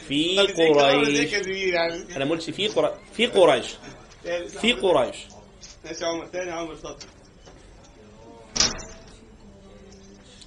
[0.09, 1.33] في ولا إزاي قريش.
[1.75, 2.17] يعني.
[2.17, 3.67] أنا ما قلتش في قريش في قريش.
[4.49, 5.17] في قريش.
[5.85, 7.07] ماشي يا عمر تاني يا عمر اتفضل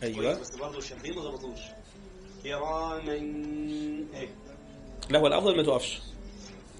[0.03, 0.39] أيوه.
[0.39, 1.60] بس برضه الشمالين ما ظبطوش.
[2.43, 3.12] كراما
[4.13, 4.29] إيه؟
[5.09, 6.00] لا هو الأفضل ما توقفش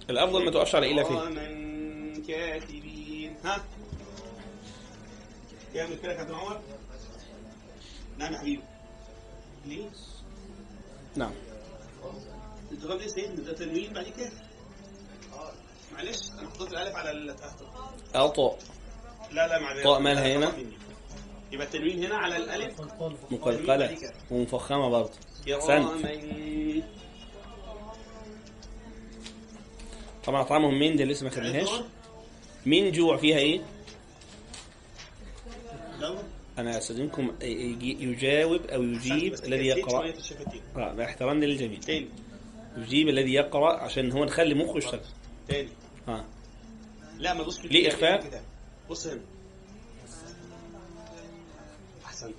[0.10, 1.16] الأفضل ما توقفش على إلى فيه.
[1.16, 3.36] كراما كاتبين.
[3.44, 3.64] ها؟
[5.74, 6.62] كامل كده يا كابتن عمر؟
[8.18, 8.64] نعم يا حبيبي.
[9.66, 9.90] ليه؟
[11.16, 11.32] نعم.
[12.72, 14.31] انت غلط إيه سيدنا ده تنوين بعد كده.
[15.94, 17.35] معلش أنا حطيت الألف على ال
[18.15, 18.60] اطاء
[19.31, 20.52] لا لا معلش طاء مالها هنا؟
[21.52, 22.81] يبقى التنوين هنا على الألف.
[23.31, 23.98] مقلقلة
[24.31, 25.11] ومفخمة برضه.
[25.56, 26.84] احسنت كراما
[30.26, 31.69] طبعا اطعمهم من دي لسه ما خدناهاش؟
[32.65, 33.61] من جوع فيها إيه؟
[36.57, 40.14] أنا أستاذنكم يجي- يجاوب أو يجيب الذي يقرأ.
[40.76, 41.80] آه، مع احترامنا للجميع.
[41.80, 42.07] تاني.
[42.78, 44.99] يجيب الذي يقرأ عشان هو نخلي مخه يشتغل.
[45.48, 45.70] تاني.
[46.08, 46.26] ها
[47.18, 48.44] لا ما تبص في ليه إخفاء؟
[48.90, 49.22] بص هنا.
[52.06, 52.36] احسنت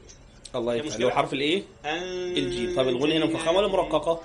[0.54, 0.88] الله يفتح.
[0.88, 1.06] مشكلة.
[1.06, 2.76] لو حرف الإيه؟ الجيم.
[2.76, 4.20] طب الغنى هنا مفخمة ولا مرققة؟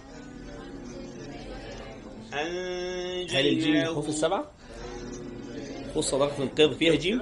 [2.33, 3.39] أنجيناه.
[3.39, 4.51] هل الجيم الحروف السبعه
[5.95, 7.21] خص صداقة القيض فيها جيم؟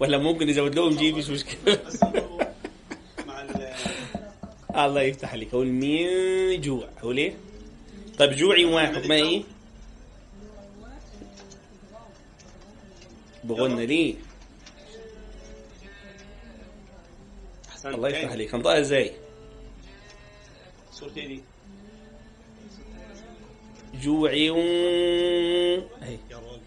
[0.00, 1.44] ولا ممكن نزود لهم جيم؟ مش ال
[4.84, 5.54] الله يفتح عليك.
[5.54, 7.34] أقول من جوع أقول إيه؟
[8.18, 8.94] طيب جوعي واحد.
[8.96, 9.42] حكمها إيه
[13.44, 14.14] بغنى ليه
[17.84, 18.30] الله يفتح.
[18.30, 19.12] عليك هنطقها إزاي
[21.14, 21.42] دي
[24.02, 26.60] جوعي اهي يا راجل.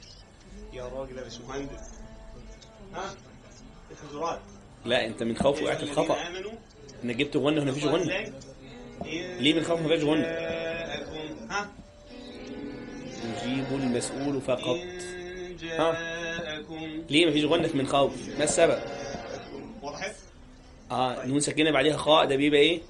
[0.73, 1.79] يا راجل يا باشمهندس
[2.93, 3.15] ها؟
[3.91, 4.39] الحجرات
[4.85, 6.17] لا أنت من خوف وقعت الخطا
[7.03, 8.33] إنك جبت غنى هنا مفيش غنى إزاي؟
[9.05, 11.49] ليه من خوف مفيش غنى جاءكم.
[11.49, 11.69] ها؟
[13.45, 14.77] يجيب المسؤول فقط.
[15.61, 17.03] جاءكم.
[17.09, 18.79] ليه مفيش غنى في من خوف ما السبب؟
[19.81, 20.15] وضحت
[20.91, 22.81] آه نون ساكنة بعديها خاء ده بيبقى إيه؟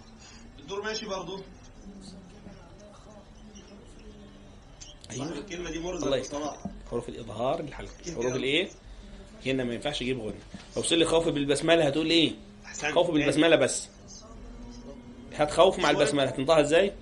[0.59, 1.43] الدور ماشي برضه.
[5.11, 5.37] أيوه.
[5.37, 6.57] الكلمة دي يفتح بصراحة
[6.91, 8.69] حروف الإظهار الحلق حروف الإيه؟
[9.45, 10.33] هنا ما ينفعش أجيب غنى
[10.75, 12.31] لو وصل لي خوف بالبسملة هتقول إيه؟
[12.93, 13.87] خوف بالبسملة بس.
[15.37, 16.23] هات خوف مع البسملة.
[16.23, 16.93] هتنطقها إزاي؟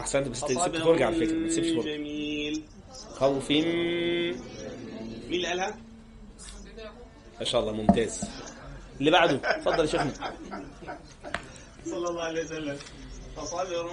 [0.00, 2.62] أحسنت بس تسيب فرجة على فكرة ما تسيبش فرجة جميل.
[3.10, 3.66] خوف مين
[5.30, 5.76] اللي قالها؟
[7.38, 8.20] ما شاء الله ممتاز.
[9.00, 10.12] اللي بعده اتفضل يا شيخنا.
[11.84, 12.76] صلى الله عليه وسلم.
[13.36, 13.90] فصابر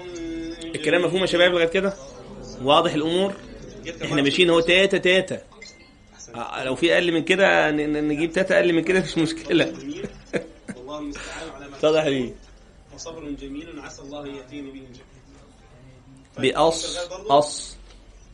[0.75, 1.93] الكلام مفهوم يا شباب لغاية كده؟
[2.63, 3.33] واضح الأمور؟
[4.03, 5.41] إحنا ماشيين أهو تاتا تاتا.
[6.35, 9.65] آه، لو في أقل من كده نجيب تاتا أقل من كده مش مشكلة.
[9.65, 10.07] جميل.
[10.75, 12.33] والله المستعان
[12.99, 14.88] وصبر جميل عسى الله أن يأتيني به
[16.38, 16.53] جميل.
[16.53, 16.97] بأص
[17.30, 17.77] أص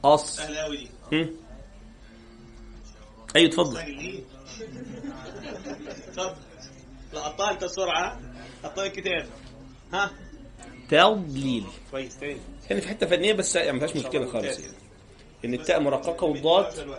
[0.06, 1.30] أص؟ أيوه
[3.36, 3.78] اتفضل
[6.08, 6.36] اتفضل
[7.14, 8.20] لا أنت بسرعة
[8.64, 9.30] قطع الكتاب
[9.94, 10.12] ها؟
[10.90, 12.40] تضليل كويس تاني.
[12.70, 14.74] يعني في حتة فنية بس يعني ما فيهاش مشكلة خالص يعني.
[15.46, 16.98] إن التاء مرققة والضاد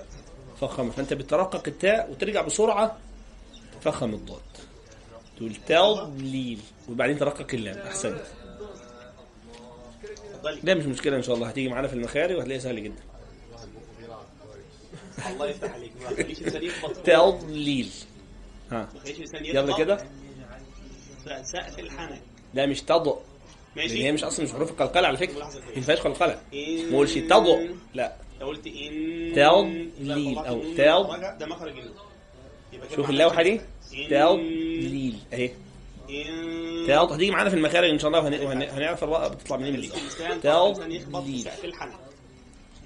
[0.61, 2.99] فخمه فأنت بترقق التاء وترجع بسرعة
[3.81, 4.41] تفخم الضاد.
[5.37, 8.23] تقول تضليل وبعدين ترقق اللام أحسنت.
[10.63, 11.49] لا مش مشكلة إن شاء الله.
[11.49, 13.03] هتيجي معانا في المخارج وهتلاقيها سهل جدا.
[15.31, 15.93] الله يفتح عليك.
[16.03, 17.89] ما تضليل
[18.73, 18.89] ها.
[19.41, 19.99] يلا كده.
[21.43, 22.21] سقف الحنك.
[22.55, 23.15] لا مش تضع
[23.77, 25.45] لأن هي ماشي مش أصلا مش حروف القلقلة على فكرة.
[25.77, 26.41] ما فيهاش قلقلة.
[26.91, 27.59] ما قولش تضع
[27.95, 28.13] لا.
[28.41, 31.75] قلت إن تضليل طلعت تض- ده مخرج
[32.97, 33.61] شوف اللوحة دي.
[34.11, 35.51] تضليل أهي.
[36.87, 39.83] تض هتيجي معانا في المخارج إن شاء الله وهن- وهن- هنعرف الراء بتطلع منين
[41.45, 41.93] سقف الحنك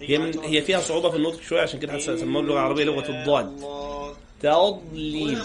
[0.01, 3.61] هي من هي فيها صعوبة في النطق شوية عشان كده سموها باللغة العربية لغة الضاد.
[4.43, 5.39] تضليل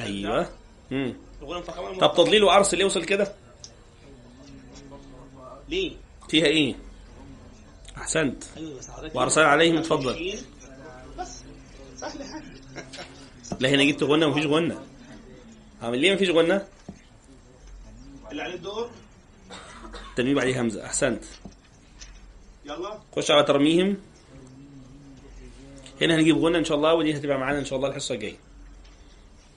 [0.00, 0.48] أيوه.
[0.90, 1.14] مم.
[1.42, 3.32] الغنى مفخمة ولا طب؟ تضليل وارسل يوصل كده؟
[5.68, 5.92] ليه؟
[6.28, 6.74] فيها إيه؟
[7.96, 8.44] أحسنت.
[8.96, 10.34] حضرتك وأرسل عليهم اتفضل.
[11.18, 11.42] بس
[11.96, 12.86] سهل حاجة.
[13.60, 14.74] لا هنا جبت غنى ومفيش غنى
[15.82, 16.60] عامل ليه مفيش غنى؟
[18.30, 18.90] اللي عليه الدور.
[20.16, 20.84] تنويب عليه همزة.
[20.86, 21.24] أحسنت.
[22.64, 22.98] يلا.
[23.16, 23.96] خش على ترميهم.
[26.00, 28.36] هنا هنجيب غنى إن شاء الله ودي هتبقى معانا إن شاء الله الحصة الجاية.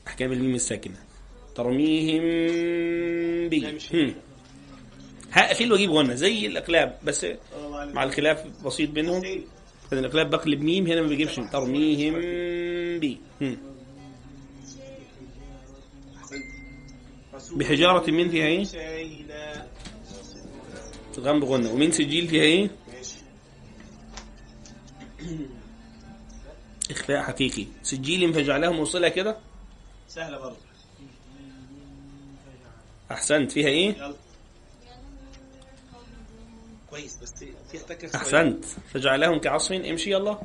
[0.08, 0.96] أحكام الميم الساكنة.
[1.56, 2.22] ترميهم
[3.50, 3.78] بي.
[5.32, 7.28] هقفل وأجيب غنى زي الاقلاب بس
[7.94, 9.44] مع الخلاف بسيط بينهم.
[9.94, 11.36] الاقلاب بقلب ميم هنا ما بيجيبش.
[11.36, 12.14] ترميهم
[13.00, 13.18] بي.
[13.42, 13.58] هم.
[17.56, 18.64] بحجارة من فيها إيه؟
[21.14, 22.70] تغم بغنى ومن سجيل فيها إيه؟
[26.92, 27.68] اخفاء حقيقي.
[27.84, 29.38] سجيل فجعله موصلة كده؟
[30.08, 30.56] سهلة برضه.
[33.12, 33.52] أحسنت.
[33.52, 34.16] فيها إيه؟ يلا.
[36.90, 37.18] كويس.
[37.22, 37.34] بس
[37.72, 38.22] فيها تكة شوية.
[38.22, 38.66] أحسنت.
[38.66, 39.72] فجعلهم كعصف.
[39.72, 40.38] امشي يلا.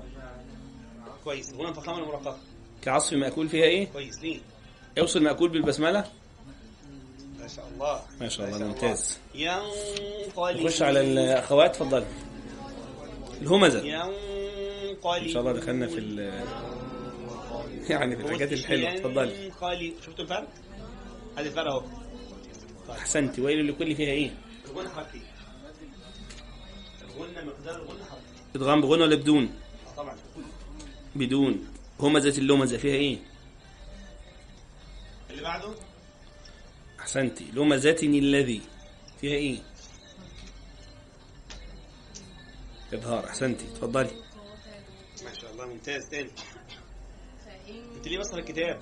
[1.24, 1.55] كويس.
[1.55, 2.39] هنا فخامة ولا مرققة
[2.82, 4.19] كعصف مأكول فيها إيه؟ كويس.
[4.19, 4.40] ليه؟
[4.98, 6.05] اوصل مأكول بالبسملة.
[7.49, 8.03] شاء الله.
[8.20, 9.19] ما شاء الله ممتاز.
[9.35, 10.61] ينقلب.
[10.61, 12.05] نخش على الأخوات اتفضل
[13.43, 13.83] الهمزة.
[13.85, 15.23] ينقلب.
[15.23, 16.19] إن شاء الله دخلنا في ال
[17.91, 18.95] يعني في الحاجات الحلوة.
[18.95, 19.51] اتفضل
[20.07, 20.49] شفتوا الفرق؟
[21.37, 21.83] هذه الفرق أهو.
[22.91, 23.39] أحسنت.
[23.39, 24.31] ويل لكل فيها إيه؟
[24.70, 25.20] الغنى حركي
[27.03, 28.23] الغنى مقدار الغنى حركي
[28.57, 30.16] ادغام بغنى ولا بدون؟ آه طبعا.
[31.15, 31.66] بدون.
[32.01, 33.19] همزة اللمزة فيها إيه؟
[35.31, 35.75] اللي بعده؟
[37.09, 37.44] أحسنتي.
[37.52, 38.60] لمزتني الذي.
[39.20, 39.59] فيها إيه؟
[42.94, 43.24] إظهار.
[43.26, 43.64] أحسنتي.
[43.64, 44.10] اتفضلي
[45.24, 46.09] ما شاء الله ممتاز.
[46.10, 46.30] تاني.
[47.97, 48.80] انت ليه بصر الكتاب.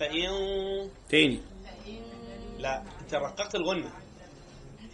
[0.00, 1.40] فإن تاني.
[2.58, 3.90] لا أنت رققت الغنى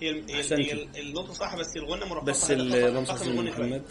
[0.01, 0.88] هي أحسنتي.
[1.01, 3.01] النطق صح بس الغنى مرققة بس شوية.
[3.30, 3.84] محمد.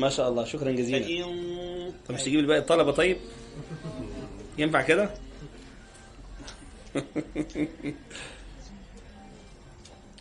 [0.00, 0.44] ما شاء الله.
[0.44, 1.92] شكرا جزيلا.
[2.08, 3.16] طب مش تجيب الباقي الطلبة طيب؟
[4.58, 5.14] ينفع كده؟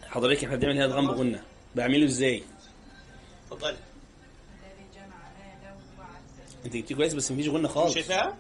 [0.09, 1.43] حضرتك إحنا بنعمل هنا ادغام بغنة
[1.75, 2.43] بعمله إزاي؟
[3.51, 3.77] اتفضلي.
[6.65, 7.93] أنت جبتيه كويس بس مفيش غنة خالص.
[7.93, 8.37] شايفاها؟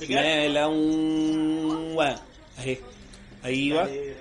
[0.00, 2.02] بجد؟ ما لو
[2.58, 2.76] أهي.
[3.44, 3.88] أيوه.
[3.88, 4.12] يعني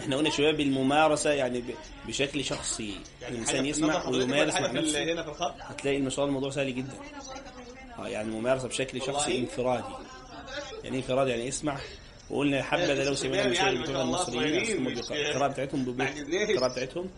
[0.00, 1.64] إحنا قلنا شوية بالممارسة يعني
[2.06, 3.00] بشكل شخصي.
[3.22, 5.02] يعني الإنسان يسمع ويمارس مع نفسه.
[5.12, 6.94] هنا في الخط؟ هتلاقي إن شاء الله الموضوع سهل جدا.
[7.98, 10.09] آه يعني الممارسه بشكل شخصي انفرادي.
[10.84, 11.78] يعني إيه انفرادي يعني اسمع.
[12.30, 16.08] وقلنا يا حبذا لو سمعنا يعني ما بتوع شاء الله المصريين القراءة بتاعتهم ما.
[16.50, 17.10] القراءة بتاعتهم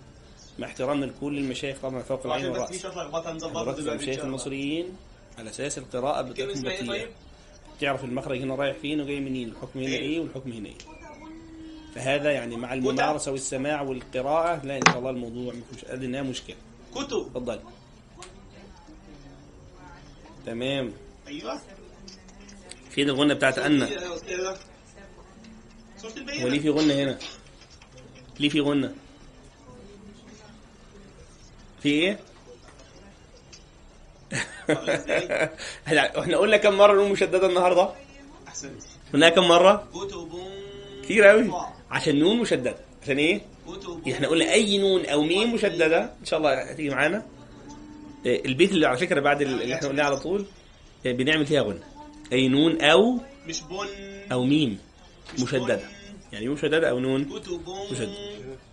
[0.59, 4.97] مع احترامنا لكل المشايخ طبعا فوق العين إن المشايخ المصريين
[5.39, 6.87] على أساس القراءة كلمة بتاعتهم بطيئة.
[6.89, 7.09] طيب؟
[7.81, 10.75] تعرف المخرج هنا رايح فين وجاي منين؟ الحكم هنا إيه؟ إيه والحكم هنا إيه.
[11.95, 16.57] فهذا يعني مع الممارسة والسماع والقراءة لا إن شاء الله الموضوع مش أدنى مشكلة.
[16.95, 17.17] كتب.
[17.27, 17.61] اتفضل.
[20.47, 20.93] تمام.
[21.27, 21.61] أيوه.
[22.95, 24.57] فين الغنة بتاعت ان يا أستاذة.
[25.97, 27.19] سورة البينة هو ليه في غنة هنا؟
[28.41, 28.95] ليه في غنة؟
[31.83, 32.19] في إيه؟
[36.19, 37.89] إحنا قلنا كم مرة نون مشددة النهارده؟
[38.49, 38.83] أحسنت.
[39.13, 40.29] قلناها كم كتب
[41.03, 41.51] كتير قوي
[41.91, 42.77] عشان نون مشددة.
[43.03, 43.41] عشان إيه؟
[44.13, 47.27] إحنا قلنا أي نون أو ميم مشددة إن شاء الله هتيجي معانا.
[48.27, 50.47] إيه، البيت اللي على فكرة بعد اللي إحنا قلناه على طول
[51.07, 51.92] إيه، بنعمل فيها غنة.
[52.33, 53.87] اي نون أو مش بن
[54.33, 54.79] أو ميم.
[55.39, 55.81] مشددة.
[56.33, 58.15] يعني ميم مشددة أو نون كتب مشدد.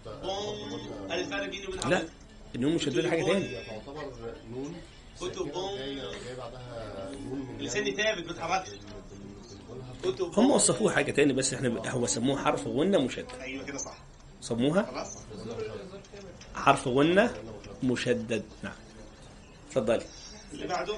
[0.05, 2.03] بن الفرق بيني وبين لا؟
[2.55, 4.13] النون مشددة حاجة تاني تعتبر
[4.51, 4.75] نون
[5.21, 8.69] كتب جاية جاية بعدها نون من لساني ثابت ما اتحركش
[10.37, 13.97] هم وصفوه حاجة تاني بس إحنا هو سموه حرف غنة مشدد أيوه كده صح.
[14.41, 15.17] سموها خلاص.
[16.55, 17.33] حرف غنة
[17.83, 18.73] مشدد نعم.
[19.67, 20.01] اتفضلي
[20.53, 20.95] اللي بعده.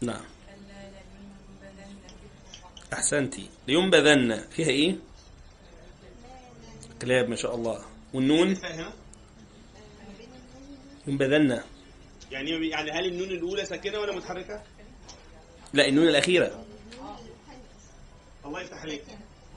[0.00, 0.24] نعم.
[2.92, 3.48] أحسنتي.
[3.68, 4.40] لينبذن.
[4.50, 4.96] فيها إيه؟
[7.02, 7.84] كلاب ما شاء الله.
[8.14, 8.56] والنون؟
[11.06, 11.62] ينبذن.
[12.30, 14.62] يعني يعني هل النون الأولى ساكنة ولا متحركة؟
[15.72, 16.64] لا النون الأخيرة.
[18.44, 19.04] الله يفتح عليك.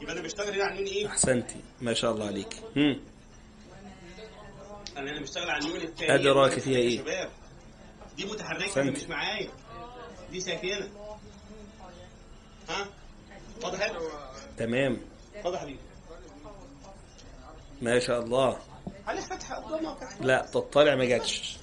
[0.02, 1.62] يبقى أنا بشتغل هنا على النون إيه؟ أحسنتي.
[1.82, 2.54] ما شاء الله عليك.
[2.78, 3.00] هم.
[4.98, 7.30] أنا أنا بشتغل على النون الثانية أدراك فيها إيه؟
[8.18, 8.98] دي أحسنت.
[8.98, 9.50] مش معايا.
[10.34, 10.90] دي ساكنه
[12.70, 12.88] ها؟
[13.64, 13.92] واضح
[14.58, 14.98] تمام.
[15.46, 15.80] واضح حبيبي
[17.82, 18.58] ما شاء الله.
[19.06, 21.58] فتحه قدامك لا تطلع ما جاتش.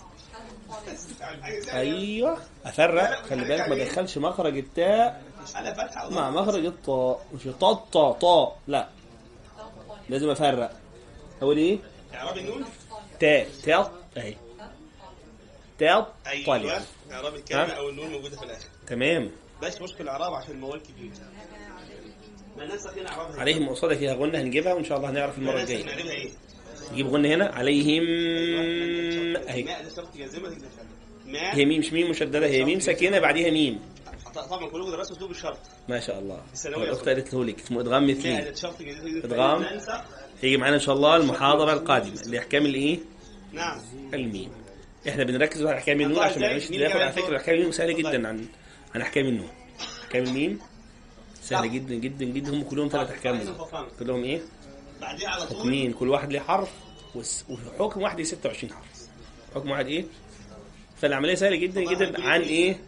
[1.73, 2.39] أيوه.
[2.65, 3.27] أفرق.
[3.27, 5.23] خلي بالك ما دخلش مخرج التاء.
[5.55, 8.57] على مع مخرج الطاء مش طا طا طا.
[8.67, 8.89] لا.
[10.09, 10.73] لازم أفرق.
[11.43, 11.79] أقول إيه؟
[12.15, 12.65] إعراب النون.
[13.21, 13.49] تاء.
[13.65, 13.93] تاء.
[14.17, 14.37] أهي.
[15.79, 16.15] تاء.
[16.47, 16.81] طالع.
[17.13, 18.69] اعراب الكلمة؟ أو النون موجودة في الآخر.
[18.87, 19.31] تمام.
[19.63, 21.11] بس مشكل الإعراب عشان الموال كبير.
[22.57, 23.09] ما ننسى هنا.
[23.09, 25.95] اعرابها عليهم قصادها فيها غنة هنجيبها وإن شاء الله هنعرف المرة ما ننسى الجاية.
[25.95, 26.31] نعرفها إيه؟
[26.93, 27.47] نجيب غنة هنا.
[27.55, 28.03] عليهم
[29.49, 29.63] أهي.
[29.63, 30.87] ماء ده شرط جازمه تقدر تفهم
[31.27, 33.81] ماء هي ميم مش ميم مشددة هي ميم ساكنة بعديها ميم.
[34.35, 35.59] طبعا كلكم درستوا اسلوب الشرط.
[35.89, 36.43] ما شاء الله.
[36.67, 38.53] الأخت قالت له لك اسمه ادغام مثلي.
[39.75, 40.03] ننسى.
[40.43, 42.99] هيجي معانا إن شاء الله المحاضرة القادمة لاحكام الإيه؟
[43.53, 43.81] نعم.
[44.15, 44.51] الميم.
[45.09, 47.73] إحنا بنركز على احكام النون عشان ما نعملش مين تداخل على فكرة فوق؟ احكام الميم
[47.73, 47.93] سهلة.
[47.93, 48.47] جدا عن
[48.95, 49.49] عن احكام النون
[50.03, 50.59] احكام الميم
[51.43, 51.67] سهلة.
[51.67, 52.51] جدا جدا جدا.
[52.51, 53.57] هم كلهم ثلاث أحكام.
[53.99, 54.41] كلهم إيه؟
[55.01, 55.59] بعديها على طول.
[55.59, 56.71] حكمين كل واحد ليه حرف
[57.79, 58.87] وحكم واحد ليه 26 حرف.
[59.55, 60.05] حكم واحد إيه؟
[61.01, 62.81] فالعملية سهلة جدا جدا عن إيه؟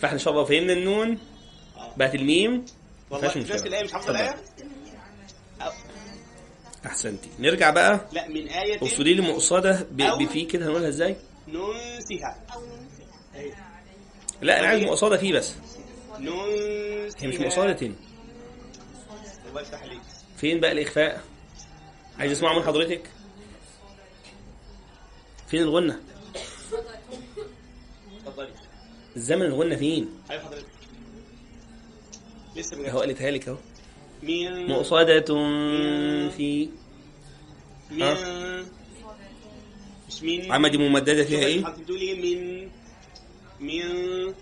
[0.00, 1.18] فإحنا إن شاء الله فهمنا النون.
[1.96, 2.64] بقت الميم.
[3.10, 4.10] والله نفس الايه مش حافظ.
[4.10, 4.34] الآية؟
[6.86, 7.28] أحسنتي.
[7.38, 8.00] نرجع بقى.
[8.12, 11.16] لا من آية أصولي لي مقصده بفي كده هنقولها إزاي؟
[11.52, 12.46] ننسها.
[14.42, 15.54] لا أنا عايز مقصدة فيه بس.
[16.18, 17.90] ننسها هي مش مقصدة.
[19.48, 20.00] الله يفتح عليك
[20.36, 21.24] فين بقى الإخفاء؟
[22.18, 23.02] عايز أسمع من حضرتك؟
[25.48, 26.00] فين الغنة؟
[28.26, 28.48] اتفضلي
[29.16, 30.66] الزمن الغنة فين؟ حبيب حضرتك.
[32.56, 33.56] لسه أهو بجد قالتها لك أهو.
[34.22, 35.20] مين؟ مقصدة
[36.30, 36.68] في
[40.10, 42.70] مش مين عمدي ممددة فيها إيه؟ حضرتك بتقولي إيه مين
[43.60, 44.34] مين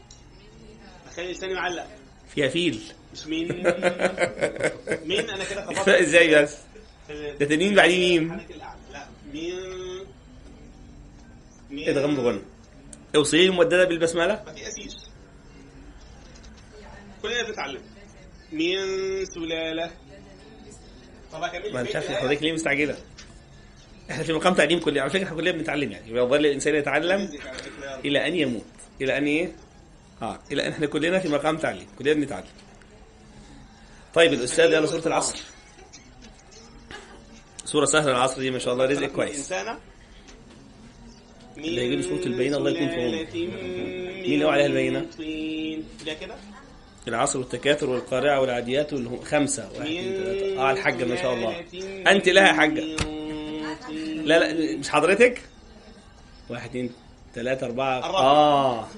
[1.09, 1.86] أخلي لساني معلق.
[2.35, 2.81] فيها فيل.
[3.12, 3.49] مش مين
[5.09, 5.89] مين أنا كده خبطت.
[5.89, 6.57] إزاي بس؟
[7.11, 8.40] ده تنين بعدين ميم.
[8.93, 9.55] لا مين
[11.70, 12.43] مين ادغام بغنة
[13.16, 14.97] اوصلي لي ممددة بالبسملة؟ ما في اسيس
[17.23, 17.81] كلنا بنتعلم
[18.53, 18.74] من
[19.24, 19.90] سلالة.
[21.32, 21.73] طب أكمل.
[21.73, 22.97] ما انت عارف حضرتك ليه مستعجلة؟
[24.10, 26.10] إحنا في مقام تعليم كلي على فكرة إحنا كلنا بنتعلم يعني.
[26.10, 27.28] يظل الإنسان يتعلم؟
[28.05, 28.64] إلى أن يموت.
[29.01, 29.52] إلى أن إيه؟
[30.22, 30.39] آه.
[30.52, 31.86] إلى أن إحنا كلنا في مقام تعليم.
[31.98, 32.47] كلنا بنتعلم.
[34.14, 35.39] طيب الأستاذ يلا سورة العصر.
[37.64, 39.52] سورة سهلة العصر دي ما شاء الله رزق كويس.
[41.59, 43.26] اللي يجيب سورة البينة الله يكون في عونه.
[44.22, 45.06] مين اللي هو عليها البينة؟
[46.06, 46.35] لا كده
[47.09, 49.70] العصر والتكاثر والقارعة والعاديات واللي هم خمسة.
[49.72, 51.64] واحد اثنين ثلاثة آه الحاجة ما شاء الله.
[52.06, 52.97] أنت لها يا حاجة.
[54.28, 55.40] لا لا مش حضرتك؟
[56.50, 56.92] واحد اثنين
[57.34, 57.98] ثلاثة أربعة.
[58.00, 58.88] آه.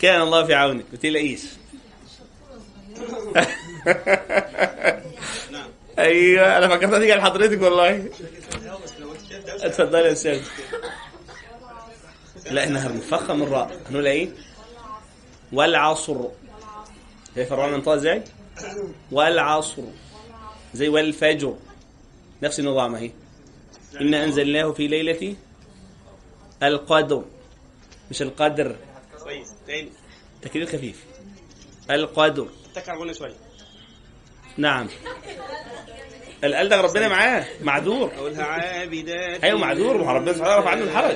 [0.00, 1.42] كان الله في عونك ما تلاقيش
[5.98, 8.08] أيوه أنا فكرت تيجي لحضرتك والله.
[9.48, 10.42] اتفضلي يا أستاذ.
[12.50, 14.28] لا إحنا هنفخم الراء هنقول إيه؟
[15.52, 16.16] والعصر.
[17.36, 18.22] شايف الراء منطقه إزاي؟
[19.12, 19.82] والعصر.
[20.74, 21.54] زي والفجر.
[22.42, 23.10] نفس النظام أهي.
[24.00, 25.36] إنا أنزلناه في ليلة
[26.62, 27.24] القدر.
[28.10, 28.76] مش القدر.
[29.22, 29.88] كويس تاني.
[30.42, 31.04] تكرير خفيف.
[31.90, 32.48] القدر.
[32.74, 33.34] تكر شوية.
[34.56, 34.88] نعم.
[36.44, 37.46] القال ده ربنا معاه.
[37.62, 38.12] معذور.
[38.14, 39.96] أقولها عابدات أيوه معذور.
[40.02, 41.14] هو ربنا سبحانه يعرف عنه الحرج.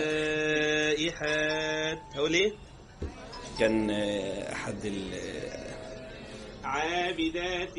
[0.97, 2.53] سائحات أقول إيه؟
[3.59, 4.87] كان آه، أحد
[6.67, 7.75] عابدات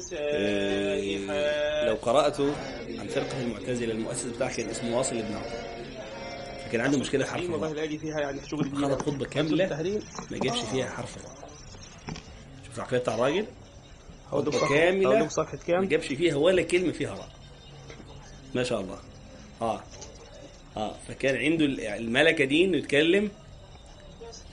[0.00, 2.40] سائحات لو قرأت
[2.98, 5.62] عن فرقة المعتزلة المؤسس بتاعها كان اسمه واصل بن عطا
[6.66, 9.66] فكان عنده مشكلة في حرف والله الاقي فيها يعني شغل كبير خلط خطبة كاملة
[10.30, 11.18] ما جابش فيها حرف
[12.66, 13.46] شوف العقلية بتاع الراجل.
[14.30, 15.18] خطبة كاملة.
[15.20, 17.28] لك صفحة ما كام جابش فيها ولا كلمة فيها راء
[18.54, 18.98] ما شاء الله.
[19.62, 19.82] آه.
[20.76, 20.94] آه.
[21.08, 23.30] فكان عنده ال- الملكة دي إنه يتكلم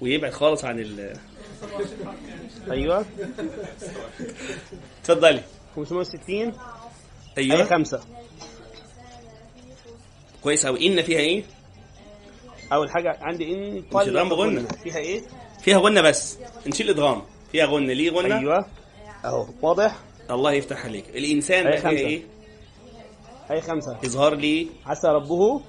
[0.01, 1.17] ويبعد خالص عن ال
[2.71, 3.05] أيوه.
[5.01, 5.43] اتفضلي
[5.75, 6.53] 560 اي
[7.37, 7.63] أيوه.
[7.63, 7.99] خمسة.
[10.43, 11.43] كويس قوي إن فيها إيه؟
[12.73, 14.67] أول حاجة عندي إن الرمل غنى.
[14.83, 15.21] فيها إيه؟
[15.61, 16.37] فيها غنة بس.
[16.67, 17.21] نشيل إدغام.
[17.51, 17.93] فيها غنة.
[17.93, 18.65] ليه غنة؟ أيوه.
[19.25, 19.45] أهو.
[19.61, 19.95] واضح؟
[20.31, 21.09] الله يفتح عليك.
[21.09, 22.05] الإنسان أي ده فيها خمسة.
[22.07, 22.21] إيه؟
[23.51, 23.97] أي خمسة.
[24.03, 25.61] اظهار ليه عسى ربه.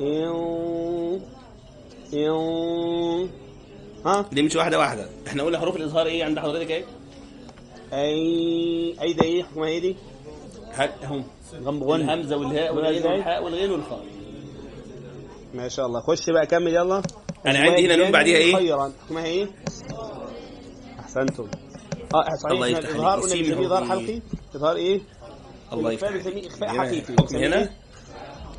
[0.00, 1.20] إن
[2.12, 3.30] إن
[4.06, 5.08] ها؟ دي مش واحدة واحدة.
[5.26, 6.84] إحنا قلنا حروف الإظهار إيه؟ عند حضرتك إيه؟
[7.92, 9.96] أي أي ده إيه؟ حكمها إيه دي؟
[10.72, 11.24] ها- هم.
[11.64, 12.00] غم غن.
[12.00, 14.04] الهمزه والهاء والغين والحاء والغين والخاء
[15.54, 16.00] ما شاء الله.
[16.00, 17.02] خش بقى كمل يلا.
[17.46, 18.92] أنا عندي هنا نون بعديها إيه؟ خيرا.
[19.06, 19.46] حكمها إيه؟
[21.00, 21.46] أحسنتم.
[22.14, 23.24] آه صحيح الله يفتح عليك.
[23.24, 23.88] حكمي.
[23.88, 24.20] حلقي
[24.56, 25.00] إظهار إيه؟
[25.72, 27.70] الله يفتح هنا؟ حقيقي حكم هنا؟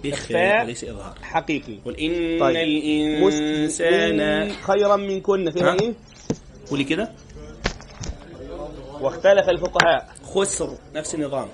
[0.05, 1.13] إخفاء وليس إظهار.
[1.21, 1.77] حقيقي.
[1.85, 2.55] قل إن طيب.
[2.55, 5.93] الإنسان مسلم خيرا من كن فيها ها؟ إيه؟
[6.69, 7.11] قولي كده.
[9.01, 10.09] واختلف الفقهاء.
[10.23, 11.47] خسر نفس النظام.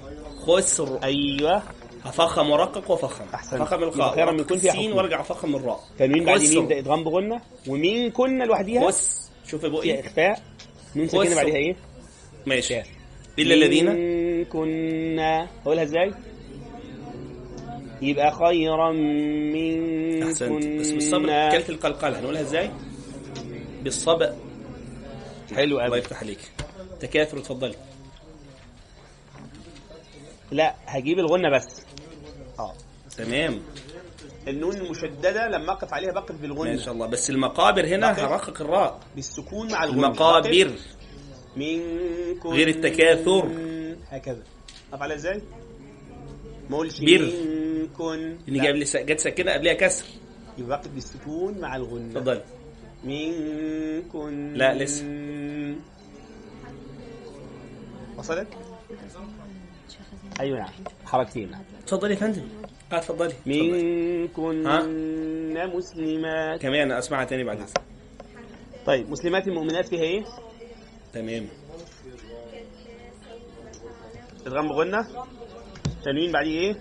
[0.45, 0.99] خسر.
[1.03, 1.63] أيوه.
[2.05, 3.25] افخم ورقق وفخم.
[3.33, 3.61] أحسنت.
[3.61, 4.91] فخم الخاء خيرا من فيها سين.
[4.93, 5.79] وارجع افخم الراء.
[5.99, 6.41] تنوين بعد.
[6.41, 9.31] مين؟ ده إدغام بغنة؟ ومين كن لوحديها؟ خس.
[9.47, 10.41] شوف بقى إخفاء.
[10.95, 11.35] نون ساكنة خسر.
[11.35, 11.75] بعدها إيه؟
[12.45, 12.81] ماشي.
[13.39, 16.13] إلا الذين؟ إن كنا هقولها إزاي؟
[18.01, 18.91] يبقى خيرا
[19.53, 20.65] من أحسنت.
[20.79, 21.51] بس بالصبر.
[21.51, 22.19] كلت القلقلة.
[22.19, 22.71] هنقولها إزاي؟
[23.83, 24.35] بالصبر.
[25.55, 26.39] حلو الله قوي يفتح عليك.
[26.99, 27.37] تكاثر.
[27.37, 27.75] اتفضلي.
[30.51, 31.85] لا هجيب الغنة بس.
[32.59, 32.73] آه.
[33.17, 33.59] تمام.
[34.47, 37.07] النون المشددة لما أقف عليها بقف ما بالغنة شاء الله.
[37.07, 38.11] بس المقابر هنا.
[38.11, 38.99] هرقق الراء.
[39.15, 39.97] بالسكون مع الغنة.
[40.07, 40.49] المقابر.
[40.49, 40.71] بقف.
[41.55, 41.79] من
[42.43, 43.49] كن غير التكاثر.
[44.09, 44.43] هكذا.
[44.93, 45.41] أقف عليها إزاي؟
[46.69, 47.31] ما أقولش بر.
[47.97, 50.05] كن اللي جاب لي جت سكنه قبلها كسر.
[50.57, 52.11] يبقى بالسكون مع الغنة.
[52.11, 52.43] اتفضلي
[53.03, 53.31] من
[54.13, 55.05] كن لا، لسه.
[58.17, 58.47] وصلت؟
[60.39, 60.69] أيوه نعم.
[61.05, 61.51] حركتين.
[61.83, 62.47] اتفضلي يا فندم.
[62.91, 63.71] آه اتفضلي اتفضلي.
[63.71, 64.63] من كن
[65.75, 66.61] مسلمات.
[66.61, 67.81] كمان أسمعها تاني بعد اذنك
[68.85, 70.23] طيب مسلمات المؤمنات فيها إيه؟
[71.13, 71.47] تمام.
[74.45, 75.07] ادغام بغنة؟
[76.05, 76.75] تنوين بعديه إيه؟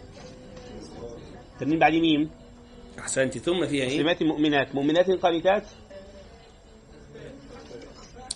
[1.60, 2.30] تنوين بعديه ميم.
[2.98, 5.64] احسنتي ثم فيها إيه؟ مسلمات المؤمنات مؤمنات قانتات؟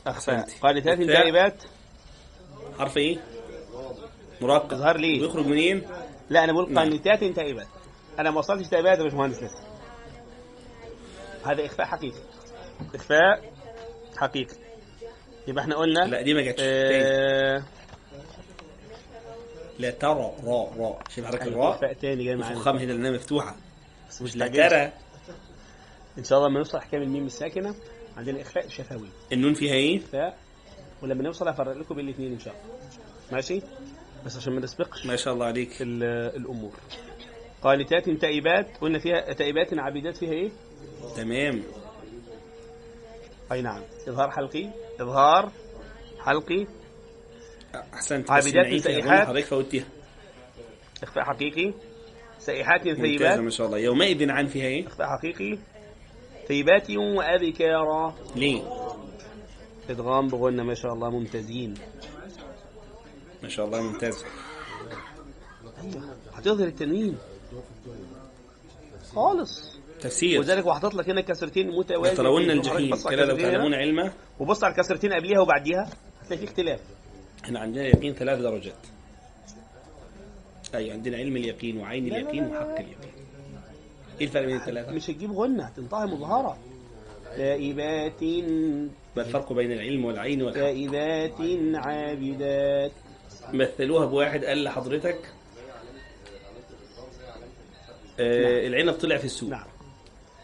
[0.09, 1.03] احسنتي قانتات.
[1.03, 1.63] تائبات
[2.79, 3.19] حرف إيه؟
[4.41, 5.21] مرقق اظهر لي.
[5.21, 5.83] ويخرج منين
[6.31, 6.91] لا أنا بقول نعم.
[6.91, 7.67] قانتات تائبات.
[8.19, 9.65] أنا ما وصلتش تائبات يا باشمهندس لسه.
[11.45, 12.21] هذا إخفاء حقيقي.
[12.95, 13.53] إخفاء
[14.17, 14.57] حقيقي.
[15.49, 16.61] يبقى إحنا قلنا لا دي ما جاتش.
[16.63, 17.63] آه
[19.83, 20.99] لا ترى را را.
[21.27, 22.57] حركة أيوة، الراء؟ تاني جاي معانا.
[22.57, 23.57] وفخام هنا لانها مفتوحة.
[24.21, 24.49] مش لا.
[24.49, 24.93] ترى
[26.19, 27.75] إن شاء الله لما نوصل احكام الميم الساكنة
[28.17, 29.09] عندنا إخفاء شفوي.
[29.33, 30.39] النون فيها إيه؟ إخفاء.
[31.03, 32.79] ولما نوصل هفرق لكم بين الاثنين إن شاء الله.
[33.33, 33.63] ماشي؟
[34.27, 35.07] بس عشان ما نسبقش.
[35.07, 35.83] ما شاء الله عليك.
[35.83, 36.73] ال- الأمور.
[37.63, 40.51] قانتات تائبات قلنا فيها تائبات عابدات فيها إيه؟
[41.17, 41.63] تمام.
[43.53, 43.83] أي نعم.
[44.09, 44.71] إظهار حلقي.
[45.01, 45.53] إظهار
[46.21, 46.67] حلقي.
[47.75, 49.27] أحسنت نعيد فيها سائحات.
[49.29, 49.85] حضرتك فوتيها.
[51.03, 51.75] إخفاء حقيقي؟
[52.39, 53.79] سائحات ثيبات؟ ما شاء الله.
[53.79, 55.59] يومئذ عن فيها إيه؟ إخفاء حقيقي.
[56.49, 58.63] ثيبات وابكارا ليه؟
[59.91, 61.75] إدغام بغنى ما شاء الله ممتازين.
[63.43, 64.25] ما شاء الله ممتاز.
[66.33, 67.19] هتظهر التنوين.
[69.15, 69.79] خالص.
[70.01, 70.41] تفسير.
[70.41, 72.95] وذلك وحاطط لك هنا كسرتين متوازيين وحضرتك الجحيم.
[72.95, 74.13] على كلا لو تعلمون علما.
[74.39, 75.91] وبص على الكسرتين قبليها وبعديها
[76.21, 76.81] هتلاقي في اختلاف.
[77.45, 78.87] إحنا عندنا يقين ثلاث درجات.
[80.75, 83.13] أي عندنا علم اليقين وعين اليقين وحق اليقين.
[84.21, 86.59] إيه الفرق بين الثلاثة؟ مش هتجيب غنى هتنطقها مظهره
[87.37, 88.23] تائبات
[89.17, 91.41] ما الفرق بين العلم والعين والحق؟ تائبات
[91.75, 92.93] عابدات.
[93.53, 95.33] مثلوها بواحد قال لحضرتك
[98.21, 99.51] آه العنب طلع في السوق.
[99.51, 99.67] نعم.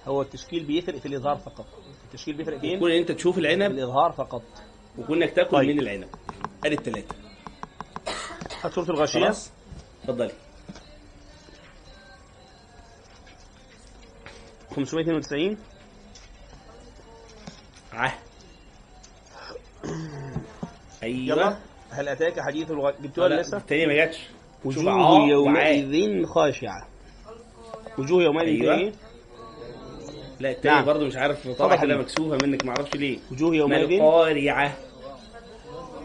[0.05, 1.67] هو التشكيل بيفرق في الإظهار فقط.
[2.05, 4.43] التشكيل بيفرق فين؟ كون إن أنت تشوف في العنب الإظهار فقط.
[4.99, 5.69] وكون انك تاكل طيب.
[5.69, 6.09] من العنب.
[6.65, 7.15] أدي الثلاثه
[8.63, 9.35] هات سورة الغاشية.
[10.05, 10.33] اتفضلي
[14.77, 15.57] 592
[17.93, 18.15] عه.
[21.03, 21.43] يلا.
[21.43, 21.59] أيوه
[21.91, 22.91] هل أتاك حديث الغ...
[23.03, 24.19] جبتوها لسه التانية ما جاتش.
[24.65, 25.29] وجوه.
[25.29, 26.87] يومئذ خاشعة.
[27.99, 28.75] وجوه يومئذ أيوة.
[28.75, 28.93] إيه؟
[30.41, 30.85] لا التانية نعم.
[30.85, 31.97] برضه مش عارف طبعا كده.
[31.97, 33.19] مكسوفة منك ما أعرفش ليه.
[33.33, 34.77] وجوه يومئذ؟ القارعة.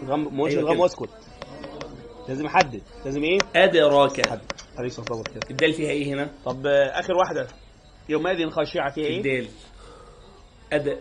[0.10, 0.80] غم مش أيوة الغم.
[0.80, 1.10] واسكت.
[2.28, 2.82] لازم أحدد.
[3.06, 5.40] لازم إيه؟ أدراك حدد عليك صوت كده.
[5.52, 7.48] الدال فيها إيه هنا؟ طب آه، آخر واحدة.
[8.10, 9.48] يومئذ خاشعة فيها إيه؟ الدال
[10.74, 11.00] أد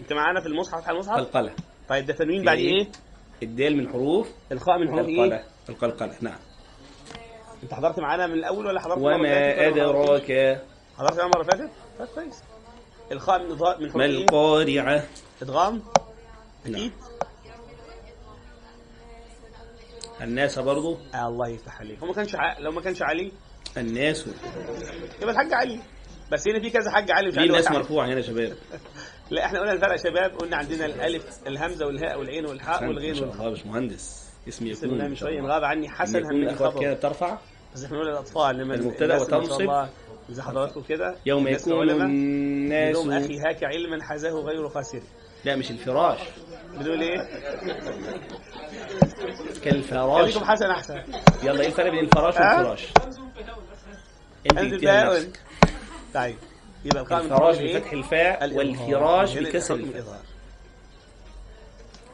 [0.00, 1.52] أنت معانا في المصحف على المصحف؟ قلقلة
[1.88, 2.88] طيب ده تنوين بعد إيه؟ إيه؟
[3.42, 4.28] الدال من حروف.
[4.52, 5.44] الخاء من حروف إيه؟ القلقلة.
[5.68, 6.38] القلقلة نعم.
[7.62, 10.60] أنت حضرت معانا من الأول ولا حضرت وما؟ أدراك.
[10.98, 12.42] حضرت معانا مره فاتت؟ طيب كويس.
[13.12, 13.56] الخاء من من
[13.90, 15.04] حروف ما إيه؟ القارعة.
[15.42, 15.82] ادغام
[16.64, 16.74] نعم.
[16.74, 16.92] أكيد.
[20.22, 21.98] الناس برضه آه الله يفتح عليك.
[21.98, 22.58] هو ما كانش ع...
[22.58, 23.32] لو ما كانش علي.
[23.76, 24.26] الناس.
[25.22, 25.78] يبقى الحاج علي.
[26.32, 27.76] بس هنا في كذا حاج علي مش ناس واحد.
[27.76, 28.56] مرفوعة هنا يا شباب.
[29.30, 30.30] لا إحنا قلنا الفرق يا شباب.
[30.38, 34.70] قلنا عندنا الألف الهمزة والهاء والعين والحاء ما والغين شاء والخاء الله مش مهندس اسمي
[34.70, 35.42] يكون من شاء شوية.
[35.42, 35.88] غاب عني.
[35.88, 37.38] حسن همني خبر كده بترفع
[37.74, 39.88] بس إحنا نقول الأطفال لما الناس ما شاء وتنصب.
[40.30, 42.96] زي حضراتكم كده يوم الناس يكون الناس.
[42.96, 45.02] لهم أخي هاك علما حزاه غير خاسر
[45.44, 46.18] لا مش الفراش.
[46.72, 47.28] بنقول إيه؟
[49.64, 50.22] كالفراش.
[50.32, 51.02] خليكم حسن أحسن.
[51.42, 52.86] يلا إيه الفرق بين الفراش؟ والفراش؟
[54.52, 55.32] انزل
[56.14, 56.36] طيب
[56.84, 58.54] يبقى الفراش إيه؟ بفتح الفاء.
[58.56, 60.22] والفراش بكسر الفاء.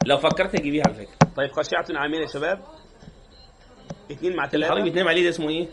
[0.05, 1.29] لو فكرت تجيبيها على فكرة.
[1.37, 2.61] طيب خاشعة عاملة يا شباب.
[4.11, 5.67] اثنين مع ثلاثة بتنام عليه ده اسمه إيه؟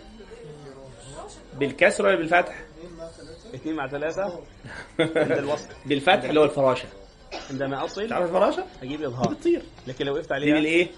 [1.54, 2.62] بالكسر ولا بالفتح؟
[3.54, 4.40] اثنين مع ثلاثة
[5.86, 6.88] بالفتح اللي هو الفراشة.
[7.50, 9.28] عندما اصل تعرف الفراشه أجيب إظهار.
[9.34, 9.62] بتطير.
[9.86, 10.88] لكن لو وقفت دي عليها بالايه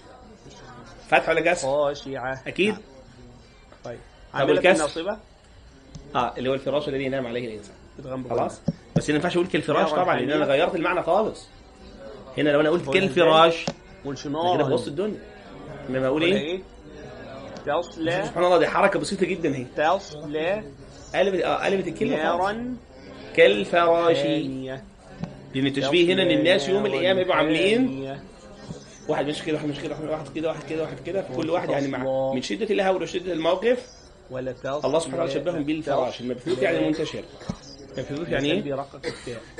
[1.09, 2.41] فتح ولا كسر خاشعة.
[2.47, 2.73] أكيد.
[2.73, 2.81] نعم.
[3.83, 3.99] طيب.
[4.33, 5.17] طب؟ ناصبة
[6.15, 7.75] آه اللي هو الفراش الذي ينام عليه الإنسان.
[8.29, 8.61] خلاص.
[8.95, 10.45] بس ما ينفعش أقول كالفراش يا طبعا لأن أنا.
[10.45, 11.47] غيرت المعنى خالص.
[12.37, 13.05] هنا لو أنا قلت أنا كده
[14.57, 15.19] نار بوظت الدنيا.
[15.89, 16.61] انما أقول قولها إيه؟
[17.65, 20.63] تصلى سبحان الله دي حركة بسيطة جدا اهي تصلى
[21.15, 22.15] قلبت آه قلبت الكلمة.
[22.15, 22.75] نارا
[23.35, 24.17] كالفراش.
[24.17, 24.83] ثانية.
[25.57, 28.17] لأن التشبيه هنا إن الناس يوم القيامة يبقوا عاملين.
[29.09, 31.21] واحد ماشي كده واحد ماشي كده واحد كده واحد كده واحد كده.
[31.21, 32.33] فكل واحد يعني مع.
[32.33, 33.87] من شدة الهول وشده الموقف.
[34.31, 36.21] الله سبحانه وتعالى شبههم بالفراش.
[36.21, 37.23] المبثوث يعني المنتشر
[37.97, 38.65] المبثوث يعني إيه؟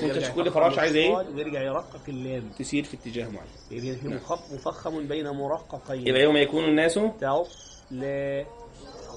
[0.02, 2.44] يرجع كل فراش عايز إيه؟ ويرجع يرقق اللام.
[2.60, 3.95] تسير في اتجاه معين.
[3.95, 6.07] يبقى مخف- مفخم بين مرققين.
[6.07, 8.45] يبقى يوم يكون الناس تصلى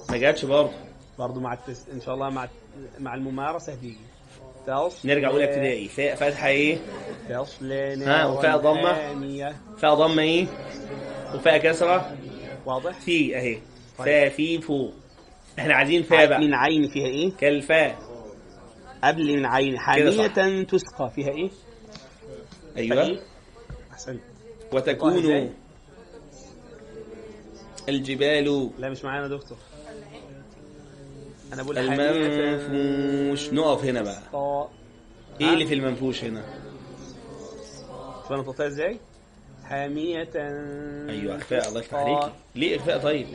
[0.09, 0.71] ما جاتش برضه.
[1.19, 1.85] برضه مع التس...
[1.93, 2.47] إن شاء الله مع
[2.99, 3.97] مع الممارسة هتيجي
[5.05, 6.77] نرجع اولى ابتدائي فاء فتحه إيه؟
[7.29, 9.55] تصلى ها، وفاء؟ حامية.
[9.77, 10.45] فاء ضمة إيه؟
[11.35, 12.17] وفاء كسرة
[12.65, 13.53] واضح في أهي
[13.97, 14.05] طيب.
[14.07, 14.93] فاء في فوق
[15.59, 17.99] إحنا عايزين فاء بقى من عين فيها إيه كالفاء
[19.03, 19.79] قبل من عين.
[19.79, 21.49] حامية تسقى فيها إيه
[22.77, 23.19] أيوه فإيه؟
[23.91, 24.21] احسنت
[24.73, 25.49] وتكون؟
[27.89, 29.57] الجبال لا مش معانا دكتور
[31.53, 33.53] أنا بقول حامية المنفوش.
[33.53, 34.21] نقف هنا بقى.
[35.41, 36.43] إيه؟ اللي في المنفوش هنا؟
[38.21, 38.99] شوف أنا نطقتها إزاي؟
[39.63, 40.29] حامية.
[41.09, 41.67] أيوه إخفاء.
[41.69, 41.93] الله يفتح.
[41.97, 43.27] عليك ليه إخفاء طيب؟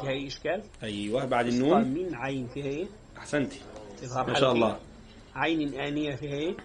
[0.00, 2.48] فيها اي إشكال؟ أيوه بعد النون من عين.
[2.54, 2.86] فيها إيه؟
[3.18, 3.60] أحسنتي.
[4.14, 4.52] ما شاء.
[4.52, 4.78] الله.
[5.34, 6.56] عين آنية فيها إيه؟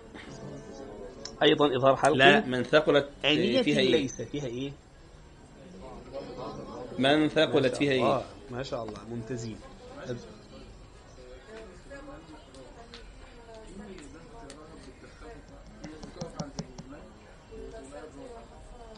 [1.43, 2.17] أيضا إظهار حلقي.
[2.17, 4.71] لا من ثقلت آنية فيها إيه؟ ليس فيها إيه؟
[6.99, 8.21] من ثقلت فيها إيه؟
[8.51, 9.57] ما شاء الله ممتازين.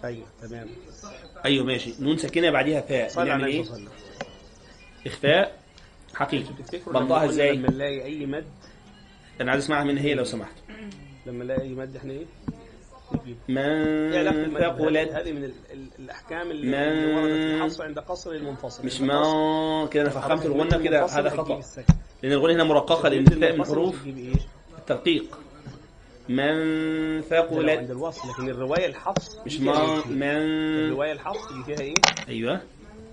[0.03, 0.67] أيوه تمام.
[1.45, 1.93] أيوه ماشي.
[1.99, 3.13] نون ساكنة بعديها فاء.
[3.15, 3.65] بنعمل على إيه.
[5.07, 5.59] إخفاء
[6.15, 6.53] حقيقي.
[6.87, 8.45] بنطقها إزاي؟ لما نلاقي أي مد
[9.41, 10.55] أنا عايز أسمعها من هي لو سمحت.
[11.25, 12.25] لما نلاقي أي مد إحنا إيه؟
[13.47, 14.11] من
[14.59, 19.87] ثقلت هذه من ال- ال- الأحكام اللي وردت في الحصر عند قصر المنفصل مش ما
[19.91, 21.61] كده أنا فخمت الغنة كده هذا خطأ.
[22.23, 23.95] لأن الغنة هنا مرققة لأن الفاء من حروف؟
[24.77, 25.39] الترقيق
[26.29, 30.13] من لو عند ثقلت الوصل لكن الرواية الحفص مش ما الوجهين.
[30.17, 30.23] من
[30.85, 31.93] الرواية الحفص اللي فيها إيه؟
[32.29, 32.61] أيوه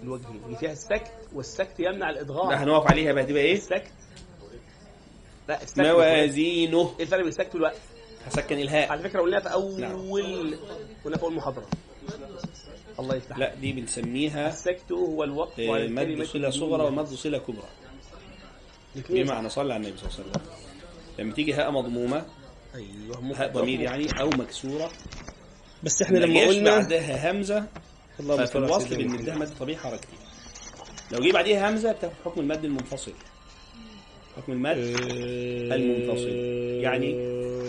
[0.02, 3.92] الوجهين اللي فيها السكت والسكت يمنع الادغام ده هنقف عليها بقى هتبقى إيه السكت
[5.48, 7.76] لا السكت موازينه إيه الفرق بين السكت والوقت؟
[8.26, 8.88] هسكن الهاء.
[8.92, 10.10] على فكرة قلناها في أول نعم.
[11.04, 11.66] قلنا في أول محاضرة.
[13.00, 13.38] الله يفتح.
[13.38, 17.68] لا دي بنسميها السكت هو الوقف على آه، مد بدون صغرى ومد صلة كبرى.
[19.10, 20.42] بمعنى صلى على النبي صلى الله عليه وسلم.
[21.18, 22.26] لما تيجي هاء مضمومة
[22.74, 24.90] أيوه هاء ضمير يعني أو مكسورة.
[25.82, 27.68] بس إحنا ما لما قلنا بعدها
[28.20, 29.34] اللهم ففي الوصل بنمدها.
[29.34, 30.18] مد طبيعي حركتين
[31.12, 33.12] لو جه بعديها همزة بتاخد حكم المد المنفصل.
[34.36, 34.76] حكم المد
[35.72, 36.28] المنفصل
[36.82, 37.10] يعني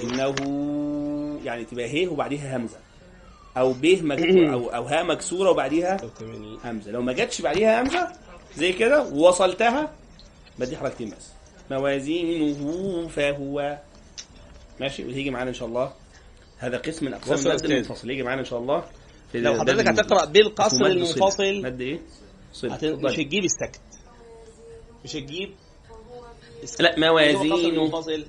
[0.03, 0.35] إنه
[1.45, 2.77] يعني تبقى هيه وبعديها همزة
[3.57, 5.97] أو به مكسورة أو أو هاء مكسورة وبعديها
[6.63, 8.07] همزة لو ما جاتش بعديها همزة
[8.57, 9.93] زي كده ووصلتها
[10.59, 11.27] بدي حركتين بس
[11.71, 13.77] موازينه فهو
[14.79, 15.93] ماشي وهيجي معانا إن شاء الله
[16.57, 17.65] هذا قسم من أقسام المد.
[17.65, 18.83] المنفصل يجي معانا إن شاء الله
[19.33, 19.87] لو حضرتك.
[19.87, 21.61] هتقرأ بالقصر المنفصل.
[21.61, 21.99] مد إيه؟
[22.53, 23.07] مش اتفضل.
[23.07, 23.81] هتجيب السكت
[25.05, 25.49] مش هتجيب.
[26.79, 28.25] لا اللي موازينه المنفصل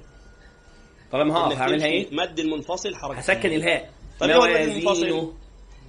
[1.12, 3.90] طالما هقف هعملها إيه؟ مد المنفصل حركة هسكن الهاء
[4.20, 5.32] طب؟ موازينه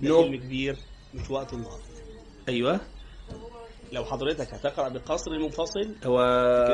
[0.02, 0.76] نو فيلم كبير
[1.14, 1.84] مش وقت النهارده
[2.50, 2.80] أيوه
[3.92, 6.20] لو حضرتك هتقرأ بقصر المنفصل هو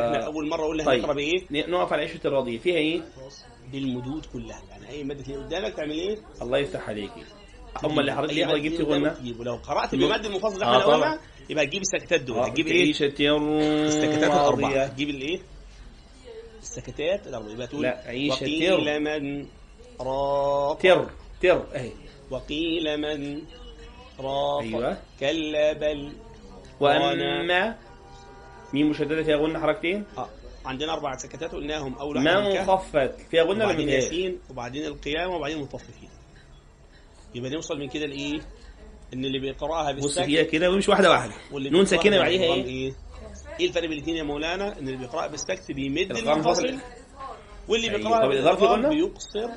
[0.05, 0.99] إحنا أول مرة قلنا طيب.
[0.99, 3.01] هنقرأ بإيه؟ نقف على عيشة الراضية فيها إيه؟
[3.71, 7.23] بالمدود كلها يعني أي مد تلاقيه قدامك تعمل إيه؟ الله يفتح عليكي
[7.85, 9.35] اما اللي حضرتك تلاقيه قدامك غنى.
[9.39, 9.95] ولو قرأت.
[9.95, 11.19] بمد المنفصل آه، إحنا قلنا.
[11.49, 13.05] يبقى هتجيب السكتات دول آه، هتجيب إيه؟ عيشة
[13.85, 15.39] السكتات الأربعة هتجيب الإيه؟
[16.65, 18.99] السكتات الاربعه يبقى تقول لا، عيشة وقيل.
[18.99, 19.45] من
[20.01, 20.77] راق.
[20.77, 21.09] تر
[21.41, 21.91] تر اهي
[22.31, 23.41] وقيل من
[24.19, 24.61] راق.
[24.61, 24.97] أيوة.
[25.19, 26.11] كلا بل
[26.79, 27.75] وأما
[28.73, 30.29] ميم مشددة فيها غنى حركتين آه.
[30.65, 34.39] عندنا أربع سكتات قلناهم اول واحدة من الكهف خفت فيها غنى ولا وبعدين من ياسين
[34.49, 36.09] وبعدين القيامة وبعدين المطففين.
[37.35, 38.39] يبقى نوصل من كده لإيه؟
[39.13, 41.33] إن اللي بيقرأها بص بالسكت هي كده ويمشي واحدة واحدة.
[41.51, 42.93] واللي نون بيقرأها ساكنة بعديها بالإدغام إيه؟
[43.59, 46.79] إيه الفرق بين الاثنين يا مولانا؟ إن اللي بيقرأ بالسكت بيمد المنفصل فصل.
[47.67, 48.27] واللي أيوة.
[48.27, 49.49] بالإدغام غنى؟ بيقصر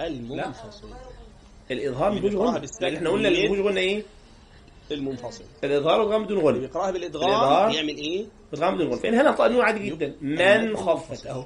[0.00, 0.88] المنفصل.
[1.70, 4.02] الإظهار بدون غنى إحنا قلنا اللي غنى إيه؟
[4.90, 5.44] المنفصل.
[5.64, 7.70] الإظهار والغام بدون غنى بيقرأها بالإدغام.
[7.70, 10.16] بيعمل إيه؟ الغام بدون غنى فإن هنا نون عادي جدا.
[10.20, 11.26] من خفت.
[11.26, 11.44] أهو.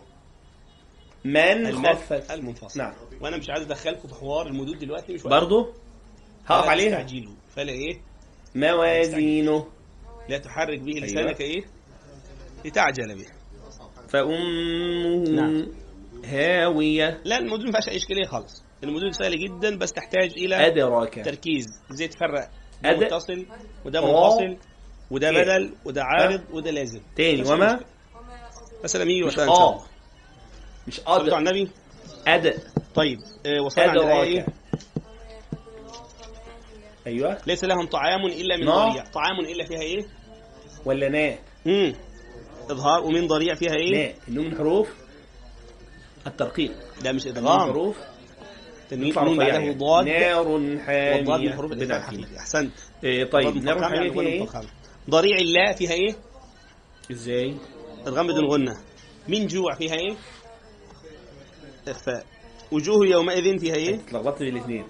[1.25, 2.31] من خفت.
[2.31, 2.79] المنفصل.
[2.79, 2.95] نعم.
[3.21, 5.23] وأنا مش عايز أدخلكم في حوار المدود دلوقتي مش.
[5.23, 5.73] برضه
[6.47, 7.03] هقف عليها.
[7.03, 7.33] تستعجلوا.
[7.57, 8.01] فلا إيه؟
[8.55, 9.67] موازينه.
[10.29, 11.07] لا تحرك به أيوة.
[11.07, 11.65] لسانك إيه؟
[12.65, 13.27] لتعجل به.
[14.09, 15.67] فأمه نعم.
[16.25, 17.21] هاوية.
[17.25, 18.63] لا المدود ما فيهاش أي إشكالية خالص.
[18.85, 21.67] المدود سهلة جدا بس تحتاج إلى أدرك تركيز.
[21.93, 22.51] إزاي تفرق
[22.83, 23.47] ده أد- متصل
[23.85, 24.57] وده منفصل
[25.11, 27.01] وده كيف؟ بدل وده عارض وده لازم.
[27.17, 27.81] تاني وما؟
[28.85, 29.83] مثلا مين مش الله.
[30.89, 31.71] مش صليتوا على النبي؟
[32.27, 32.55] أد
[32.95, 34.27] طيب آه، وصلنا عند الآية أدراك.
[34.27, 34.47] إيه؟
[37.07, 37.39] أيوه.
[37.47, 38.67] ليس لهم طعام إلا من.
[38.67, 39.05] ضريع.
[39.05, 40.07] طعام إلا فيها إيه؟
[40.85, 41.95] ولا نا امم
[42.71, 44.89] إظهار ومن ضريع فيها إيه؟ نا النون من حروف
[46.27, 46.73] الترقيق.
[47.03, 47.97] ده مش من ادغام حروف
[48.91, 49.73] تنوين يطلع نون بعده.
[49.73, 52.01] ضاد نار والضاد حامية من حروف الإدغام.
[52.01, 52.73] الحقيقي أحسنت.
[53.05, 54.47] إيه طيب نار حامية فيها إيه؟
[55.11, 56.17] ضريع الله فيها إيه؟
[57.11, 57.57] إزاي؟
[58.07, 58.77] ادغام بدون غنة
[59.29, 60.17] من جوع فيها إيه؟
[61.89, 62.25] إخفاء.
[62.73, 64.85] وجوه يومئذ فيها إيه؟ اتلخبطت بين الاثنين.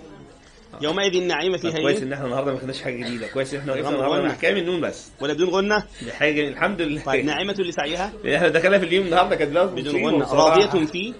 [0.81, 3.27] يومئذ نعيمة طب فيها كويس إيه؟ إن إحنا النهارده ما خدناش حاجة جديدة.
[3.27, 4.23] كويس إن إحنا غمض النهارده.
[4.23, 5.11] مع احكام النون بس.
[5.21, 6.49] ولا بدون غنة دي حاجة.
[6.49, 7.03] الحمد لله.
[7.03, 10.59] طيب ناعمة لسعيها؟ إحنا دخلنا في اليوم النهارده كانت بدون بصراحة.
[10.59, 11.15] راضية فيه؟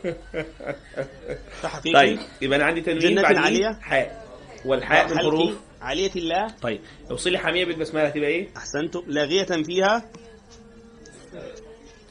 [1.95, 3.79] طيب يبقى أنا عندي تنوين جنة عالية.
[3.81, 4.27] حاء.
[4.65, 5.55] والحاء من حروف.
[5.81, 6.47] عالية الله.
[6.63, 6.81] طيب
[7.11, 9.03] اوصل لي حاميه بالبسمله هتبقى إيه؟ أحسنتم.
[9.07, 10.11] لاغية فيها؟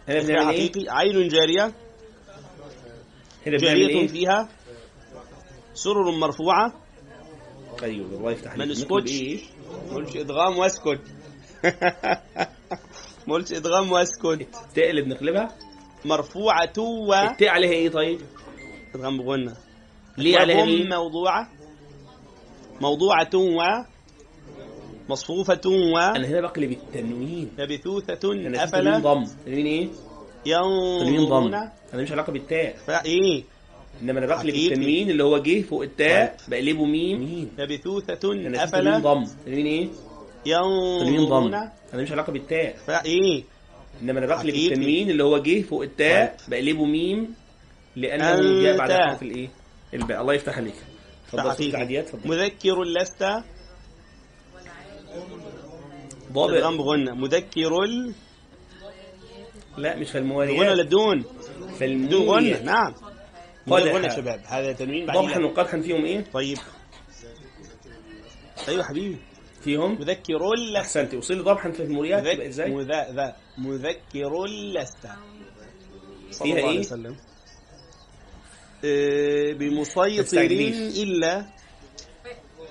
[0.09, 1.63] هنا بنعمل إيه؟ عين جارية.
[3.45, 4.49] هنا بنعمل جارية إيه؟ فيها؟
[5.73, 6.86] سرر مرفوعة.
[7.83, 8.91] أيوه الله يفتح ما عليك نسكتش.
[8.91, 9.39] نطلب إيه؟
[9.89, 10.99] ما قلتش إدغام واسكت
[13.27, 15.55] ما قلتش إدغام واسكت التاء اللي بنقلبها؟
[16.05, 18.19] مرفوعة و التاء عليها إيه طيب؟
[18.95, 19.53] إدغام بغنى.
[20.17, 21.49] ليه عليها مين؟ موضوعة.
[22.81, 23.83] موضوعة و
[25.09, 27.51] مصفوفة و أنا هنا بقلب التنوين.
[27.59, 29.25] مبثوثة اسمه أفلا تنوين ضم.
[29.45, 29.87] تنوين إيه؟
[30.45, 31.13] تنوين ضم.
[31.13, 31.53] ينظرون
[31.93, 32.75] أنا مش علاقة بالتاء.
[32.87, 33.43] فايه
[34.01, 34.55] إنما أنا بقلب.
[34.55, 37.19] التنوين اللي هو جه فوق التاء بقلبه ميم.
[38.63, 39.27] أفلا تنوين ضم.
[39.45, 39.87] تنوين إيه؟
[40.99, 41.53] تنوين ضم.
[41.93, 42.75] أنا مش علاقة بالتاء.
[42.87, 43.43] فإيه
[44.01, 44.55] إنما أنا بقلب.
[44.55, 47.35] التنوين اللي هو جه فوق التاء بقلبه ميم
[47.95, 48.91] لأنه جاء بعد.
[48.91, 49.49] حرف الايه؟
[49.93, 50.75] الباء الله يفتح عليك.
[51.27, 51.49] اتفضل
[52.25, 53.23] مذكر لست؟
[56.33, 56.53] ضابط.
[56.53, 58.13] ادغام بغنى مذكر ال-
[59.77, 61.23] لا مش في بغنى المواليات للدون
[61.79, 62.93] في دون غنى المواليات نعم.
[63.69, 64.03] قدح.
[64.03, 66.57] يا شباب هذا تنوين ضبحا بعدين وقدحا فيهم إيه؟ طيب.
[68.67, 69.17] أيوه حبيبي.
[69.63, 70.75] فيهم؟ مذكر لست.
[70.77, 75.07] احسنت وصل ضبحا في الموريات تبقى إزاي؟ مذا ذا مذكر لست.
[76.31, 77.15] صلى فيها الله عليه إيه؟ وسلم.
[78.85, 80.73] آه، بمسيطرين.
[80.73, 81.45] إلا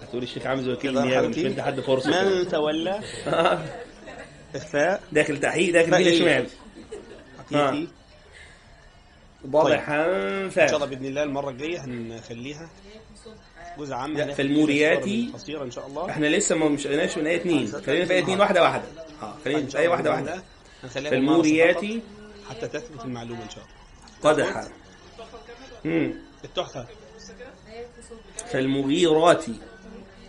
[0.03, 1.39] هتقول الشيخ عامل زي وكيل كده النيابه مش.
[1.39, 3.01] مدي حد فرصة من تولى.
[4.57, 5.03] إخفاء.
[5.13, 6.47] داخل تحقيق داخل شمال
[7.39, 7.87] حقيقي.
[9.47, 10.05] ضبحا
[10.45, 12.69] إن شاء الله بإذن الله المرة الجاية هنخليها.
[13.79, 16.11] جزء عام لا، هناخد فالموريات الصور القصيره إن شاء الله.
[16.11, 17.67] إحنا لسه ما مش قلناش من آية اتنين.
[17.67, 18.85] خلينا في آية اتنين واحدة واحدة.
[19.23, 20.43] آه خلينا في آية واحدة واحدة.
[20.85, 24.31] هنخليها فالموريات بالمعنى فقط حتى تثبت المعلومة إن شاء الله.
[24.31, 24.69] قدحا
[25.85, 26.15] مم.
[26.45, 26.87] التحفة.
[28.47, 29.45] فالمغيرات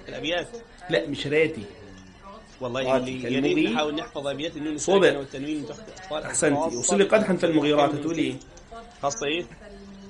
[0.10, 0.48] الأبيات.
[0.90, 1.64] لا مش راتي
[2.62, 2.98] والله يا.
[2.98, 6.78] ريت نحاول نحفظ أبيات النون والتنوين تحت أحسنتي.
[6.78, 8.36] وصلي قدحا فالمغيرات هتقولي إيه؟
[9.10, 9.46] خاصة إيه؟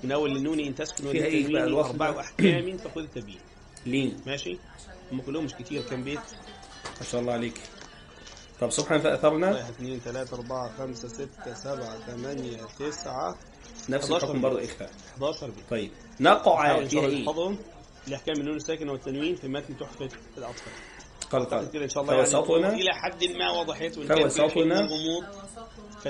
[0.04, 3.40] من أول النون إن تسكن فيها إيه بقى؟ الوصف أربع ده؟ أحكام فخذ تبين
[3.86, 4.18] لين.
[4.26, 4.58] ماشي؟
[5.12, 6.20] هم كلهم مش كتير كم بيت؟
[7.00, 7.62] ما شاء الله عليك.
[8.62, 13.36] طب سبحان فاثرنا واحد اثنين ثلاثة أربعة خمسة ستة سبعة ثمانية تسعة
[13.90, 15.70] نفس 11 الحكم برضه اخفاء 11 بيت.
[15.70, 15.92] طيب.
[16.20, 17.58] نقع إن فيها الله إيه؟ نحفظهم.
[18.08, 20.74] لأحكام النون الساكنة والتنوين في متن تحفة الأطفال.
[21.32, 21.72] قال قال.
[21.72, 22.14] كده إن شاء الله
[22.60, 24.08] يعني إلى حد ما وضحت وإن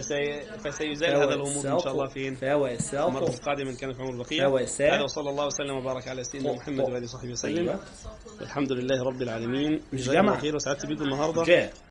[0.01, 0.41] فسي...
[0.63, 4.81] فسيزال هذا الغموض إن شاء الله فين المرة فوسط القادمة إن كان في عمر فوسط
[4.81, 7.57] هذا وصلى الله وسلم وبارك على سيدنا محمد وآله وصحبه وسلم.
[7.57, 7.79] أيوه.
[8.39, 9.81] والحمد لله رب العالمين.
[9.93, 10.39] جزاكم الله.
[10.39, 11.69] خير وسعدت بيكم النهارده.